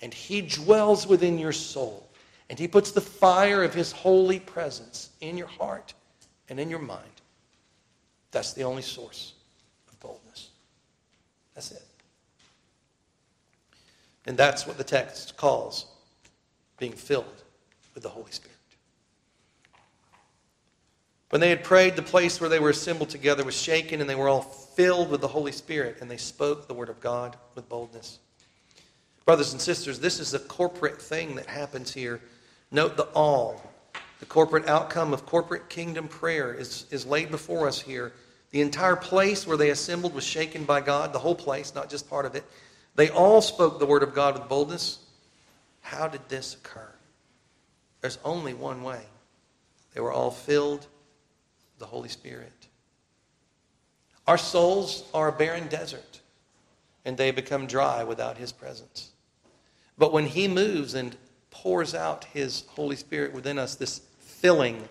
and 0.00 0.12
He 0.12 0.42
dwells 0.42 1.06
within 1.06 1.38
your 1.38 1.52
soul 1.52 2.08
and 2.50 2.58
He 2.58 2.66
puts 2.66 2.90
the 2.90 3.00
fire 3.00 3.62
of 3.62 3.72
His 3.72 3.92
holy 3.92 4.40
presence 4.40 5.10
in 5.20 5.38
your 5.38 5.46
heart 5.46 5.94
and 6.48 6.58
in 6.58 6.68
your 6.68 6.80
mind, 6.80 7.22
that's 8.32 8.52
the 8.52 8.64
only 8.64 8.82
source 8.82 9.34
of 9.88 10.00
boldness. 10.00 10.50
That's 11.54 11.70
it. 11.70 11.86
And 14.26 14.36
that's 14.36 14.66
what 14.66 14.78
the 14.78 14.84
text 14.84 15.36
calls 15.36 15.86
being 16.78 16.92
filled 16.92 17.42
with 17.94 18.02
the 18.02 18.08
Holy 18.08 18.32
Spirit. 18.32 18.51
When 21.32 21.40
they 21.40 21.48
had 21.48 21.64
prayed, 21.64 21.96
the 21.96 22.02
place 22.02 22.42
where 22.42 22.50
they 22.50 22.60
were 22.60 22.68
assembled 22.68 23.08
together 23.08 23.42
was 23.42 23.56
shaken, 23.56 24.02
and 24.02 24.10
they 24.10 24.14
were 24.14 24.28
all 24.28 24.42
filled 24.42 25.08
with 25.08 25.22
the 25.22 25.28
Holy 25.28 25.50
Spirit, 25.50 25.96
and 26.02 26.10
they 26.10 26.18
spoke 26.18 26.68
the 26.68 26.74
word 26.74 26.90
of 26.90 27.00
God 27.00 27.38
with 27.54 27.70
boldness. 27.70 28.18
Brothers 29.24 29.52
and 29.52 29.60
sisters, 29.60 29.98
this 29.98 30.20
is 30.20 30.34
a 30.34 30.38
corporate 30.38 31.00
thing 31.00 31.36
that 31.36 31.46
happens 31.46 31.94
here. 31.94 32.20
Note 32.70 32.98
the 32.98 33.04
all. 33.14 33.62
The 34.20 34.26
corporate 34.26 34.68
outcome 34.68 35.14
of 35.14 35.24
corporate 35.24 35.70
kingdom 35.70 36.06
prayer 36.06 36.52
is, 36.52 36.84
is 36.90 37.06
laid 37.06 37.30
before 37.30 37.66
us 37.66 37.80
here. 37.80 38.12
The 38.50 38.60
entire 38.60 38.94
place 38.94 39.46
where 39.46 39.56
they 39.56 39.70
assembled 39.70 40.12
was 40.12 40.24
shaken 40.24 40.64
by 40.64 40.82
God, 40.82 41.14
the 41.14 41.18
whole 41.18 41.34
place, 41.34 41.74
not 41.74 41.88
just 41.88 42.10
part 42.10 42.26
of 42.26 42.34
it. 42.34 42.44
They 42.94 43.08
all 43.08 43.40
spoke 43.40 43.78
the 43.78 43.86
word 43.86 44.02
of 44.02 44.14
God 44.14 44.38
with 44.38 44.50
boldness. 44.50 44.98
How 45.80 46.08
did 46.08 46.28
this 46.28 46.56
occur? 46.56 46.92
There's 48.02 48.18
only 48.22 48.52
one 48.52 48.82
way. 48.82 49.00
They 49.94 50.02
were 50.02 50.12
all 50.12 50.30
filled 50.30 50.88
the 51.82 51.88
Holy 51.88 52.08
Spirit. 52.08 52.68
Our 54.28 54.38
souls 54.38 55.02
are 55.12 55.26
a 55.26 55.32
barren 55.32 55.66
desert, 55.66 56.20
and 57.04 57.16
they 57.16 57.32
become 57.32 57.66
dry 57.66 58.04
without 58.04 58.38
His 58.38 58.52
presence. 58.52 59.10
But 59.98 60.12
when 60.12 60.26
He 60.26 60.46
moves 60.46 60.94
and 60.94 61.16
pours 61.50 61.92
out 61.92 62.24
His 62.26 62.62
Holy 62.68 62.94
Spirit 62.94 63.34
within 63.34 63.58
us, 63.58 63.74
this 63.74 64.00
filling 64.20 64.88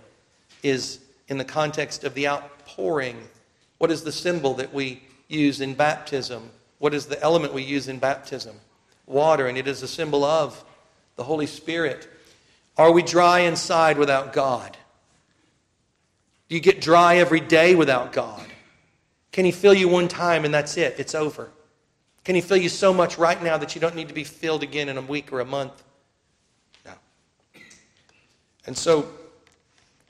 is 0.64 1.00
in 1.30 1.38
the 1.38 1.46
context 1.46 2.04
of 2.04 2.14
the 2.14 2.28
outpouring. 2.28 3.18
What 3.78 3.90
is 3.90 4.04
the 4.04 4.12
symbol 4.12 4.54
that 4.56 4.74
we 4.74 5.02
use 5.30 5.62
in 5.62 5.76
baptism? 5.76 6.52
What 6.80 6.94
is 6.94 7.06
the 7.06 7.22
element 7.24 7.54
we 7.54 7.64
use 7.64 7.88
in 7.88 8.00
baptism? 8.00 8.58
Water, 9.06 9.48
and 9.48 9.58
it 9.58 9.66
is 9.66 9.82
a 9.82 9.88
symbol 9.88 10.26
of 10.26 10.62
the 11.16 11.24
Holy 11.24 11.48
Spirit. 11.48 12.10
Are 12.78 12.92
we 12.92 13.02
dry 13.02 13.40
inside 13.40 13.98
without 13.98 14.34
God? 14.34 14.76
Do 16.52 16.56
you 16.56 16.62
get 16.62 16.82
dry 16.82 17.16
every 17.16 17.40
day 17.40 17.76
without 17.76 18.12
God? 18.12 18.46
Can 19.32 19.46
He 19.46 19.54
fill 19.54 19.74
you 19.74 19.88
one 19.88 20.10
time 20.10 20.44
and 20.44 20.54
that's 20.54 20.76
it? 20.76 20.96
It's 20.98 21.16
over. 21.16 21.50
Can 22.26 22.36
He 22.36 22.42
fill 22.42 22.58
you 22.58 22.68
so 22.68 22.94
much 22.94 23.18
right 23.18 23.42
now 23.42 23.58
that 23.58 23.74
you 23.74 23.80
don't 23.80 23.96
need 23.96 24.10
to 24.10 24.14
be 24.14 24.26
filled 24.26 24.62
again 24.62 24.90
in 24.90 24.98
a 24.98 25.02
week 25.02 25.32
or 25.32 25.40
a 25.40 25.46
month? 25.46 25.82
No. 26.86 26.92
And 28.68 28.78
so, 28.78 29.10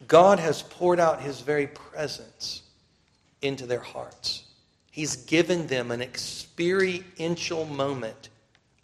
God 0.08 0.40
has 0.40 0.64
poured 0.64 1.00
out 1.00 1.22
His 1.22 1.42
very 1.42 1.68
presence 1.68 2.64
into 3.44 3.68
their 3.68 3.80
hearts. 3.80 4.46
He's 4.90 5.18
given 5.18 5.68
them 5.68 5.92
an 5.92 6.02
experiential 6.02 7.66
moment 7.66 8.30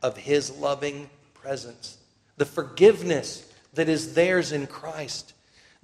of 0.04 0.16
His 0.16 0.56
loving 0.58 1.10
presence, 1.34 1.98
the 2.38 2.46
forgiveness 2.46 3.52
that 3.74 3.90
is 3.90 4.14
theirs 4.14 4.52
in 4.52 4.68
Christ, 4.68 5.34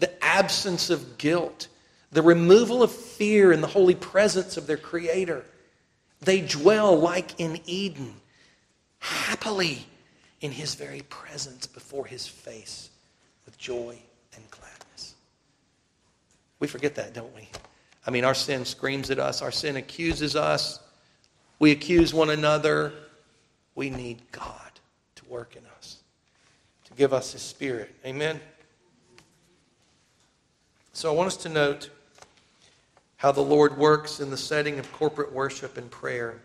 the 0.04 0.22
absence 0.22 0.90
of 0.90 1.18
guilt, 1.18 1.70
the 2.12 2.22
removal 2.22 2.84
of 2.84 2.92
fear 2.92 3.54
in 3.54 3.62
the 3.62 3.68
holy 3.68 3.96
presence 3.96 4.58
of 4.58 4.68
their 4.68 4.76
Creator. 4.76 5.46
They 6.20 6.42
dwell 6.42 7.00
like 7.00 7.40
in 7.40 7.62
Eden, 7.66 8.14
happily 9.00 9.86
in 10.42 10.52
His 10.52 10.76
very 10.76 11.04
presence 11.04 11.68
before 11.68 12.06
His 12.06 12.28
face 12.28 12.90
with 13.46 13.58
joy 13.58 13.98
and 14.36 14.44
gladness. 14.52 15.16
We 16.60 16.68
forget 16.68 16.96
that, 16.96 17.14
don't 17.14 17.34
we? 17.34 17.48
I 18.06 18.12
mean, 18.12 18.26
our 18.26 18.36
sin 18.36 18.66
screams 18.66 19.10
at 19.10 19.20
us, 19.20 19.42
our 19.42 19.54
sin 19.54 19.78
accuses 19.78 20.36
us. 20.36 20.82
We 21.60 21.72
accuse 21.72 22.14
one 22.14 22.30
another. 22.30 22.92
We 23.74 23.90
need 23.90 24.22
God 24.34 24.82
to 25.16 25.26
work 25.30 25.56
in 25.56 25.64
us, 25.78 26.00
to 26.88 26.94
give 26.96 27.14
us 27.14 27.32
His 27.32 27.42
Spirit. 27.42 27.96
Amen? 28.06 28.42
So 30.94 31.12
I 31.12 31.16
want 31.16 31.28
us 31.28 31.38
to 31.38 31.50
note 31.50 31.90
how 33.18 33.32
the 33.32 33.42
Lord 33.42 33.78
works 33.78 34.20
in 34.20 34.30
the 34.30 34.38
setting 34.38 34.78
of 34.78 34.92
corporate 34.94 35.34
worship 35.34 35.78
and 35.78 35.90
prayer, 35.90 36.40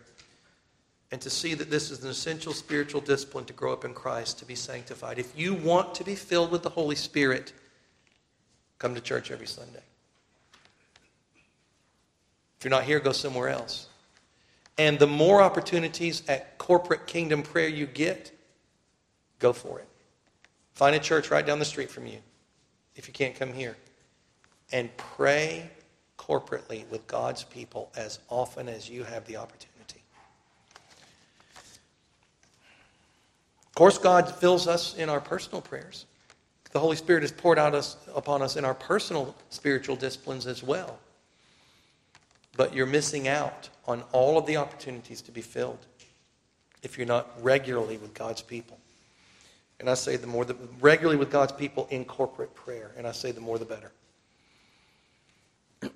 and 1.11 1.21
to 1.21 1.29
see 1.29 1.53
that 1.53 1.69
this 1.69 1.91
is 1.91 2.03
an 2.03 2.09
essential 2.09 2.53
spiritual 2.53 3.01
discipline 3.01 3.45
to 3.45 3.53
grow 3.53 3.71
up 3.71 3.85
in 3.85 3.93
Christ, 3.93 4.39
to 4.39 4.45
be 4.45 4.55
sanctified. 4.55 5.19
If 5.19 5.37
you 5.37 5.53
want 5.53 5.93
to 5.95 6.03
be 6.03 6.15
filled 6.15 6.51
with 6.51 6.63
the 6.63 6.69
Holy 6.69 6.95
Spirit, 6.95 7.53
come 8.79 8.95
to 8.95 9.01
church 9.01 9.29
every 9.29 9.47
Sunday. 9.47 9.83
If 12.57 12.65
you're 12.65 12.71
not 12.71 12.83
here, 12.83 12.99
go 12.99 13.11
somewhere 13.11 13.49
else. 13.49 13.87
And 14.77 14.97
the 14.97 15.07
more 15.07 15.41
opportunities 15.41 16.23
at 16.27 16.57
corporate 16.57 17.05
kingdom 17.05 17.43
prayer 17.43 17.67
you 17.67 17.85
get, 17.85 18.31
go 19.37 19.53
for 19.53 19.79
it. 19.79 19.87
Find 20.73 20.95
a 20.95 20.99
church 20.99 21.29
right 21.29 21.45
down 21.45 21.59
the 21.59 21.65
street 21.65 21.91
from 21.91 22.07
you 22.07 22.17
if 22.95 23.07
you 23.07 23.13
can't 23.13 23.35
come 23.35 23.53
here. 23.53 23.77
And 24.71 24.95
pray 24.97 25.69
corporately 26.17 26.87
with 26.89 27.05
God's 27.07 27.43
people 27.43 27.91
as 27.95 28.19
often 28.29 28.69
as 28.69 28.89
you 28.89 29.03
have 29.03 29.25
the 29.25 29.37
opportunity. 29.37 30.03
Of 33.67 33.75
course, 33.75 33.97
God 33.97 34.29
fills 34.35 34.67
us 34.67 34.95
in 34.95 35.09
our 35.09 35.21
personal 35.21 35.61
prayers. 35.61 36.05
The 36.71 36.79
Holy 36.79 36.95
Spirit 36.95 37.23
is 37.23 37.31
poured 37.31 37.57
out 37.57 37.73
us, 37.73 37.97
upon 38.13 38.41
us 38.41 38.55
in 38.57 38.65
our 38.65 38.75
personal 38.75 39.35
spiritual 39.49 39.95
disciplines 39.95 40.45
as 40.45 40.61
well. 40.61 40.99
But 42.55 42.75
you're 42.75 42.85
missing 42.85 43.27
out 43.27 43.69
on 43.87 44.03
all 44.11 44.37
of 44.37 44.45
the 44.45 44.57
opportunities 44.57 45.21
to 45.23 45.31
be 45.31 45.41
filled 45.41 45.79
if 46.83 46.97
you're 46.97 47.07
not 47.07 47.27
regularly 47.41 47.97
with 47.97 48.13
God's 48.13 48.41
people. 48.41 48.77
And 49.79 49.89
I 49.89 49.93
say 49.93 50.17
the 50.17 50.27
more, 50.27 50.45
the, 50.45 50.57
regularly 50.81 51.17
with 51.17 51.31
God's 51.31 51.53
people 51.53 51.87
in 51.89 52.03
corporate 52.05 52.53
prayer. 52.53 52.91
And 52.97 53.07
I 53.07 53.13
say 53.13 53.31
the 53.31 53.41
more 53.41 53.57
the 53.57 53.65
better. 53.65 53.91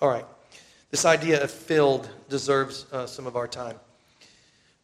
All 0.00 0.08
right. 0.08 0.26
This 0.90 1.04
idea 1.04 1.42
of 1.42 1.50
filled 1.50 2.08
deserves 2.28 2.86
uh, 2.92 3.06
some 3.06 3.26
of 3.26 3.36
our 3.36 3.48
time. 3.48 3.76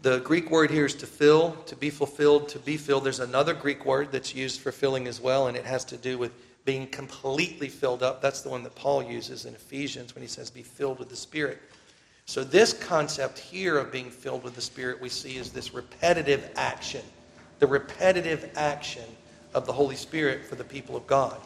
The 0.03 0.19
Greek 0.21 0.51
word 0.51 0.71
here 0.71 0.87
is 0.87 0.95
to 0.97 1.07
fill, 1.07 1.53
to 1.67 1.77
be 1.77 1.91
fulfilled, 1.91 2.49
to 2.49 2.59
be 2.59 2.77
filled. 2.77 3.05
There's 3.05 3.21
another 3.21 3.53
Greek 3.53 3.85
word 3.85 4.11
that's 4.11 4.35
used 4.35 4.61
for 4.61 4.73
filling 4.73 5.07
as 5.07 5.21
well, 5.21 5.47
and 5.49 5.57
it 5.57 5.65
has 5.67 5.85
to 5.87 5.97
do 5.97 6.17
with 6.17 6.33
being 6.65 6.87
completely 6.87 7.69
filled 7.69 8.03
up. 8.03 8.23
That's 8.23 8.41
the 8.41 8.49
one 8.49 8.63
that 8.63 8.75
Paul 8.75 9.03
uses 9.03 9.45
in 9.45 9.55
Ephesians 9.55 10.15
when 10.15 10.23
he 10.23 10.29
says, 10.29 10.51
be 10.51 10.63
filled 10.63 10.99
with 10.99 11.11
the 11.11 11.17
Spirit. 11.17 11.61
So, 12.25 12.45
this 12.45 12.73
concept 12.73 13.39
here 13.39 13.77
of 13.77 13.93
being 13.93 14.11
filled 14.11 14.45
with 14.45 14.55
the 14.55 14.61
Spirit 14.61 15.01
we 15.01 15.09
see 15.09 15.37
is 15.37 15.51
this 15.51 15.75
repetitive 15.75 16.51
action, 16.57 17.03
the 17.59 17.67
repetitive 17.67 18.51
action 18.57 19.05
of 19.53 19.67
the 19.67 19.73
Holy 19.73 19.97
Spirit 19.97 20.45
for 20.45 20.55
the 20.55 20.65
people 20.65 20.97
of 20.97 21.07
God. 21.07 21.41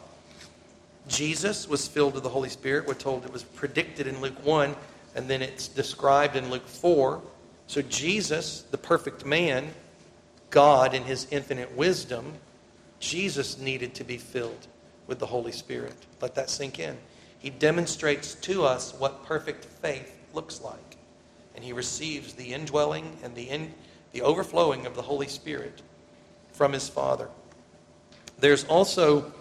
Jesus 1.07 1.67
was 1.67 1.87
filled 1.87 2.13
with 2.13 2.23
the 2.23 2.29
Holy 2.29 2.49
Spirit. 2.49 2.87
We're 2.87 2.95
told 2.95 3.25
it 3.25 3.33
was 3.33 3.43
predicted 3.43 4.07
in 4.07 4.21
Luke 4.21 4.43
1, 4.45 4.75
and 5.15 5.27
then 5.27 5.41
it's 5.41 5.67
described 5.67 6.35
in 6.35 6.49
Luke 6.49 6.67
4. 6.67 7.21
So, 7.67 7.81
Jesus, 7.83 8.63
the 8.71 8.77
perfect 8.77 9.25
man, 9.25 9.71
God 10.49 10.93
in 10.93 11.03
his 11.03 11.27
infinite 11.31 11.75
wisdom, 11.75 12.33
Jesus 12.99 13.57
needed 13.57 13.93
to 13.95 14.03
be 14.03 14.17
filled 14.17 14.67
with 15.07 15.19
the 15.19 15.25
Holy 15.25 15.51
Spirit. 15.51 15.95
Let 16.21 16.35
that 16.35 16.49
sink 16.49 16.79
in. 16.79 16.97
He 17.37 17.49
demonstrates 17.49 18.35
to 18.35 18.63
us 18.63 18.93
what 18.97 19.25
perfect 19.25 19.65
faith 19.65 20.15
looks 20.33 20.61
like. 20.61 20.97
And 21.55 21.63
he 21.63 21.73
receives 21.73 22.33
the 22.33 22.53
indwelling 22.53 23.17
and 23.23 23.35
the, 23.35 23.43
in, 23.43 23.73
the 24.11 24.21
overflowing 24.21 24.85
of 24.85 24.95
the 24.95 25.01
Holy 25.01 25.27
Spirit 25.27 25.81
from 26.53 26.73
his 26.73 26.89
Father. 26.89 27.29
There's 28.39 28.65
also 28.65 29.31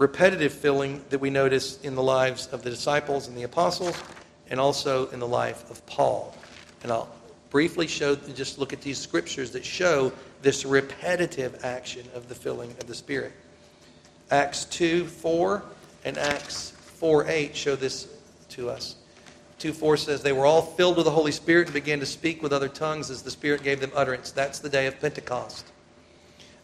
repetitive 0.00 0.50
filling 0.50 1.04
that 1.10 1.18
we 1.18 1.28
notice 1.28 1.78
in 1.82 1.94
the 1.94 2.02
lives 2.02 2.46
of 2.52 2.62
the 2.62 2.70
disciples 2.70 3.28
and 3.28 3.36
the 3.36 3.42
apostles, 3.42 3.94
and 4.48 4.58
also 4.58 5.08
in 5.10 5.20
the 5.20 5.28
life 5.28 5.70
of 5.70 5.84
Paul. 5.84 6.34
And 6.82 6.90
I'll 6.90 7.12
briefly 7.50 7.86
show, 7.86 8.16
just 8.16 8.58
look 8.58 8.72
at 8.72 8.80
these 8.80 8.96
scriptures 8.96 9.50
that 9.50 9.62
show 9.62 10.10
this 10.40 10.64
repetitive 10.64 11.62
action 11.62 12.08
of 12.14 12.30
the 12.30 12.34
filling 12.34 12.70
of 12.80 12.86
the 12.86 12.94
Spirit. 12.94 13.32
Acts 14.30 14.64
2 14.64 15.04
4 15.04 15.62
and 16.06 16.16
Acts 16.16 16.70
4 16.70 17.28
8 17.28 17.54
show 17.54 17.76
this 17.76 18.08
to 18.48 18.70
us. 18.70 18.96
2 19.58 19.74
4 19.74 19.98
says, 19.98 20.22
They 20.22 20.32
were 20.32 20.46
all 20.46 20.62
filled 20.62 20.96
with 20.96 21.04
the 21.04 21.10
Holy 21.10 21.32
Spirit 21.32 21.66
and 21.66 21.74
began 21.74 22.00
to 22.00 22.06
speak 22.06 22.42
with 22.42 22.54
other 22.54 22.68
tongues 22.68 23.10
as 23.10 23.20
the 23.20 23.30
Spirit 23.30 23.62
gave 23.62 23.80
them 23.80 23.92
utterance. 23.94 24.30
That's 24.30 24.60
the 24.60 24.70
day 24.70 24.86
of 24.86 24.98
Pentecost. 24.98 25.69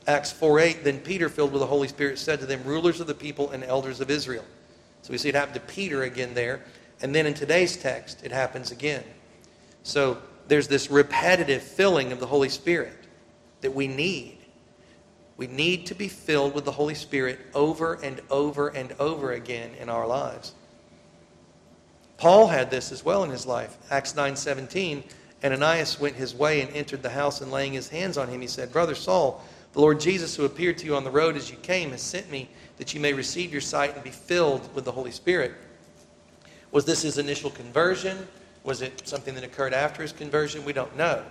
Acts 0.07 0.31
4 0.31 0.61
8, 0.61 0.85
then 0.85 1.01
Peter, 1.01 1.29
filled 1.29 1.53
with 1.53 1.61
the 1.61 1.67
Holy 1.67 1.89
Spirit, 1.89 2.19
said 2.19 2.41
to 2.41 2.47
them, 2.47 2.63
Rulers 2.65 3.01
of 3.01 3.07
the 3.07 3.15
people 3.15 3.51
and 3.51 3.65
elders 3.65 4.01
of 4.01 4.11
Israel. 4.11 4.45
So 5.03 5.13
we 5.13 5.19
see 5.19 5.29
it 5.29 5.35
happen 5.35 5.55
to 5.55 5.61
Peter 5.61 6.03
again 6.03 6.35
there. 6.35 6.63
And 7.03 7.15
then 7.15 7.27
in 7.27 7.35
today's 7.35 7.77
text, 7.77 8.25
it 8.25 8.33
happens 8.33 8.71
again. 8.71 9.05
So 9.83 10.19
there's 10.49 10.69
this 10.69 10.91
repetitive 10.91 11.63
filling 11.63 12.13
of 12.13 12.21
the 12.21 12.27
Holy 12.27 12.49
Spirit 12.49 12.97
that 13.61 13.75
we 13.75 13.89
need. 13.89 14.39
We 15.37 15.47
need 15.47 15.87
to 15.87 15.95
be 15.95 16.09
filled 16.09 16.55
with 16.55 16.65
the 16.65 16.73
Holy 16.73 16.95
Spirit 16.95 17.39
over 17.55 17.95
and 17.95 18.21
over 18.31 18.69
and 18.69 18.95
over 18.99 19.33
again 19.33 19.73
in 19.79 19.89
our 19.89 20.07
lives. 20.07 20.55
Paul 22.17 22.47
had 22.47 22.71
this 22.71 22.93
as 22.93 23.05
well 23.05 23.25
in 23.25 23.31
his 23.31 23.45
life. 23.45 23.77
Acts 23.91 24.15
9:17, 24.15 25.05
Ananias 25.45 26.01
went 26.01 26.17
his 26.17 26.35
way 26.35 26.63
and 26.63 26.71
entered 26.75 27.03
the 27.03 27.11
house 27.11 27.43
and 27.43 27.53
laying 27.53 27.75
his 27.75 27.91
hands 27.91 28.17
on 28.17 28.29
him 28.29 28.41
he 28.41 28.47
said, 28.47 28.73
"Brother 28.73 28.95
Saul, 28.95 29.45
the 29.77 29.83
Lord 29.83 30.01
Jesus, 30.01 30.35
who 30.35 30.47
appeared 30.47 30.79
to 30.79 30.87
you 30.87 30.97
on 30.97 31.05
the 31.05 31.11
road 31.11 31.37
as 31.37 31.51
you 31.51 31.57
came, 31.59 31.91
has 31.91 32.01
sent 32.01 32.31
me 32.31 32.49
that 32.79 32.95
you 32.95 33.01
may 33.01 33.13
receive 33.13 33.53
your 33.53 33.61
sight 33.61 33.95
and 33.95 34.03
be 34.03 34.09
filled 34.09 34.75
with 34.75 34.87
the 34.87 34.91
Holy 34.91 35.11
Spirit. 35.11 35.53
Was 36.73 36.87
this 36.87 37.03
his 37.03 37.19
initial 37.19 37.51
conversion? 37.51 38.27
Was 38.65 38.81
it 38.81 39.07
something 39.07 39.35
that 39.35 39.45
occurred 39.45 39.75
after 39.75 40.01
his 40.01 40.13
conversion? 40.13 40.65
We 40.65 40.73
don't 40.73 40.97
know. 40.97 41.23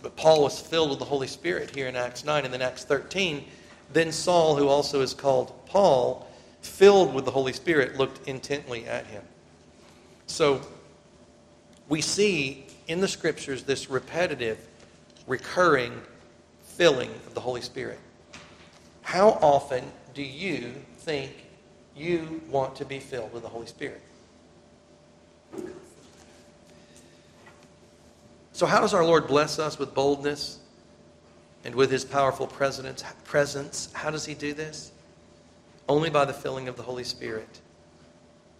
But 0.00 0.14
Paul 0.14 0.44
was 0.44 0.60
filled 0.60 0.90
with 0.90 1.00
the 1.00 1.04
Holy 1.06 1.26
Spirit 1.26 1.74
here 1.74 1.88
in 1.88 1.96
Acts 1.96 2.24
9 2.24 2.44
and 2.44 2.54
then 2.54 2.62
Acts 2.62 2.84
13. 2.84 3.44
Then 3.92 4.12
Saul, 4.12 4.54
who 4.54 4.68
also 4.68 5.00
is 5.00 5.12
called 5.12 5.52
Paul, 5.66 6.30
filled 6.60 7.12
with 7.14 7.24
the 7.24 7.32
Holy 7.32 7.52
Spirit, 7.52 7.96
looked 7.96 8.28
intently 8.28 8.86
at 8.86 9.06
him. 9.06 9.24
So 10.28 10.60
we 11.88 12.00
see 12.00 12.66
in 12.86 13.00
the 13.00 13.08
scriptures 13.08 13.64
this 13.64 13.90
repetitive, 13.90 14.64
recurring 15.26 16.00
filling 16.76 17.10
of 17.26 17.34
the 17.34 17.40
Holy 17.40 17.60
Spirit. 17.60 17.98
How 19.02 19.30
often 19.40 19.84
do 20.12 20.22
you 20.22 20.74
think 20.98 21.30
you 21.96 22.42
want 22.50 22.74
to 22.76 22.84
be 22.84 22.98
filled 22.98 23.32
with 23.32 23.42
the 23.42 23.48
Holy 23.48 23.66
Spirit? 23.66 24.00
So, 28.52 28.66
how 28.66 28.80
does 28.80 28.94
our 28.94 29.04
Lord 29.04 29.26
bless 29.26 29.58
us 29.58 29.78
with 29.78 29.94
boldness 29.94 30.58
and 31.64 31.74
with 31.74 31.90
his 31.90 32.04
powerful 32.04 32.46
presence? 32.46 33.92
How 33.92 34.10
does 34.10 34.24
he 34.24 34.34
do 34.34 34.52
this? 34.52 34.92
Only 35.88 36.10
by 36.10 36.24
the 36.24 36.32
filling 36.32 36.68
of 36.68 36.76
the 36.76 36.82
Holy 36.82 37.04
Spirit. 37.04 37.60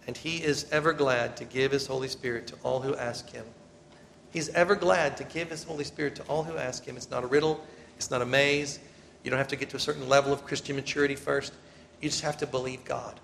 And 0.07 0.15
he 0.15 0.43
is 0.43 0.67
ever 0.71 0.93
glad 0.93 1.35
to 1.37 1.45
give 1.45 1.71
his 1.71 1.87
Holy 1.87 2.07
Spirit 2.07 2.47
to 2.47 2.55
all 2.63 2.81
who 2.81 2.95
ask 2.95 3.29
him. 3.29 3.45
He's 4.31 4.49
ever 4.49 4.75
glad 4.75 5.17
to 5.17 5.23
give 5.23 5.49
his 5.49 5.63
Holy 5.63 5.85
Spirit 5.85 6.15
to 6.17 6.23
all 6.23 6.43
who 6.43 6.57
ask 6.57 6.83
him. 6.85 6.97
It's 6.97 7.09
not 7.09 7.23
a 7.23 7.27
riddle, 7.27 7.65
it's 7.97 8.11
not 8.11 8.21
a 8.21 8.25
maze. 8.25 8.79
You 9.23 9.31
don't 9.31 9.37
have 9.37 9.47
to 9.49 9.55
get 9.55 9.69
to 9.71 9.77
a 9.77 9.79
certain 9.79 10.07
level 10.07 10.31
of 10.31 10.45
Christian 10.45 10.75
maturity 10.75 11.15
first. 11.15 11.53
You 12.01 12.09
just 12.09 12.21
have 12.21 12.37
to 12.37 12.47
believe 12.47 12.83
God. 12.85 13.19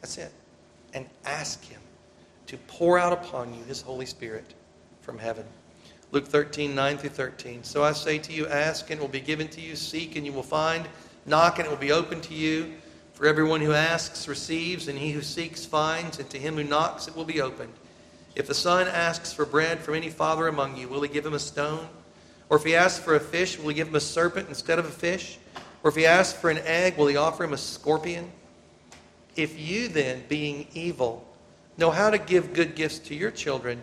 That's 0.00 0.18
it. 0.18 0.32
And 0.94 1.06
ask 1.24 1.64
Him 1.64 1.80
to 2.46 2.56
pour 2.68 2.98
out 2.98 3.12
upon 3.12 3.54
you 3.54 3.62
His 3.64 3.80
Holy 3.80 4.06
Spirit 4.06 4.54
from 5.00 5.18
heaven. 5.18 5.44
Luke 6.12 6.26
13, 6.26 6.74
9 6.74 6.98
through 6.98 7.10
13. 7.10 7.62
So 7.64 7.84
I 7.84 7.92
say 7.92 8.18
to 8.18 8.32
you, 8.32 8.46
ask 8.48 8.90
and 8.90 8.98
it 8.98 9.02
will 9.02 9.08
be 9.08 9.20
given 9.20 9.48
to 9.48 9.60
you, 9.60 9.76
seek 9.76 10.16
and 10.16 10.26
you 10.26 10.32
will 10.32 10.42
find, 10.42 10.86
knock 11.26 11.58
and 11.58 11.66
it 11.66 11.70
will 11.70 11.76
be 11.76 11.92
open 11.92 12.20
to 12.22 12.34
you. 12.34 12.74
For 13.12 13.26
everyone 13.26 13.60
who 13.60 13.72
asks 13.72 14.26
receives, 14.28 14.88
and 14.88 14.98
he 14.98 15.10
who 15.10 15.20
seeks 15.20 15.66
finds, 15.66 16.18
and 16.18 16.30
to 16.30 16.38
him 16.38 16.56
who 16.56 16.64
knocks 16.64 17.06
it 17.06 17.14
will 17.14 17.26
be 17.26 17.42
opened. 17.42 17.74
If 18.34 18.46
the 18.46 18.54
son 18.54 18.88
asks 18.88 19.30
for 19.30 19.44
bread 19.44 19.80
from 19.80 19.94
any 19.94 20.08
father 20.08 20.48
among 20.48 20.78
you, 20.78 20.88
will 20.88 21.02
he 21.02 21.08
give 21.08 21.26
him 21.26 21.34
a 21.34 21.38
stone? 21.38 21.86
Or 22.50 22.56
if 22.56 22.64
he 22.64 22.74
asks 22.74 23.02
for 23.02 23.14
a 23.14 23.20
fish, 23.20 23.58
will 23.58 23.68
he 23.68 23.74
give 23.74 23.88
him 23.88 23.94
a 23.94 24.00
serpent 24.00 24.48
instead 24.48 24.80
of 24.80 24.84
a 24.84 24.90
fish? 24.90 25.38
Or 25.82 25.88
if 25.88 25.96
he 25.96 26.04
asks 26.04 26.38
for 26.38 26.50
an 26.50 26.58
egg, 26.64 26.98
will 26.98 27.06
he 27.06 27.16
offer 27.16 27.44
him 27.44 27.52
a 27.52 27.58
scorpion? 27.58 28.30
If 29.36 29.58
you 29.58 29.86
then, 29.86 30.24
being 30.28 30.66
evil, 30.74 31.24
know 31.78 31.92
how 31.92 32.10
to 32.10 32.18
give 32.18 32.52
good 32.52 32.74
gifts 32.74 32.98
to 32.98 33.14
your 33.14 33.30
children, 33.30 33.80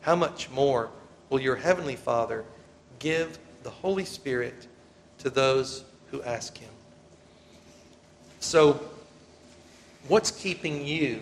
how 0.00 0.16
much 0.16 0.50
more 0.50 0.88
will 1.28 1.40
your 1.40 1.56
heavenly 1.56 1.94
Father 1.94 2.44
give 2.98 3.38
the 3.62 3.70
Holy 3.70 4.06
Spirit 4.06 4.66
to 5.18 5.28
those 5.28 5.84
who 6.10 6.22
ask 6.22 6.56
him? 6.56 6.70
So, 8.40 8.80
what's 10.08 10.30
keeping 10.30 10.86
you 10.86 11.20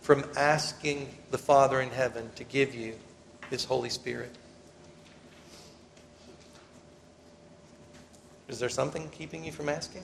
from 0.00 0.24
asking 0.36 1.08
the 1.30 1.38
Father 1.38 1.80
in 1.80 1.90
heaven 1.90 2.30
to 2.36 2.44
give 2.44 2.74
you 2.74 2.94
his 3.50 3.64
Holy 3.64 3.88
Spirit? 3.88 4.30
Is 8.48 8.58
there 8.58 8.68
something 8.68 9.08
keeping 9.10 9.44
you 9.44 9.52
from 9.52 9.68
asking? 9.68 10.02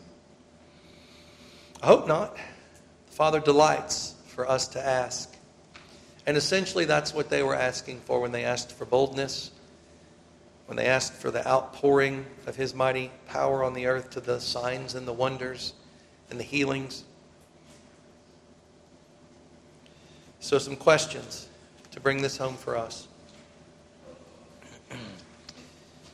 I 1.82 1.86
hope 1.86 2.07
not. 2.07 2.36
The 2.36 3.12
Father 3.12 3.41
delights 3.41 4.14
for 4.26 4.49
us 4.49 4.68
to 4.68 4.84
ask. 4.84 5.34
And 6.26 6.36
essentially, 6.36 6.84
that's 6.84 7.14
what 7.14 7.30
they 7.30 7.43
were 7.43 7.55
asking 7.55 8.01
for 8.01 8.20
when 8.20 8.32
they 8.32 8.45
asked 8.45 8.72
for 8.72 8.84
boldness, 8.84 9.51
when 10.66 10.76
they 10.76 10.86
asked 10.86 11.14
for 11.14 11.30
the 11.30 11.47
outpouring 11.47 12.26
of 12.47 12.57
His 12.57 12.74
mighty 12.74 13.11
power 13.26 13.64
on 13.64 13.74
the 13.74 13.86
earth 13.86 14.11
to 14.11 14.20
the 14.20 14.41
signs 14.41 14.95
and 14.95 15.09
the 15.09 15.12
wonders 15.12 15.74
and 16.30 16.38
the 16.38 16.45
healings. 16.45 17.05
So, 20.41 20.59
some 20.59 20.76
questions 20.76 21.49
to 21.91 22.01
bring 22.01 22.22
this 22.22 22.36
home 22.36 22.57
for 22.57 22.76
us. 22.76 23.09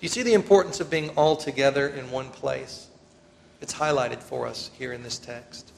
you 0.06 0.10
see 0.10 0.22
the 0.22 0.34
importance 0.34 0.78
of 0.78 0.88
being 0.88 1.08
all 1.16 1.34
together 1.34 1.88
in 1.88 2.08
one 2.12 2.28
place? 2.28 2.86
It's 3.60 3.74
highlighted 3.74 4.22
for 4.22 4.46
us 4.46 4.70
here 4.78 4.92
in 4.92 5.02
this 5.02 5.18
text. 5.18 5.72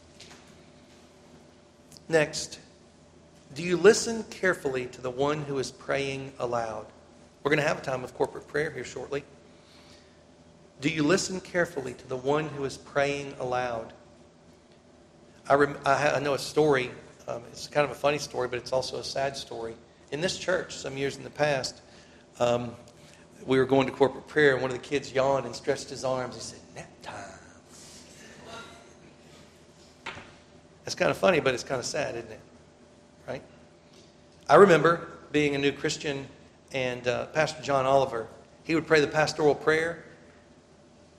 Next, 2.11 2.59
do 3.55 3.62
you 3.62 3.79
listen 3.79 4.24
carefully 4.24 4.85
to 4.85 5.01
the 5.01 5.09
one 5.09 5.41
who 5.45 5.59
is 5.59 5.70
praying 5.70 6.35
aloud? 6.41 6.85
We're 7.43 7.49
going 7.49 7.62
to 7.62 7.66
have 7.66 7.79
a 7.79 7.81
time 7.81 8.05
of 8.05 8.12
corporate 8.12 8.47
prayer 8.47 8.70
here 8.70 8.85
shortly. 8.85 9.24
Do 10.83 10.91
you 10.91 11.05
listen 11.05 11.41
carefully 11.41 11.95
to 11.95 12.07
the 12.07 12.18
one 12.18 12.49
who 12.51 12.66
is 12.66 12.76
praying 12.76 13.33
aloud? 13.41 13.95
I, 15.49 15.55
rem- 15.55 15.79
I, 15.87 16.20
know 16.20 16.35
a 16.35 16.39
story. 16.39 16.91
Um, 17.26 17.45
it's 17.51 17.66
kind 17.66 17.87
of 17.87 17.93
a 17.93 17.99
funny 17.99 18.18
story, 18.18 18.49
but 18.49 18.59
it's 18.59 18.74
also 18.74 18.99
a 18.99 19.05
sad 19.05 19.39
story. 19.39 19.74
In 20.12 20.20
this 20.20 20.39
church, 20.39 20.76
some 20.76 20.99
years 20.99 21.16
in 21.16 21.24
the 21.24 21.31
past, 21.31 21.81
um, 22.41 22.74
we 23.47 23.59
were 23.59 23.64
going 23.64 23.86
to 23.86 23.93
corporate 23.93 24.26
prayer, 24.26 24.55
and 24.55 24.62
one 24.62 24.70
of 24.70 24.76
the 24.76 24.82
kids 24.82 25.12
yawned 25.12 25.47
and 25.47 25.55
stretched 25.55 25.91
his 25.91 26.05
arms. 26.05 26.34
He 26.34 26.41
said, 26.41 26.61
Nap 26.74 26.91
time. 27.03 27.24
That's 30.84 30.95
kind 30.95 31.11
of 31.11 31.18
funny, 31.18 31.41
but 31.41 31.55
it's 31.55 31.64
kind 31.64 31.78
of 31.78 31.84
sad, 31.84 32.16
isn't 32.16 32.30
it? 32.30 32.41
Right? 33.26 33.43
I 34.49 34.55
remember 34.55 35.09
being 35.32 35.55
a 35.55 35.59
new 35.59 35.72
Christian, 35.72 36.26
and 36.72 37.07
uh, 37.07 37.26
Pastor 37.26 37.62
John 37.62 37.84
Oliver, 37.84 38.26
he 38.64 38.74
would 38.74 38.86
pray 38.86 39.01
the 39.01 39.07
pastoral 39.07 39.55
prayer, 39.55 40.05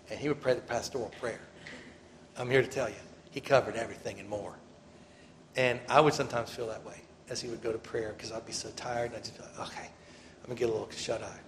and 0.09 0.20
he 0.20 0.28
would 0.28 0.41
pray 0.41 0.53
the 0.55 0.61
pastoral 0.61 1.11
prayer. 1.20 1.41
I'm 2.38 2.49
here 2.49 2.61
to 2.61 2.67
tell 2.67 2.89
you, 2.89 2.95
he 3.32 3.41
covered 3.41 3.76
everything 3.76 4.20
and 4.20 4.28
more. 4.28 4.55
And 5.55 5.80
I 5.89 5.99
would 5.99 6.13
sometimes 6.13 6.49
feel 6.49 6.67
that 6.67 6.86
way 6.86 7.01
as 7.30 7.41
he 7.41 7.49
would 7.49 7.61
go 7.61 7.72
to 7.72 7.78
prayer 7.78 8.13
because 8.15 8.32
I'd 8.32 8.45
be 8.45 8.53
so 8.53 8.70
tired, 8.76 9.07
and 9.07 9.15
I'd 9.15 9.24
just 9.24 9.38
be 9.38 9.43
like, 9.43 9.67
okay, 9.67 9.88
I'm 9.88 10.45
going 10.45 10.57
to 10.57 10.59
get 10.59 10.70
a 10.70 10.72
little 10.72 10.89
shut 10.89 11.22
eye. 11.22 11.39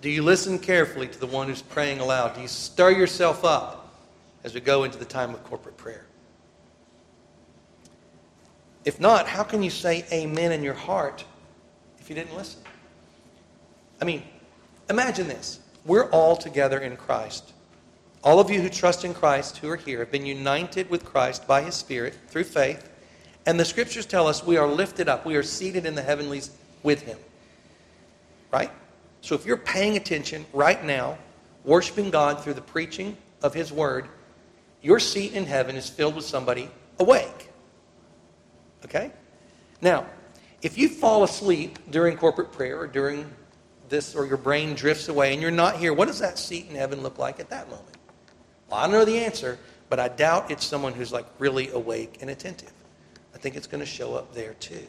Do 0.00 0.10
you 0.10 0.22
listen 0.22 0.58
carefully 0.58 1.08
to 1.08 1.18
the 1.18 1.26
one 1.26 1.48
who's 1.48 1.62
praying 1.62 1.98
aloud? 1.98 2.34
Do 2.34 2.40
you 2.40 2.48
stir 2.48 2.90
yourself 2.90 3.44
up 3.44 3.94
as 4.44 4.54
we 4.54 4.60
go 4.60 4.84
into 4.84 4.98
the 4.98 5.04
time 5.04 5.34
of 5.34 5.42
corporate 5.44 5.76
prayer? 5.76 6.06
If 8.84 9.00
not, 9.00 9.26
how 9.26 9.42
can 9.42 9.62
you 9.62 9.70
say 9.70 10.04
amen 10.12 10.52
in 10.52 10.62
your 10.62 10.74
heart 10.74 11.24
if 11.98 12.08
you 12.08 12.14
didn't 12.14 12.36
listen? 12.36 12.60
I 14.00 14.04
mean, 14.04 14.22
imagine 14.88 15.26
this. 15.26 15.60
We're 15.84 16.08
all 16.10 16.36
together 16.36 16.78
in 16.78 16.96
Christ. 16.96 17.52
All 18.22 18.40
of 18.40 18.50
you 18.50 18.60
who 18.60 18.68
trust 18.68 19.04
in 19.04 19.14
Christ, 19.14 19.58
who 19.58 19.68
are 19.68 19.76
here, 19.76 19.98
have 19.98 20.12
been 20.12 20.26
united 20.26 20.90
with 20.90 21.04
Christ 21.04 21.46
by 21.46 21.62
his 21.62 21.74
Spirit 21.74 22.14
through 22.28 22.44
faith. 22.44 22.88
And 23.46 23.58
the 23.58 23.64
scriptures 23.64 24.06
tell 24.06 24.26
us 24.26 24.44
we 24.44 24.56
are 24.56 24.66
lifted 24.66 25.08
up, 25.08 25.26
we 25.26 25.36
are 25.36 25.42
seated 25.42 25.86
in 25.86 25.94
the 25.94 26.02
heavenlies 26.02 26.50
with 26.82 27.02
him. 27.02 27.18
Right? 28.52 28.70
So 29.20 29.34
if 29.34 29.44
you're 29.44 29.56
paying 29.56 29.96
attention 29.96 30.46
right 30.52 30.82
now, 30.84 31.18
worshiping 31.64 32.10
God 32.10 32.42
through 32.42 32.54
the 32.54 32.60
preaching 32.60 33.16
of 33.42 33.54
his 33.54 33.72
word, 33.72 34.08
your 34.82 35.00
seat 35.00 35.32
in 35.32 35.44
heaven 35.44 35.76
is 35.76 35.88
filled 35.88 36.14
with 36.14 36.24
somebody 36.24 36.70
awake. 36.98 37.50
Okay? 38.84 39.10
Now, 39.80 40.06
if 40.62 40.78
you 40.78 40.88
fall 40.88 41.24
asleep 41.24 41.78
during 41.90 42.16
corporate 42.16 42.52
prayer 42.52 42.80
or 42.80 42.86
during 42.86 43.30
this, 43.88 44.14
or 44.14 44.26
your 44.26 44.36
brain 44.36 44.74
drifts 44.74 45.08
away 45.08 45.32
and 45.32 45.42
you're 45.42 45.50
not 45.50 45.76
here, 45.76 45.92
what 45.92 46.08
does 46.08 46.18
that 46.18 46.38
seat 46.38 46.66
in 46.68 46.76
heaven 46.76 47.02
look 47.02 47.18
like 47.18 47.40
at 47.40 47.50
that 47.50 47.68
moment? 47.68 47.96
Well, 48.68 48.80
I 48.80 48.82
don't 48.84 48.92
know 48.92 49.04
the 49.04 49.18
answer, 49.18 49.58
but 49.88 49.98
I 49.98 50.08
doubt 50.08 50.50
it's 50.50 50.64
someone 50.64 50.92
who's 50.92 51.12
like 51.12 51.26
really 51.38 51.68
awake 51.70 52.18
and 52.20 52.30
attentive. 52.30 52.72
I 53.34 53.38
think 53.38 53.56
it's 53.56 53.66
going 53.66 53.80
to 53.80 53.86
show 53.86 54.14
up 54.14 54.34
there 54.34 54.54
too. 54.54 54.86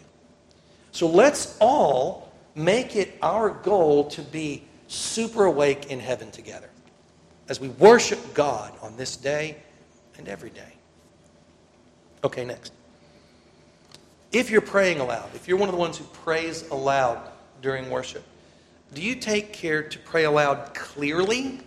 So 0.91 1.07
let's 1.07 1.57
all 1.59 2.28
make 2.55 2.95
it 2.95 3.17
our 3.21 3.49
goal 3.49 4.05
to 4.05 4.21
be 4.21 4.63
super 4.87 5.45
awake 5.45 5.87
in 5.91 5.99
heaven 5.99 6.31
together 6.31 6.69
as 7.47 7.59
we 7.59 7.69
worship 7.69 8.33
God 8.33 8.73
on 8.81 8.95
this 8.97 9.15
day 9.15 9.57
and 10.17 10.27
every 10.27 10.49
day. 10.49 10.73
Okay, 12.23 12.45
next. 12.45 12.73
If 14.31 14.51
you're 14.51 14.61
praying 14.61 14.99
aloud, 14.99 15.29
if 15.33 15.47
you're 15.47 15.57
one 15.57 15.69
of 15.69 15.73
the 15.73 15.81
ones 15.81 15.97
who 15.97 16.03
prays 16.05 16.67
aloud 16.69 17.19
during 17.61 17.89
worship, 17.89 18.23
do 18.93 19.01
you 19.01 19.15
take 19.15 19.53
care 19.53 19.83
to 19.83 19.99
pray 19.99 20.25
aloud 20.25 20.73
clearly 20.73 21.61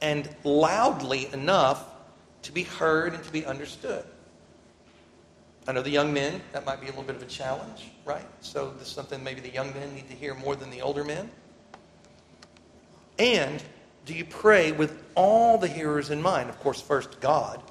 and 0.00 0.28
loudly 0.44 1.32
enough 1.32 1.84
to 2.42 2.52
be 2.52 2.62
heard 2.62 3.14
and 3.14 3.22
to 3.24 3.32
be 3.32 3.44
understood? 3.44 4.04
I 5.68 5.72
know 5.72 5.82
the 5.82 5.90
young 5.90 6.12
men, 6.12 6.40
that 6.52 6.64
might 6.64 6.80
be 6.80 6.86
a 6.86 6.90
little 6.90 7.04
bit 7.04 7.16
of 7.16 7.22
a 7.22 7.26
challenge, 7.26 7.90
right? 8.04 8.26
So 8.40 8.72
this 8.78 8.88
is 8.88 8.94
something 8.94 9.22
maybe 9.22 9.40
the 9.40 9.50
young 9.50 9.72
men 9.74 9.94
need 9.94 10.08
to 10.08 10.16
hear 10.16 10.34
more 10.34 10.56
than 10.56 10.70
the 10.70 10.80
older 10.80 11.04
men. 11.04 11.30
And 13.18 13.62
do 14.06 14.14
you 14.14 14.24
pray 14.24 14.72
with 14.72 15.02
all 15.14 15.58
the 15.58 15.68
hearers 15.68 16.10
in 16.10 16.22
mind? 16.22 16.48
Of 16.48 16.58
course, 16.60 16.80
first 16.80 17.20
God. 17.20 17.62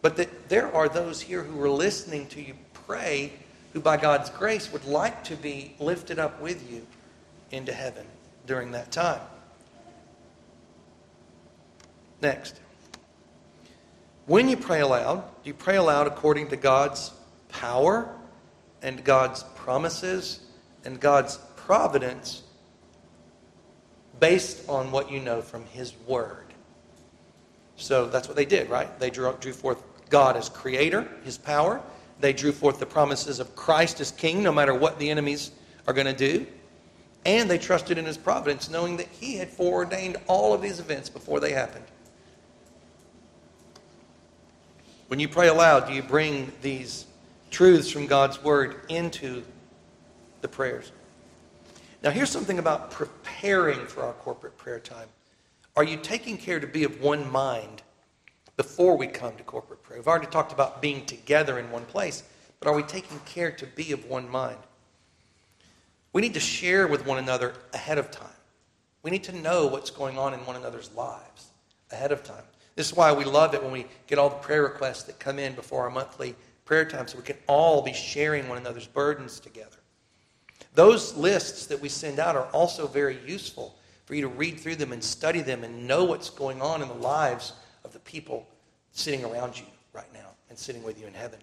But 0.00 0.16
that 0.16 0.48
there 0.48 0.74
are 0.74 0.88
those 0.88 1.20
here 1.20 1.42
who 1.42 1.60
are 1.62 1.70
listening 1.70 2.26
to 2.28 2.42
you 2.42 2.54
pray 2.86 3.32
who, 3.72 3.80
by 3.80 3.96
God's 3.96 4.30
grace, 4.30 4.72
would 4.72 4.84
like 4.84 5.24
to 5.24 5.36
be 5.36 5.74
lifted 5.78 6.18
up 6.18 6.40
with 6.40 6.70
you 6.70 6.86
into 7.50 7.72
heaven 7.72 8.06
during 8.46 8.72
that 8.72 8.90
time. 8.90 9.20
Next. 12.20 12.60
When 14.26 14.48
you 14.48 14.56
pray 14.56 14.80
aloud, 14.80 15.22
do 15.42 15.50
you 15.50 15.54
pray 15.54 15.76
aloud 15.76 16.06
according 16.06 16.48
to 16.48 16.56
God's 16.56 17.12
power 17.48 18.08
and 18.82 19.04
God's 19.04 19.42
promises 19.54 20.40
and 20.84 20.98
God's 20.98 21.38
providence 21.56 22.42
based 24.20 24.68
on 24.68 24.90
what 24.90 25.10
you 25.10 25.20
know 25.20 25.42
from 25.42 25.66
His 25.66 25.92
Word? 26.06 26.46
So 27.76 28.06
that's 28.06 28.28
what 28.28 28.36
they 28.36 28.46
did, 28.46 28.70
right? 28.70 28.98
They 28.98 29.10
drew, 29.10 29.32
drew 29.40 29.52
forth 29.52 29.82
God 30.08 30.36
as 30.36 30.48
creator, 30.48 31.06
His 31.24 31.36
power, 31.36 31.82
they 32.20 32.32
drew 32.32 32.52
forth 32.52 32.78
the 32.78 32.86
promises 32.86 33.40
of 33.40 33.54
Christ 33.56 34.00
as 34.00 34.10
king, 34.10 34.42
no 34.42 34.52
matter 34.52 34.74
what 34.74 34.98
the 34.98 35.10
enemies 35.10 35.50
are 35.86 35.94
going 35.94 36.06
to 36.06 36.14
do. 36.14 36.46
And 37.26 37.50
they 37.50 37.58
trusted 37.58 37.98
in 37.98 38.04
his 38.04 38.18
providence, 38.18 38.70
knowing 38.70 38.96
that 38.98 39.08
he 39.08 39.36
had 39.36 39.48
foreordained 39.48 40.18
all 40.26 40.52
of 40.52 40.62
these 40.62 40.78
events 40.78 41.08
before 41.08 41.40
they 41.40 41.52
happened. 41.52 41.84
When 45.14 45.20
you 45.20 45.28
pray 45.28 45.46
aloud, 45.46 45.86
do 45.86 45.92
you 45.92 46.02
bring 46.02 46.50
these 46.60 47.06
truths 47.52 47.88
from 47.88 48.08
God's 48.08 48.42
word 48.42 48.80
into 48.88 49.44
the 50.40 50.48
prayers? 50.48 50.90
Now, 52.02 52.10
here's 52.10 52.30
something 52.30 52.58
about 52.58 52.90
preparing 52.90 53.86
for 53.86 54.02
our 54.02 54.14
corporate 54.14 54.56
prayer 54.56 54.80
time. 54.80 55.06
Are 55.76 55.84
you 55.84 55.98
taking 55.98 56.36
care 56.36 56.58
to 56.58 56.66
be 56.66 56.82
of 56.82 57.00
one 57.00 57.30
mind 57.30 57.82
before 58.56 58.96
we 58.96 59.06
come 59.06 59.36
to 59.36 59.44
corporate 59.44 59.84
prayer. 59.84 60.00
We've 60.00 60.08
already 60.08 60.26
talked 60.26 60.50
about 60.50 60.82
being 60.82 61.06
together 61.06 61.60
in 61.60 61.70
one 61.70 61.84
place, 61.84 62.24
but 62.58 62.66
are 62.66 62.74
we 62.74 62.82
taking 62.82 63.20
care 63.20 63.52
to 63.52 63.66
be 63.66 63.92
of 63.92 64.04
one 64.06 64.28
mind? 64.28 64.58
We 66.12 66.22
need 66.22 66.34
to 66.34 66.40
share 66.40 66.88
with 66.88 67.06
one 67.06 67.18
another 67.18 67.54
ahead 67.72 67.98
of 67.98 68.10
time. 68.10 68.26
We 69.04 69.12
need 69.12 69.22
to 69.22 69.32
know 69.32 69.68
what's 69.68 69.90
going 69.90 70.18
on 70.18 70.34
in 70.34 70.40
one 70.40 70.56
another's 70.56 70.92
lives 70.92 71.50
ahead 71.92 72.10
of 72.10 72.24
time. 72.24 72.42
This 72.74 72.88
is 72.88 72.96
why 72.96 73.12
we 73.12 73.24
love 73.24 73.54
it 73.54 73.62
when 73.62 73.72
we 73.72 73.86
get 74.06 74.18
all 74.18 74.28
the 74.28 74.36
prayer 74.36 74.62
requests 74.62 75.04
that 75.04 75.18
come 75.18 75.38
in 75.38 75.54
before 75.54 75.82
our 75.82 75.90
monthly 75.90 76.34
prayer 76.64 76.84
time 76.84 77.06
so 77.06 77.18
we 77.18 77.24
can 77.24 77.36
all 77.46 77.82
be 77.82 77.92
sharing 77.92 78.48
one 78.48 78.58
another's 78.58 78.86
burdens 78.86 79.38
together. 79.38 79.76
Those 80.74 81.14
lists 81.14 81.66
that 81.66 81.80
we 81.80 81.88
send 81.88 82.18
out 82.18 82.34
are 82.36 82.46
also 82.46 82.86
very 82.86 83.18
useful 83.26 83.76
for 84.06 84.14
you 84.14 84.22
to 84.22 84.28
read 84.28 84.58
through 84.58 84.76
them 84.76 84.92
and 84.92 85.02
study 85.02 85.40
them 85.40 85.62
and 85.62 85.86
know 85.86 86.04
what's 86.04 86.30
going 86.30 86.60
on 86.60 86.82
in 86.82 86.88
the 86.88 86.94
lives 86.94 87.52
of 87.84 87.92
the 87.92 88.00
people 88.00 88.46
sitting 88.92 89.24
around 89.24 89.58
you 89.58 89.66
right 89.92 90.12
now 90.12 90.30
and 90.50 90.58
sitting 90.58 90.82
with 90.82 91.00
you 91.00 91.06
in 91.06 91.14
heaven. 91.14 91.38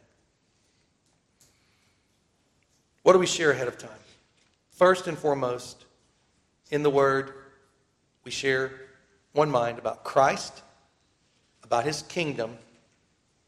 What 3.03 3.13
do 3.13 3.19
we 3.19 3.25
share 3.25 3.51
ahead 3.51 3.67
of 3.67 3.77
time? 3.77 3.89
First 4.71 5.07
and 5.07 5.17
foremost, 5.17 5.85
in 6.69 6.83
the 6.83 6.89
Word, 6.89 7.33
we 8.23 8.31
share 8.31 8.71
one 9.33 9.49
mind 9.49 9.79
about 9.79 10.03
Christ, 10.03 10.61
about 11.71 11.85
His 11.85 12.01
kingdom, 12.01 12.57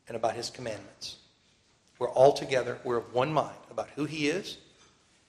and 0.08 0.16
about 0.16 0.34
His 0.34 0.50
commandments. 0.50 1.18
We're 2.00 2.08
all 2.08 2.32
together, 2.32 2.80
we're 2.86 2.96
of 2.96 3.14
one 3.14 3.34
mind 3.34 3.58
about 3.70 3.90
who 3.98 4.06
He 4.06 4.30
is, 4.30 4.60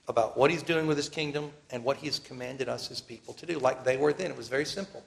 about 0.07 0.37
what 0.37 0.49
He's 0.49 0.63
doing 0.63 0.87
with 0.87 0.95
His 0.95 1.09
kingdom, 1.09 1.51
and 1.71 1.83
what 1.83 1.97
He's 1.97 2.19
commanded 2.19 2.69
us 2.69 2.89
as 2.91 3.01
people 3.01 3.33
to 3.33 3.45
do, 3.45 3.59
like 3.59 3.83
they 3.83 3.97
were 3.97 4.13
then. 4.13 4.31
It 4.31 4.37
was 4.37 4.47
very 4.47 4.63
simple. 4.63 5.03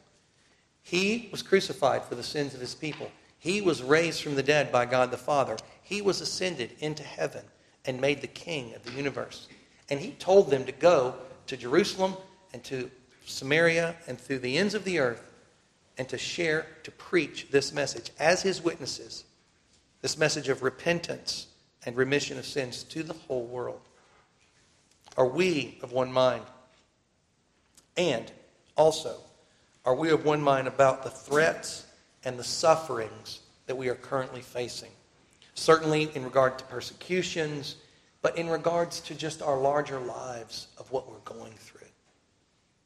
He 0.82 1.30
was 1.32 1.41
crucified 1.41 2.05
for 2.05 2.14
the 2.14 2.22
sins 2.22 2.53
of 2.53 2.61
his 2.61 2.74
people. 2.74 3.11
He 3.39 3.62
was 3.62 3.82
raised 3.82 4.22
from 4.22 4.34
the 4.34 4.43
dead 4.43 4.70
by 4.70 4.84
God 4.84 5.11
the 5.11 5.16
Father. 5.16 5.57
He 5.82 6.03
was 6.03 6.20
ascended 6.20 6.72
into 6.80 7.03
heaven 7.03 7.45
and 7.86 8.03
made 8.03 8.20
the 8.20 8.26
king 8.26 8.74
of 8.74 8.84
the 8.84 8.93
universe. 8.93 9.49
And 9.89 9.99
he 9.99 10.11
told 10.11 10.51
them 10.51 10.66
to 10.66 10.72
go 10.72 11.14
to 11.47 11.57
Jerusalem 11.57 12.16
and 12.53 12.62
to 12.64 12.91
Samaria 13.24 13.97
and 14.07 14.20
through 14.20 14.41
the 14.41 14.59
ends 14.59 14.74
of 14.74 14.84
the 14.84 14.99
earth 14.99 15.28
and 15.99 16.09
to 16.09 16.17
share, 16.17 16.67
to 16.85 16.91
preach 16.93 17.49
this 17.51 17.73
message 17.73 18.11
as 18.19 18.41
his 18.41 18.63
witnesses, 18.63 19.25
this 20.01 20.17
message 20.17 20.49
of 20.49 20.63
repentance 20.63 21.49
and 21.85 21.97
remission 21.97 22.39
of 22.39 22.47
sins 22.47 22.85
to 22.85 23.03
the 23.03 23.13
whole 23.13 23.45
world. 23.45 23.81
Are 25.17 25.27
we 25.27 25.79
of 25.83 25.91
one 25.91 26.13
mind? 26.13 26.45
And 27.97 28.31
also, 28.77 29.17
are 29.85 29.95
we 29.95 30.11
of 30.11 30.25
one 30.25 30.41
mind 30.41 30.69
about 30.69 31.03
the 31.03 31.11
threats 31.11 31.87
and 32.25 32.39
the 32.39 32.45
sufferings 32.45 33.41
that 33.67 33.77
we 33.77 33.89
are 33.89 33.97
currently 33.97 34.41
facing? 34.41 34.91
Certainly 35.55 36.11
in 36.15 36.23
regard 36.23 36.59
to 36.59 36.65
persecutions, 36.67 37.75
but 38.23 38.39
in 38.39 38.49
regards 38.49 39.01
to 39.01 39.15
just 39.17 39.43
our 39.43 39.59
larger 39.59 39.99
lives 39.99 40.69
of 40.79 40.91
what 40.93 41.11
we're 41.11 41.19
going 41.25 41.53
through 41.55 41.89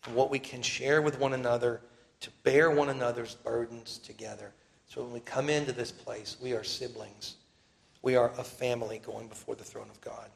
and 0.07 0.15
what 0.15 0.31
we 0.31 0.39
can 0.39 0.63
share 0.63 1.03
with 1.03 1.19
one 1.19 1.35
another 1.35 1.83
to 2.23 2.31
bear 2.45 2.71
one 2.71 2.89
another's 2.89 3.35
burdens 3.35 3.99
together. 3.99 4.53
So 4.87 5.03
when 5.03 5.13
we 5.13 5.21
come 5.21 5.51
into 5.51 5.73
this 5.73 5.93
place, 5.93 6.37
we 6.41 6.55
are 6.55 6.65
siblings. 6.65 7.37
We 8.01 8.17
are 8.17 8.33
a 8.39 8.45
family 8.45 9.01
going 9.05 9.29
before 9.29 9.55
the 9.55 9.65
throne 9.65 9.91
of 9.91 10.01
God. 10.01 10.31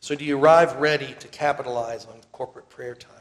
So 0.00 0.14
do 0.14 0.24
you 0.24 0.36
arrive 0.36 0.76
ready 0.76 1.14
to 1.20 1.28
capitalize 1.28 2.04
on 2.06 2.20
corporate 2.32 2.68
prayer 2.68 2.94
time? 2.94 3.12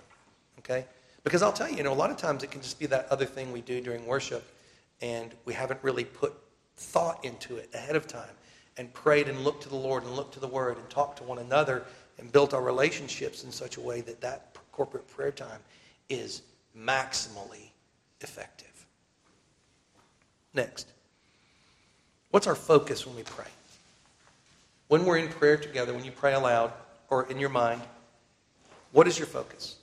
Okay? 0.59 0.85
Because 1.23 1.43
I'll 1.43 1.53
tell 1.53 1.69
you, 1.69 1.77
you 1.77 1.83
know, 1.83 1.93
a 1.93 1.95
lot 1.95 2.09
of 2.09 2.17
times 2.17 2.43
it 2.43 2.49
can 2.49 2.61
just 2.61 2.79
be 2.79 2.87
that 2.87 3.07
other 3.11 3.25
thing 3.25 3.51
we 3.51 3.61
do 3.61 3.79
during 3.79 4.07
worship, 4.07 4.43
and 5.01 5.31
we 5.45 5.53
haven't 5.53 5.79
really 5.83 6.05
put 6.05 6.33
thought 6.77 7.23
into 7.23 7.57
it 7.57 7.69
ahead 7.75 7.95
of 7.95 8.07
time 8.07 8.33
and 8.77 8.91
prayed 8.93 9.27
and 9.27 9.43
looked 9.43 9.61
to 9.63 9.69
the 9.69 9.75
Lord 9.75 10.03
and 10.03 10.15
looked 10.15 10.33
to 10.33 10.39
the 10.39 10.47
Word 10.47 10.77
and 10.77 10.89
talked 10.89 11.19
to 11.19 11.23
one 11.23 11.37
another 11.37 11.83
and 12.17 12.31
built 12.31 12.55
our 12.55 12.63
relationships 12.63 13.43
in 13.43 13.51
such 13.51 13.77
a 13.77 13.81
way 13.81 14.01
that 14.01 14.19
that 14.21 14.57
corporate 14.71 15.07
prayer 15.07 15.31
time 15.31 15.59
is 16.09 16.41
maximally 16.77 17.69
effective. 18.21 18.85
Next, 20.53 20.87
what's 22.31 22.47
our 22.47 22.55
focus 22.55 23.05
when 23.05 23.15
we 23.15 23.23
pray? 23.23 23.45
When 24.87 25.05
we're 25.05 25.17
in 25.17 25.29
prayer 25.29 25.57
together, 25.57 25.93
when 25.93 26.03
you 26.03 26.11
pray 26.11 26.33
aloud 26.33 26.73
or 27.09 27.25
in 27.27 27.39
your 27.39 27.49
mind, 27.49 27.81
what 28.91 29.07
is 29.07 29.17
your 29.17 29.27
focus? 29.27 29.77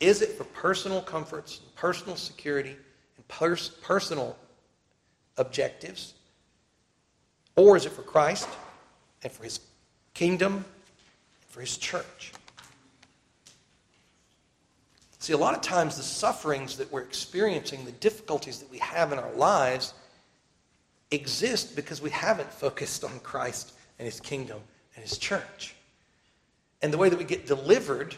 Is 0.00 0.22
it 0.22 0.30
for 0.30 0.44
personal 0.44 1.02
comforts, 1.02 1.60
personal 1.74 2.16
security, 2.16 2.76
and 3.16 3.28
pers- 3.28 3.68
personal 3.68 4.36
objectives? 5.36 6.14
Or 7.56 7.76
is 7.76 7.86
it 7.86 7.92
for 7.92 8.02
Christ 8.02 8.48
and 9.22 9.32
for 9.32 9.44
his 9.44 9.60
kingdom, 10.14 10.54
and 10.54 10.64
for 11.48 11.60
his 11.60 11.76
church? 11.76 12.32
See, 15.26 15.32
a 15.32 15.36
lot 15.36 15.56
of 15.56 15.60
times 15.60 15.96
the 15.96 16.04
sufferings 16.04 16.76
that 16.76 16.92
we're 16.92 17.00
experiencing, 17.00 17.84
the 17.84 17.90
difficulties 17.90 18.60
that 18.60 18.70
we 18.70 18.78
have 18.78 19.10
in 19.10 19.18
our 19.18 19.32
lives, 19.32 19.92
exist 21.10 21.74
because 21.74 22.00
we 22.00 22.10
haven't 22.10 22.52
focused 22.52 23.02
on 23.02 23.18
Christ 23.24 23.72
and 23.98 24.06
his 24.06 24.20
kingdom 24.20 24.60
and 24.94 25.02
his 25.02 25.18
church. 25.18 25.74
And 26.80 26.92
the 26.92 26.96
way 26.96 27.08
that 27.08 27.18
we 27.18 27.24
get 27.24 27.44
delivered 27.44 28.14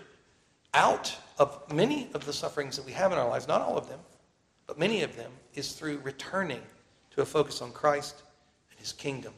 out 0.74 1.16
of 1.38 1.72
many 1.72 2.10
of 2.12 2.26
the 2.26 2.32
sufferings 2.34 2.76
that 2.76 2.84
we 2.84 2.92
have 2.92 3.10
in 3.10 3.16
our 3.16 3.26
lives, 3.26 3.48
not 3.48 3.62
all 3.62 3.78
of 3.78 3.88
them, 3.88 4.00
but 4.66 4.78
many 4.78 5.02
of 5.02 5.16
them, 5.16 5.32
is 5.54 5.72
through 5.72 6.00
returning 6.00 6.60
to 7.12 7.22
a 7.22 7.24
focus 7.24 7.62
on 7.62 7.72
Christ 7.72 8.22
and 8.70 8.78
his 8.78 8.92
kingdom 8.92 9.32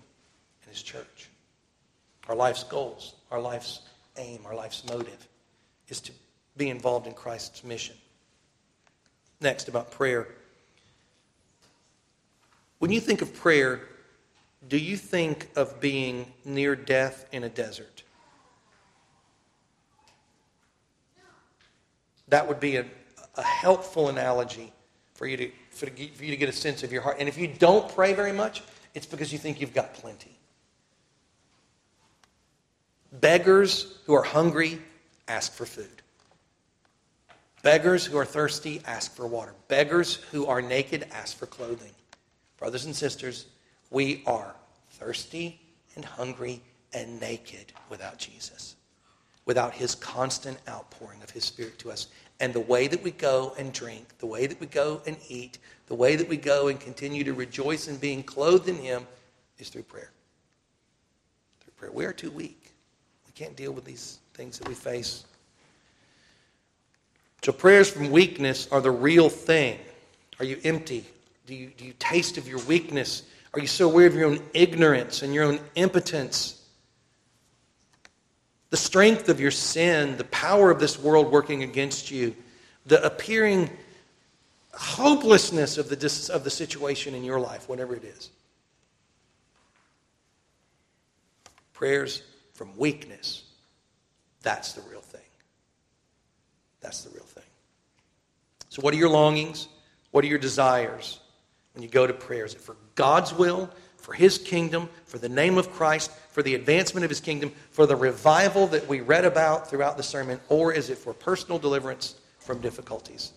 and 0.65 0.73
his 0.73 0.83
church. 0.83 1.29
Our 2.27 2.35
life's 2.35 2.65
goals, 2.65 3.15
our 3.31 3.41
life's 3.41 3.83
aim, 4.17 4.41
our 4.45 4.57
life's 4.57 4.85
motive 4.89 5.29
is 5.87 6.01
to 6.01 6.13
be 6.57 6.69
involved 6.69 7.07
in 7.07 7.15
Christ's 7.15 7.65
mission. 7.65 7.97
Next, 9.41 9.69
about 9.69 9.91
prayer. 9.91 10.29
When 12.79 12.91
you 12.91 13.01
think 13.01 13.23
of 13.23 13.35
prayer, 13.35 13.81
do 14.69 14.77
you 14.77 14.97
think 14.97 15.49
of 15.57 15.81
being 15.81 16.31
near 16.45 16.77
death 16.77 17.27
in 17.33 17.45
a 17.45 17.49
desert? 17.49 18.03
That 22.29 22.47
would 22.47 22.61
be 22.61 22.77
a, 22.77 22.87
a 23.37 23.43
helpful 23.43 24.09
analogy 24.09 24.73
for 25.15 25.27
you, 25.27 25.37
to, 25.37 25.51
for, 25.71 25.87
for 25.87 26.25
you 26.25 26.31
to 26.31 26.37
get 26.37 26.49
a 26.49 26.53
sense 26.53 26.83
of 26.83 26.93
your 26.93 27.03
heart. 27.03 27.17
And 27.19 27.29
if 27.29 27.37
you 27.37 27.49
don't 27.49 27.93
pray 27.95 28.13
very 28.13 28.33
much, 28.33 28.63
it's 28.95 29.07
because 29.07 29.33
you 29.33 29.39
think 29.39 29.61
you've 29.61 29.75
got 29.75 29.95
plenty. 29.95 30.37
Beggars 33.13 33.99
who 34.07 34.15
are 34.15 34.23
hungry 34.23 34.81
ask 35.27 35.53
for 35.53 35.67
food. 35.67 36.03
Beggars 37.63 38.07
who 38.07 38.17
are 38.17 38.25
thirsty 38.25 38.81
ask 38.87 39.15
for 39.15 39.27
water. 39.27 39.55
Beggars 39.69 40.15
who 40.33 40.47
are 40.47 40.63
naked 40.63 41.07
ask 41.13 41.37
for 41.37 41.47
clothing. 41.47 41.93
Brothers 42.59 42.87
and 42.87 42.97
sisters, 42.97 43.47
we 43.91 44.23
are 44.27 44.55
thirsty 44.93 45.61
and 45.95 46.05
hungry 46.05 46.63
and 46.93 47.21
naked 47.21 47.73
without 47.89 48.19
Jesus, 48.19 48.77
without 49.45 49.75
his 49.75 49.95
constant 49.95 50.59
outpouring 50.69 51.23
of 51.23 51.31
his 51.31 51.45
Spirit 51.45 51.79
to 51.81 51.91
us. 51.91 52.09
And 52.41 52.55
the 52.55 52.61
way 52.61 52.87
that 52.87 53.03
we 53.03 53.11
go 53.11 53.53
and 53.59 53.73
drink, 53.73 54.19
the 54.19 54.27
way 54.27 54.47
that 54.47 54.59
we 54.59 54.67
go 54.67 55.03
and 55.07 55.17
eat, 55.29 55.59
the 55.87 55.95
way 55.95 56.17
that 56.17 56.29
we 56.29 56.39
go 56.39 56.69
and 56.69 56.81
continue 56.81 57.25
to 57.25 57.35
rejoice 57.35 57.89
in 57.89 57.97
being 57.99 58.23
clothed 58.23 58.69
in 58.69 58.77
him 58.77 59.07
is 59.59 59.69
through 59.69 59.83
prayer. 59.83 60.13
Through 61.61 61.73
prayer. 61.77 61.93
We 61.93 62.07
are 62.07 62.13
too 62.13 62.31
weak. 62.31 62.73
We 63.27 63.33
can't 63.33 63.57
deal 63.57 63.73
with 63.73 63.85
these 63.85 64.21
things 64.33 64.59
that 64.59 64.69
we 64.69 64.75
face 64.75 65.25
so 67.43 67.53
prayers 67.53 67.89
from 67.89 68.11
weakness 68.11 68.69
are 68.71 68.81
the 68.81 68.91
real 68.91 69.29
thing. 69.29 69.79
Are 70.39 70.45
you 70.45 70.59
empty? 70.65 71.05
Do 71.47 71.55
you, 71.55 71.71
do 71.77 71.85
you 71.85 71.95
taste 71.99 72.39
of 72.39 72.47
your 72.47 72.61
weakness? 72.61 73.23
Are 73.55 73.61
you 73.61 73.67
so 73.67 73.91
aware 73.91 74.07
of 74.07 74.15
your 74.15 74.27
own 74.27 74.41
ignorance 74.55 75.23
and 75.23 75.35
your 75.35 75.45
own 75.45 75.61
impotence? 75.75 76.63
The 78.69 78.77
strength 78.77 79.29
of 79.29 79.41
your 79.41 79.51
sin, 79.51 80.17
the 80.17 80.25
power 80.25 80.71
of 80.71 80.79
this 80.79 80.99
world 80.99 81.33
working 81.33 81.63
against 81.63 82.11
you, 82.11 82.37
the 82.87 83.05
appearing 83.05 83.71
hopelessness 84.73 85.79
of 85.79 85.89
the, 85.89 86.31
of 86.33 86.45
the 86.45 86.51
situation 86.51 87.15
in 87.15 87.25
your 87.25 87.41
life, 87.41 87.69
whatever 87.69 87.97
it 87.97 88.05
is. 88.05 88.31
Prayers 91.73 92.23
from 92.53 92.77
weakness, 92.77 93.45
that's 94.43 94.75
the 94.75 94.83
real 94.83 95.01
thing. 95.01 95.21
That's 96.81 97.03
the 97.03 97.11
real 97.11 97.25
thing. 97.25 97.45
So, 98.69 98.83
what 98.83 98.95
are 98.95 98.97
your 98.97 99.09
longings? 99.09 99.69
What 100.11 100.25
are 100.25 100.29
your 100.29 100.39
desires 100.39 101.21
when 101.75 101.83
you 101.83 101.89
go 101.89 102.07
to 102.07 102.13
prayer? 102.13 102.45
Is 102.45 102.55
it 102.55 102.61
for 102.61 102.77
God's 102.95 103.33
will, 103.33 103.71
for 103.97 104.13
His 104.13 104.39
kingdom, 104.39 104.89
for 105.07 105.19
the 105.19 105.29
name 105.29 105.59
of 105.59 105.73
Christ, 105.73 106.11
for 106.31 106.43
the 106.43 106.55
advancement 106.55 107.05
of 107.05 107.11
His 107.11 107.21
kingdom, 107.21 107.53
for 107.71 107.87
the 107.87 107.97
revival 107.97 108.67
that 108.69 108.89
we 108.89 109.01
read 109.01 109.25
about 109.25 109.69
throughout 109.69 109.97
the 109.97 110.03
sermon, 110.03 110.41
or 110.49 110.73
is 110.73 110.91
it 110.91 110.99
for 110.99 111.13
personal 111.13 111.59
deliverance 111.59 112.17
from 112.39 112.61
difficulties? 112.61 113.33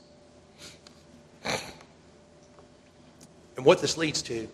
And 3.56 3.66
what 3.66 3.82
this 3.82 3.98
leads 3.98 4.22
to 4.24 4.48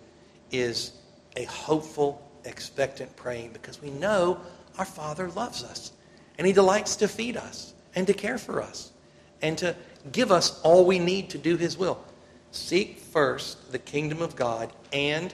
is 0.52 0.94
a 1.36 1.46
hopeful, 1.46 2.22
expectant 2.46 3.16
praying 3.16 3.54
because 3.54 3.82
we 3.82 3.92
know 3.92 4.40
our 4.78 4.86
Father 4.86 5.30
loves 5.30 5.64
us 5.64 5.92
and 6.38 6.48
He 6.48 6.54
delights 6.54 6.96
to 6.98 7.08
feed 7.08 7.38
us 7.38 7.74
and 7.96 8.08
to 8.08 8.14
care 8.14 8.38
for 8.38 8.62
us 8.62 8.92
and 9.42 9.58
to 9.58 9.76
give 10.12 10.32
us 10.32 10.60
all 10.62 10.86
we 10.86 11.00
need 11.00 11.30
to 11.32 11.38
do 11.38 11.58
His 11.58 11.78
will. 11.78 12.04
Seek 12.52 12.98
first 12.98 13.72
the 13.72 13.80
kingdom 13.80 14.22
of 14.22 14.36
God, 14.36 14.72
and 14.92 15.34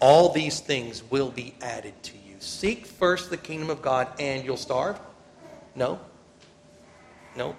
all 0.00 0.32
these 0.32 0.60
things 0.60 1.02
will 1.10 1.30
be 1.30 1.54
added 1.60 1.94
to 2.04 2.12
you. 2.14 2.36
Seek 2.40 2.86
first 2.86 3.30
the 3.30 3.36
kingdom 3.36 3.70
of 3.70 3.80
God, 3.80 4.08
and 4.18 4.44
you'll 4.44 4.56
starve? 4.56 4.98
No. 5.74 6.00
No. 7.36 7.54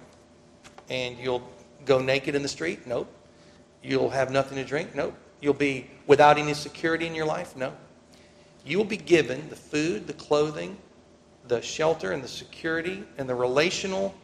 And 0.90 1.18
you'll 1.18 1.48
go 1.84 1.98
naked 1.98 2.34
in 2.34 2.42
the 2.42 2.48
street? 2.48 2.86
Nope. 2.86 3.12
You'll 3.82 4.10
have 4.10 4.30
nothing 4.30 4.56
to 4.58 4.64
drink? 4.64 4.94
Nope. 4.94 5.14
You'll 5.40 5.54
be 5.54 5.88
without 6.06 6.38
any 6.38 6.54
security 6.54 7.06
in 7.06 7.14
your 7.14 7.26
life? 7.26 7.56
No. 7.56 7.72
You 8.64 8.76
will 8.76 8.84
be 8.84 8.96
given 8.96 9.48
the 9.48 9.56
food, 9.56 10.06
the 10.06 10.12
clothing, 10.12 10.76
the 11.48 11.62
shelter 11.62 12.12
and 12.12 12.22
the 12.22 12.28
security 12.28 13.04
and 13.16 13.28
the 13.28 13.34
relational 13.34 14.14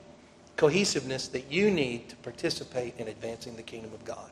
cohesiveness 0.57 1.29
that 1.29 1.51
you 1.51 1.71
need 1.71 2.09
to 2.09 2.17
participate 2.17 2.95
in 2.99 3.09
advancing 3.09 3.57
the 3.57 3.63
kingdom 3.63 3.93
of 3.93 4.05
God. 4.05 4.31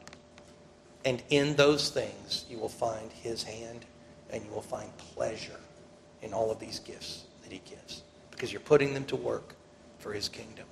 And 1.05 1.23
in 1.31 1.57
those 1.57 1.91
things, 1.91 2.45
you 2.49 2.59
will 2.59 2.69
find 2.69 3.11
His 3.13 3.43
hand 3.43 3.85
and 4.31 4.45
you 4.45 4.51
will 4.51 4.63
find 4.63 4.97
pleasure 4.99 5.59
in 6.23 6.33
all 6.33 6.51
of 6.51 6.61
these 6.61 6.79
gifts 6.79 7.25
that 7.43 7.51
He 7.51 7.61
gives 7.69 8.03
because 8.31 8.53
you're 8.53 8.61
putting 8.61 8.95
them 8.95 9.05
to 9.07 9.17
work 9.17 9.55
for 9.99 10.13
His 10.13 10.29
kingdom. 10.29 10.67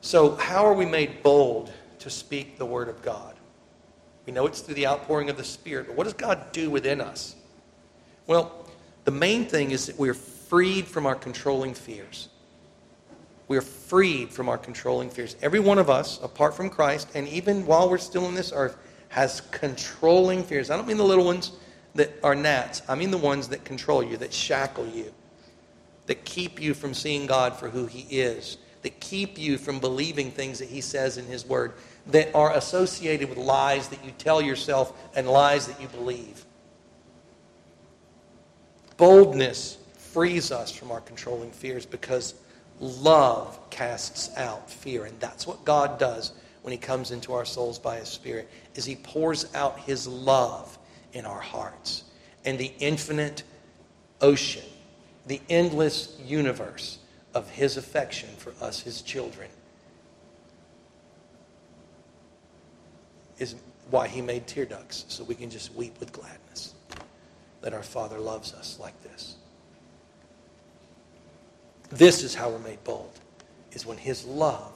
So, 0.00 0.36
how 0.36 0.64
are 0.66 0.74
we 0.74 0.84
made 0.84 1.22
bold 1.22 1.72
to 2.00 2.10
speak 2.10 2.58
the 2.58 2.66
Word 2.66 2.88
of 2.88 3.02
God? 3.02 3.34
We 4.26 4.32
know 4.32 4.46
it's 4.46 4.60
through 4.60 4.76
the 4.76 4.86
outpouring 4.86 5.28
of 5.28 5.36
the 5.36 5.44
Spirit. 5.44 5.86
But 5.88 5.96
what 5.96 6.04
does 6.04 6.14
God 6.14 6.52
do 6.52 6.70
within 6.70 7.00
us? 7.00 7.34
Well, 8.26 8.66
the 9.04 9.10
main 9.10 9.46
thing 9.46 9.70
is 9.70 9.86
that 9.86 9.98
we're 9.98 10.14
freed 10.14 10.86
from 10.86 11.06
our 11.06 11.14
controlling 11.14 11.74
fears. 11.74 12.28
We're 13.48 13.60
freed 13.60 14.30
from 14.30 14.48
our 14.48 14.56
controlling 14.56 15.10
fears. 15.10 15.36
Every 15.42 15.60
one 15.60 15.78
of 15.78 15.90
us, 15.90 16.18
apart 16.22 16.54
from 16.54 16.70
Christ, 16.70 17.08
and 17.14 17.28
even 17.28 17.66
while 17.66 17.90
we're 17.90 17.98
still 17.98 18.24
on 18.24 18.34
this 18.34 18.52
earth, 18.54 18.76
has 19.08 19.42
controlling 19.52 20.42
fears. 20.42 20.70
I 20.70 20.76
don't 20.76 20.88
mean 20.88 20.96
the 20.96 21.04
little 21.04 21.24
ones 21.24 21.52
that 21.94 22.10
are 22.22 22.34
gnats, 22.34 22.82
I 22.88 22.94
mean 22.96 23.10
the 23.10 23.18
ones 23.18 23.48
that 23.48 23.64
control 23.64 24.02
you, 24.02 24.16
that 24.16 24.32
shackle 24.32 24.86
you, 24.88 25.12
that 26.06 26.24
keep 26.24 26.60
you 26.60 26.74
from 26.74 26.94
seeing 26.94 27.26
God 27.26 27.56
for 27.56 27.68
who 27.68 27.86
He 27.86 28.00
is, 28.18 28.58
that 28.82 28.98
keep 28.98 29.38
you 29.38 29.58
from 29.58 29.78
believing 29.78 30.30
things 30.30 30.58
that 30.58 30.68
He 30.68 30.80
says 30.80 31.18
in 31.18 31.26
His 31.26 31.46
Word, 31.46 31.74
that 32.08 32.34
are 32.34 32.52
associated 32.54 33.28
with 33.28 33.38
lies 33.38 33.88
that 33.88 34.04
you 34.04 34.10
tell 34.18 34.42
yourself 34.42 34.92
and 35.14 35.28
lies 35.28 35.68
that 35.68 35.80
you 35.80 35.86
believe. 35.88 36.44
Boldness 38.96 39.78
frees 39.96 40.52
us 40.52 40.70
from 40.70 40.92
our 40.92 41.00
controlling 41.00 41.50
fears 41.50 41.86
because 41.86 42.34
love 42.80 43.58
casts 43.70 44.30
out 44.36 44.70
fear. 44.70 45.04
And 45.04 45.18
that's 45.20 45.46
what 45.46 45.64
God 45.64 45.98
does 45.98 46.32
when 46.62 46.72
he 46.72 46.78
comes 46.78 47.10
into 47.10 47.32
our 47.32 47.44
souls 47.44 47.78
by 47.78 47.96
his 47.96 48.08
spirit 48.08 48.48
is 48.74 48.84
he 48.84 48.96
pours 48.96 49.52
out 49.54 49.78
his 49.80 50.06
love 50.06 50.78
in 51.12 51.26
our 51.26 51.40
hearts. 51.40 52.04
And 52.44 52.58
the 52.58 52.72
infinite 52.78 53.42
ocean, 54.20 54.64
the 55.26 55.40
endless 55.48 56.18
universe 56.24 56.98
of 57.34 57.50
his 57.50 57.76
affection 57.76 58.28
for 58.36 58.52
us, 58.64 58.80
his 58.80 59.02
children, 59.02 59.48
is 63.38 63.56
why 63.90 64.06
he 64.06 64.22
made 64.22 64.46
tear 64.46 64.64
ducts, 64.64 65.04
so 65.08 65.24
we 65.24 65.34
can 65.34 65.50
just 65.50 65.74
weep 65.74 65.98
with 65.98 66.12
gladness 66.12 66.73
that 67.64 67.72
our 67.72 67.82
Father 67.82 68.18
loves 68.18 68.52
us 68.52 68.78
like 68.78 69.02
this. 69.02 69.36
This 71.88 72.22
is 72.22 72.34
how 72.34 72.50
we're 72.50 72.58
made 72.58 72.84
bold, 72.84 73.18
is 73.72 73.86
when 73.86 73.96
his 73.96 74.26
love 74.26 74.72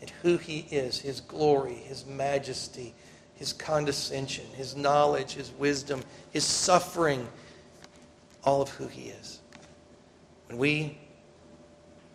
and 0.00 0.10
who 0.20 0.36
he 0.36 0.66
is, 0.68 0.98
his 0.98 1.20
glory, 1.20 1.74
his 1.74 2.04
majesty, 2.06 2.92
his 3.36 3.52
condescension, 3.52 4.46
his 4.56 4.74
knowledge, 4.74 5.34
his 5.34 5.52
wisdom, 5.52 6.02
his 6.32 6.42
suffering, 6.42 7.28
all 8.42 8.60
of 8.60 8.68
who 8.70 8.88
he 8.88 9.10
is. 9.10 9.38
When 10.48 10.58
we 10.58 10.98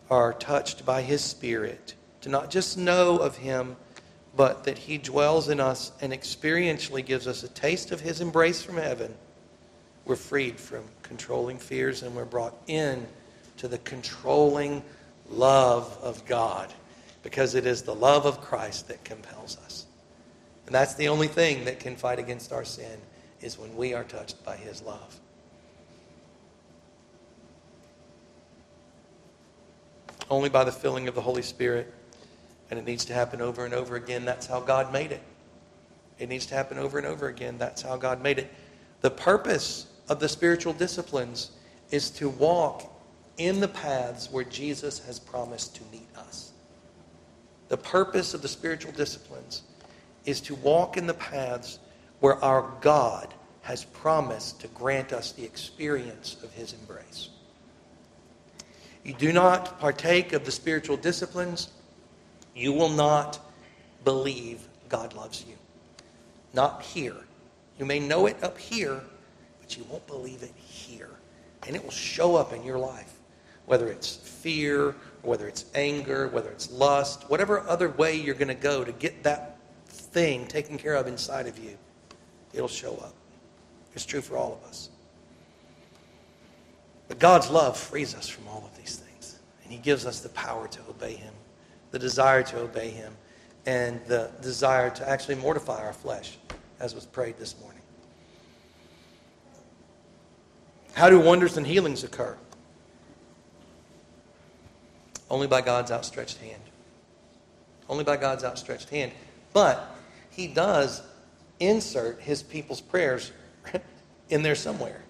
are 0.09 0.33
touched 0.33 0.85
by 0.85 1.01
his 1.01 1.23
spirit 1.23 1.93
to 2.21 2.27
not 2.27 2.51
just 2.51 2.77
know 2.77 3.19
of 3.19 3.37
him, 3.37 3.77
but 4.35 4.65
that 4.65 4.79
he 4.79 4.97
dwells 4.97 5.47
in 5.47 5.61
us 5.61 5.93
and 6.01 6.11
experientially 6.11 7.05
gives 7.05 7.25
us 7.25 7.43
a 7.43 7.49
taste 7.49 7.93
of 7.93 8.01
his 8.01 8.19
embrace 8.19 8.61
from 8.61 8.75
heaven, 8.75 9.15
we're 10.09 10.15
freed 10.15 10.59
from 10.59 10.83
controlling 11.03 11.59
fears 11.59 12.01
and 12.01 12.15
we're 12.15 12.25
brought 12.25 12.55
in 12.65 13.05
to 13.57 13.67
the 13.67 13.77
controlling 13.79 14.81
love 15.29 15.95
of 16.01 16.25
God 16.25 16.73
because 17.21 17.53
it 17.53 17.67
is 17.67 17.83
the 17.83 17.93
love 17.93 18.25
of 18.25 18.41
Christ 18.41 18.87
that 18.87 19.03
compels 19.03 19.59
us. 19.65 19.85
And 20.65 20.73
that's 20.73 20.95
the 20.95 21.09
only 21.09 21.27
thing 21.27 21.63
that 21.65 21.79
can 21.79 21.95
fight 21.95 22.17
against 22.17 22.51
our 22.51 22.65
sin 22.65 22.97
is 23.39 23.59
when 23.59 23.75
we 23.77 23.93
are 23.93 24.03
touched 24.03 24.43
by 24.43 24.55
his 24.55 24.81
love. 24.81 25.19
Only 30.27 30.49
by 30.49 30.63
the 30.63 30.71
filling 30.71 31.07
of 31.07 31.13
the 31.13 31.21
Holy 31.21 31.43
Spirit 31.43 31.93
and 32.71 32.79
it 32.79 32.85
needs 32.85 33.05
to 33.05 33.13
happen 33.13 33.41
over 33.41 33.63
and 33.63 33.75
over 33.75 33.95
again. 33.95 34.25
That's 34.25 34.47
how 34.47 34.59
God 34.59 34.91
made 34.91 35.11
it. 35.11 35.21
It 36.17 36.29
needs 36.29 36.47
to 36.47 36.55
happen 36.55 36.79
over 36.79 36.97
and 36.97 37.05
over 37.05 37.27
again. 37.27 37.59
That's 37.59 37.83
how 37.83 37.95
God 37.95 38.23
made 38.23 38.39
it. 38.39 38.51
The 39.01 39.11
purpose 39.11 39.85
of 40.09 40.19
the 40.19 40.27
spiritual 40.27 40.73
disciplines 40.73 41.51
is 41.91 42.09
to 42.11 42.29
walk 42.29 42.91
in 43.37 43.59
the 43.59 43.67
paths 43.67 44.31
where 44.31 44.43
Jesus 44.43 44.99
has 45.05 45.19
promised 45.19 45.75
to 45.75 45.81
meet 45.91 46.07
us. 46.17 46.51
The 47.69 47.77
purpose 47.77 48.33
of 48.33 48.41
the 48.41 48.47
spiritual 48.47 48.91
disciplines 48.91 49.61
is 50.25 50.41
to 50.41 50.55
walk 50.55 50.97
in 50.97 51.07
the 51.07 51.13
paths 51.13 51.79
where 52.19 52.43
our 52.43 52.69
God 52.81 53.33
has 53.61 53.85
promised 53.85 54.59
to 54.61 54.67
grant 54.69 55.13
us 55.13 55.31
the 55.31 55.43
experience 55.43 56.37
of 56.43 56.51
his 56.53 56.73
embrace. 56.73 57.29
You 59.03 59.13
do 59.13 59.31
not 59.31 59.79
partake 59.79 60.33
of 60.33 60.43
the 60.43 60.51
spiritual 60.51 60.97
disciplines 60.97 61.69
you 62.55 62.73
will 62.73 62.89
not 62.89 63.39
believe 64.03 64.67
God 64.89 65.13
loves 65.13 65.45
you. 65.47 65.55
Not 66.53 66.81
here. 66.81 67.15
You 67.77 67.85
may 67.85 67.99
know 67.99 68.25
it 68.25 68.43
up 68.43 68.57
here, 68.57 69.01
but 69.69 69.77
you 69.77 69.83
won't 69.87 70.07
believe 70.07 70.41
it 70.41 70.51
here. 70.55 71.11
And 71.67 71.75
it 71.75 71.83
will 71.83 71.91
show 71.91 72.35
up 72.35 72.53
in 72.53 72.63
your 72.63 72.79
life, 72.79 73.13
whether 73.67 73.87
it's 73.87 74.15
fear, 74.15 74.95
whether 75.21 75.47
it's 75.47 75.65
anger, 75.75 76.27
whether 76.29 76.49
it's 76.49 76.71
lust, 76.71 77.29
whatever 77.29 77.59
other 77.67 77.89
way 77.89 78.15
you're 78.15 78.33
going 78.33 78.47
to 78.47 78.55
go 78.55 78.83
to 78.83 78.91
get 78.91 79.21
that 79.21 79.57
thing 79.87 80.47
taken 80.47 80.75
care 80.75 80.95
of 80.95 81.05
inside 81.05 81.45
of 81.45 81.59
you, 81.59 81.77
it'll 82.51 82.67
show 82.67 82.95
up. 82.95 83.13
It's 83.93 84.05
true 84.05 84.21
for 84.21 84.37
all 84.37 84.59
of 84.59 84.67
us. 84.67 84.89
But 87.07 87.19
God's 87.19 87.51
love 87.51 87.77
frees 87.77 88.15
us 88.15 88.27
from 88.27 88.47
all 88.47 88.63
of 88.65 88.75
these 88.75 88.95
things, 88.95 89.37
and 89.63 89.71
He 89.71 89.77
gives 89.77 90.07
us 90.07 90.21
the 90.21 90.29
power 90.29 90.67
to 90.67 90.79
obey 90.89 91.13
Him 91.13 91.33
the 91.91 91.99
desire 91.99 92.43
to 92.43 92.59
obey 92.59 92.89
Him, 92.89 93.15
and 93.65 93.99
the 94.05 94.29
desire 94.41 94.89
to 94.91 95.09
actually 95.09 95.35
mortify 95.35 95.83
our 95.83 95.93
flesh, 95.93 96.37
as 96.79 96.93
was 96.95 97.05
prayed 97.05 97.37
this 97.37 97.59
morning. 97.59 97.78
How 100.93 101.09
do 101.09 101.19
wonders 101.19 101.57
and 101.57 101.65
healings 101.65 102.03
occur? 102.03 102.35
Only 105.29 105.47
by 105.47 105.61
God's 105.61 105.91
outstretched 105.91 106.37
hand. 106.37 106.61
Only 107.87 108.03
by 108.03 108.17
God's 108.17 108.43
outstretched 108.43 108.89
hand. 108.89 109.11
But 109.53 109.95
He 110.31 110.47
does 110.47 111.01
insert 111.59 112.21
His 112.21 112.43
people's 112.43 112.81
prayers 112.81 113.31
in 114.29 114.41
there 114.41 114.55
somewhere. 114.55 115.01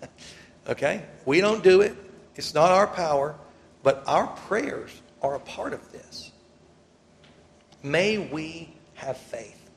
okay? 0.68 1.04
We 1.24 1.40
don't 1.40 1.62
do 1.62 1.80
it, 1.80 1.96
it's 2.36 2.54
not 2.54 2.70
our 2.70 2.86
power, 2.86 3.34
but 3.82 4.02
our 4.06 4.26
prayers 4.26 4.90
are 5.22 5.34
a 5.34 5.40
part 5.40 5.72
of 5.72 5.92
this. 5.92 6.30
May 7.82 8.18
we 8.18 8.72
have 8.94 9.16
faith 9.16 9.70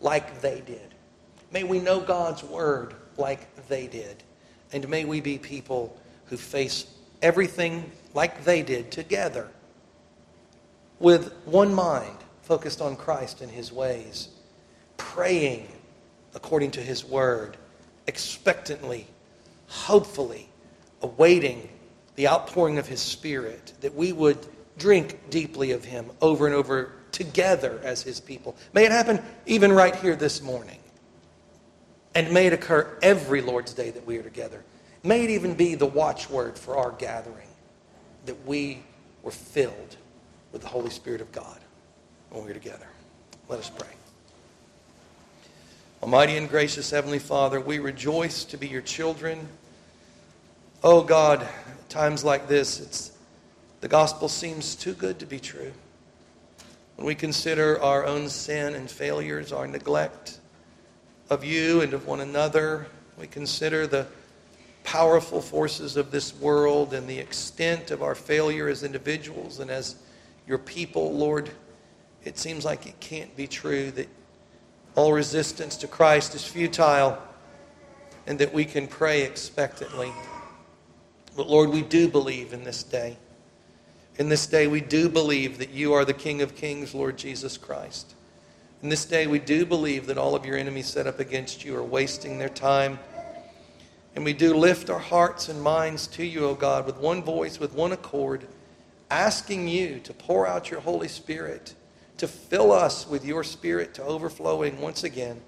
like 0.00 0.40
they 0.40 0.60
did. 0.60 0.94
May 1.52 1.64
we 1.64 1.80
know 1.80 2.00
God's 2.00 2.42
word 2.44 2.94
like 3.16 3.66
they 3.68 3.86
did. 3.86 4.22
And 4.72 4.88
may 4.88 5.04
we 5.04 5.20
be 5.20 5.38
people 5.38 5.96
who 6.26 6.36
face 6.36 6.86
everything 7.22 7.90
like 8.14 8.44
they 8.44 8.62
did 8.62 8.90
together 8.90 9.48
with 10.98 11.32
one 11.44 11.74
mind 11.74 12.16
focused 12.42 12.80
on 12.80 12.96
Christ 12.96 13.40
and 13.40 13.50
his 13.50 13.72
ways, 13.72 14.28
praying 14.96 15.68
according 16.34 16.72
to 16.72 16.80
his 16.80 17.04
word, 17.04 17.56
expectantly, 18.06 19.06
hopefully, 19.66 20.48
awaiting 21.02 21.68
the 22.16 22.28
outpouring 22.28 22.78
of 22.78 22.86
his 22.86 23.00
spirit, 23.00 23.72
that 23.80 23.94
we 23.94 24.12
would 24.12 24.46
drink 24.80 25.30
deeply 25.30 25.70
of 25.70 25.84
Him 25.84 26.10
over 26.20 26.46
and 26.46 26.54
over 26.56 26.90
together 27.12 27.80
as 27.84 28.02
His 28.02 28.18
people. 28.18 28.56
May 28.72 28.86
it 28.86 28.90
happen 28.90 29.22
even 29.46 29.72
right 29.72 29.94
here 29.94 30.16
this 30.16 30.42
morning. 30.42 30.78
And 32.14 32.32
may 32.32 32.46
it 32.46 32.52
occur 32.52 32.98
every 33.02 33.40
Lord's 33.40 33.72
Day 33.72 33.90
that 33.90 34.06
we 34.06 34.18
are 34.18 34.22
together. 34.22 34.62
May 35.02 35.24
it 35.24 35.30
even 35.30 35.54
be 35.54 35.74
the 35.74 35.86
watchword 35.86 36.58
for 36.58 36.76
our 36.76 36.90
gathering 36.92 37.48
that 38.26 38.46
we 38.46 38.82
were 39.22 39.30
filled 39.30 39.96
with 40.52 40.62
the 40.62 40.68
Holy 40.68 40.90
Spirit 40.90 41.20
of 41.20 41.30
God 41.32 41.58
when 42.30 42.44
we 42.44 42.50
are 42.50 42.54
together. 42.54 42.86
Let 43.48 43.60
us 43.60 43.70
pray. 43.70 43.88
Almighty 46.02 46.36
and 46.36 46.48
gracious 46.48 46.90
Heavenly 46.90 47.18
Father, 47.18 47.60
we 47.60 47.78
rejoice 47.78 48.44
to 48.44 48.56
be 48.56 48.66
your 48.66 48.82
children. 48.82 49.48
Oh 50.82 51.02
God, 51.02 51.46
times 51.88 52.24
like 52.24 52.48
this, 52.48 52.80
it's 52.80 53.12
the 53.80 53.88
gospel 53.88 54.28
seems 54.28 54.74
too 54.74 54.94
good 54.94 55.18
to 55.20 55.26
be 55.26 55.38
true. 55.38 55.72
When 56.96 57.06
we 57.06 57.14
consider 57.14 57.80
our 57.80 58.04
own 58.04 58.28
sin 58.28 58.74
and 58.74 58.90
failures, 58.90 59.52
our 59.52 59.66
neglect 59.66 60.39
of 61.30 61.44
you 61.44 61.80
and 61.80 61.94
of 61.94 62.06
one 62.06 62.20
another, 62.20 62.88
we 63.18 63.26
consider 63.26 63.86
the 63.86 64.06
powerful 64.82 65.40
forces 65.40 65.96
of 65.96 66.10
this 66.10 66.34
world 66.34 66.92
and 66.92 67.08
the 67.08 67.18
extent 67.18 67.92
of 67.92 68.02
our 68.02 68.16
failure 68.16 68.68
as 68.68 68.82
individuals 68.82 69.60
and 69.60 69.70
as 69.70 69.94
your 70.46 70.58
people, 70.58 71.16
Lord, 71.16 71.50
it 72.24 72.36
seems 72.36 72.64
like 72.64 72.86
it 72.86 72.98
can't 72.98 73.34
be 73.36 73.46
true 73.46 73.92
that 73.92 74.08
all 74.96 75.12
resistance 75.12 75.76
to 75.78 75.86
Christ 75.86 76.34
is 76.34 76.44
futile 76.44 77.16
and 78.26 78.38
that 78.40 78.52
we 78.52 78.64
can 78.64 78.88
pray 78.88 79.22
expectantly. 79.22 80.12
But 81.36 81.48
Lord, 81.48 81.70
we 81.70 81.82
do 81.82 82.08
believe 82.08 82.52
in 82.52 82.64
this 82.64 82.82
day. 82.82 83.16
In 84.18 84.28
this 84.28 84.46
day, 84.46 84.66
we 84.66 84.80
do 84.80 85.08
believe 85.08 85.58
that 85.58 85.70
you 85.70 85.92
are 85.92 86.04
the 86.04 86.12
King 86.12 86.42
of 86.42 86.56
Kings, 86.56 86.94
Lord 86.94 87.16
Jesus 87.16 87.56
Christ. 87.56 88.14
In 88.82 88.88
this 88.88 89.04
day, 89.04 89.26
we 89.26 89.38
do 89.38 89.66
believe 89.66 90.06
that 90.06 90.16
all 90.16 90.34
of 90.34 90.46
your 90.46 90.56
enemies 90.56 90.86
set 90.86 91.06
up 91.06 91.20
against 91.20 91.66
you 91.66 91.76
are 91.76 91.84
wasting 91.84 92.38
their 92.38 92.48
time. 92.48 92.98
And 94.16 94.24
we 94.24 94.32
do 94.32 94.54
lift 94.54 94.88
our 94.88 94.98
hearts 94.98 95.50
and 95.50 95.60
minds 95.60 96.06
to 96.08 96.24
you, 96.24 96.46
O 96.46 96.54
God, 96.54 96.86
with 96.86 96.96
one 96.96 97.22
voice, 97.22 97.60
with 97.60 97.74
one 97.74 97.92
accord, 97.92 98.46
asking 99.10 99.68
you 99.68 100.00
to 100.00 100.14
pour 100.14 100.46
out 100.46 100.70
your 100.70 100.80
Holy 100.80 101.08
Spirit, 101.08 101.74
to 102.16 102.26
fill 102.26 102.72
us 102.72 103.06
with 103.06 103.22
your 103.22 103.44
Spirit 103.44 103.92
to 103.94 104.02
overflowing 104.02 104.80
once 104.80 105.04
again, 105.04 105.42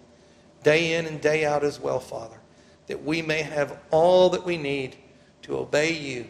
day 0.62 0.94
in 0.94 1.06
and 1.06 1.18
day 1.18 1.46
out 1.46 1.64
as 1.64 1.80
well, 1.80 2.00
Father, 2.00 2.38
that 2.86 3.02
we 3.02 3.22
may 3.22 3.40
have 3.40 3.78
all 3.90 4.28
that 4.28 4.44
we 4.44 4.58
need 4.58 4.96
to 5.40 5.56
obey 5.56 5.94
you, 5.94 6.26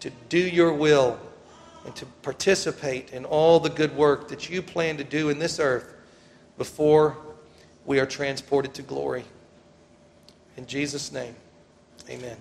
to 0.00 0.10
do 0.28 0.40
your 0.40 0.72
will, 0.72 1.16
and 1.86 1.94
to 1.94 2.06
participate 2.22 3.12
in 3.12 3.24
all 3.24 3.60
the 3.60 3.70
good 3.70 3.94
work 3.96 4.26
that 4.26 4.50
you 4.50 4.60
plan 4.60 4.96
to 4.96 5.04
do 5.04 5.28
in 5.28 5.38
this 5.38 5.60
earth 5.60 5.93
before 6.58 7.16
we 7.84 7.98
are 8.00 8.06
transported 8.06 8.74
to 8.74 8.82
glory. 8.82 9.24
In 10.56 10.66
Jesus' 10.66 11.12
name, 11.12 11.34
amen. 12.08 12.36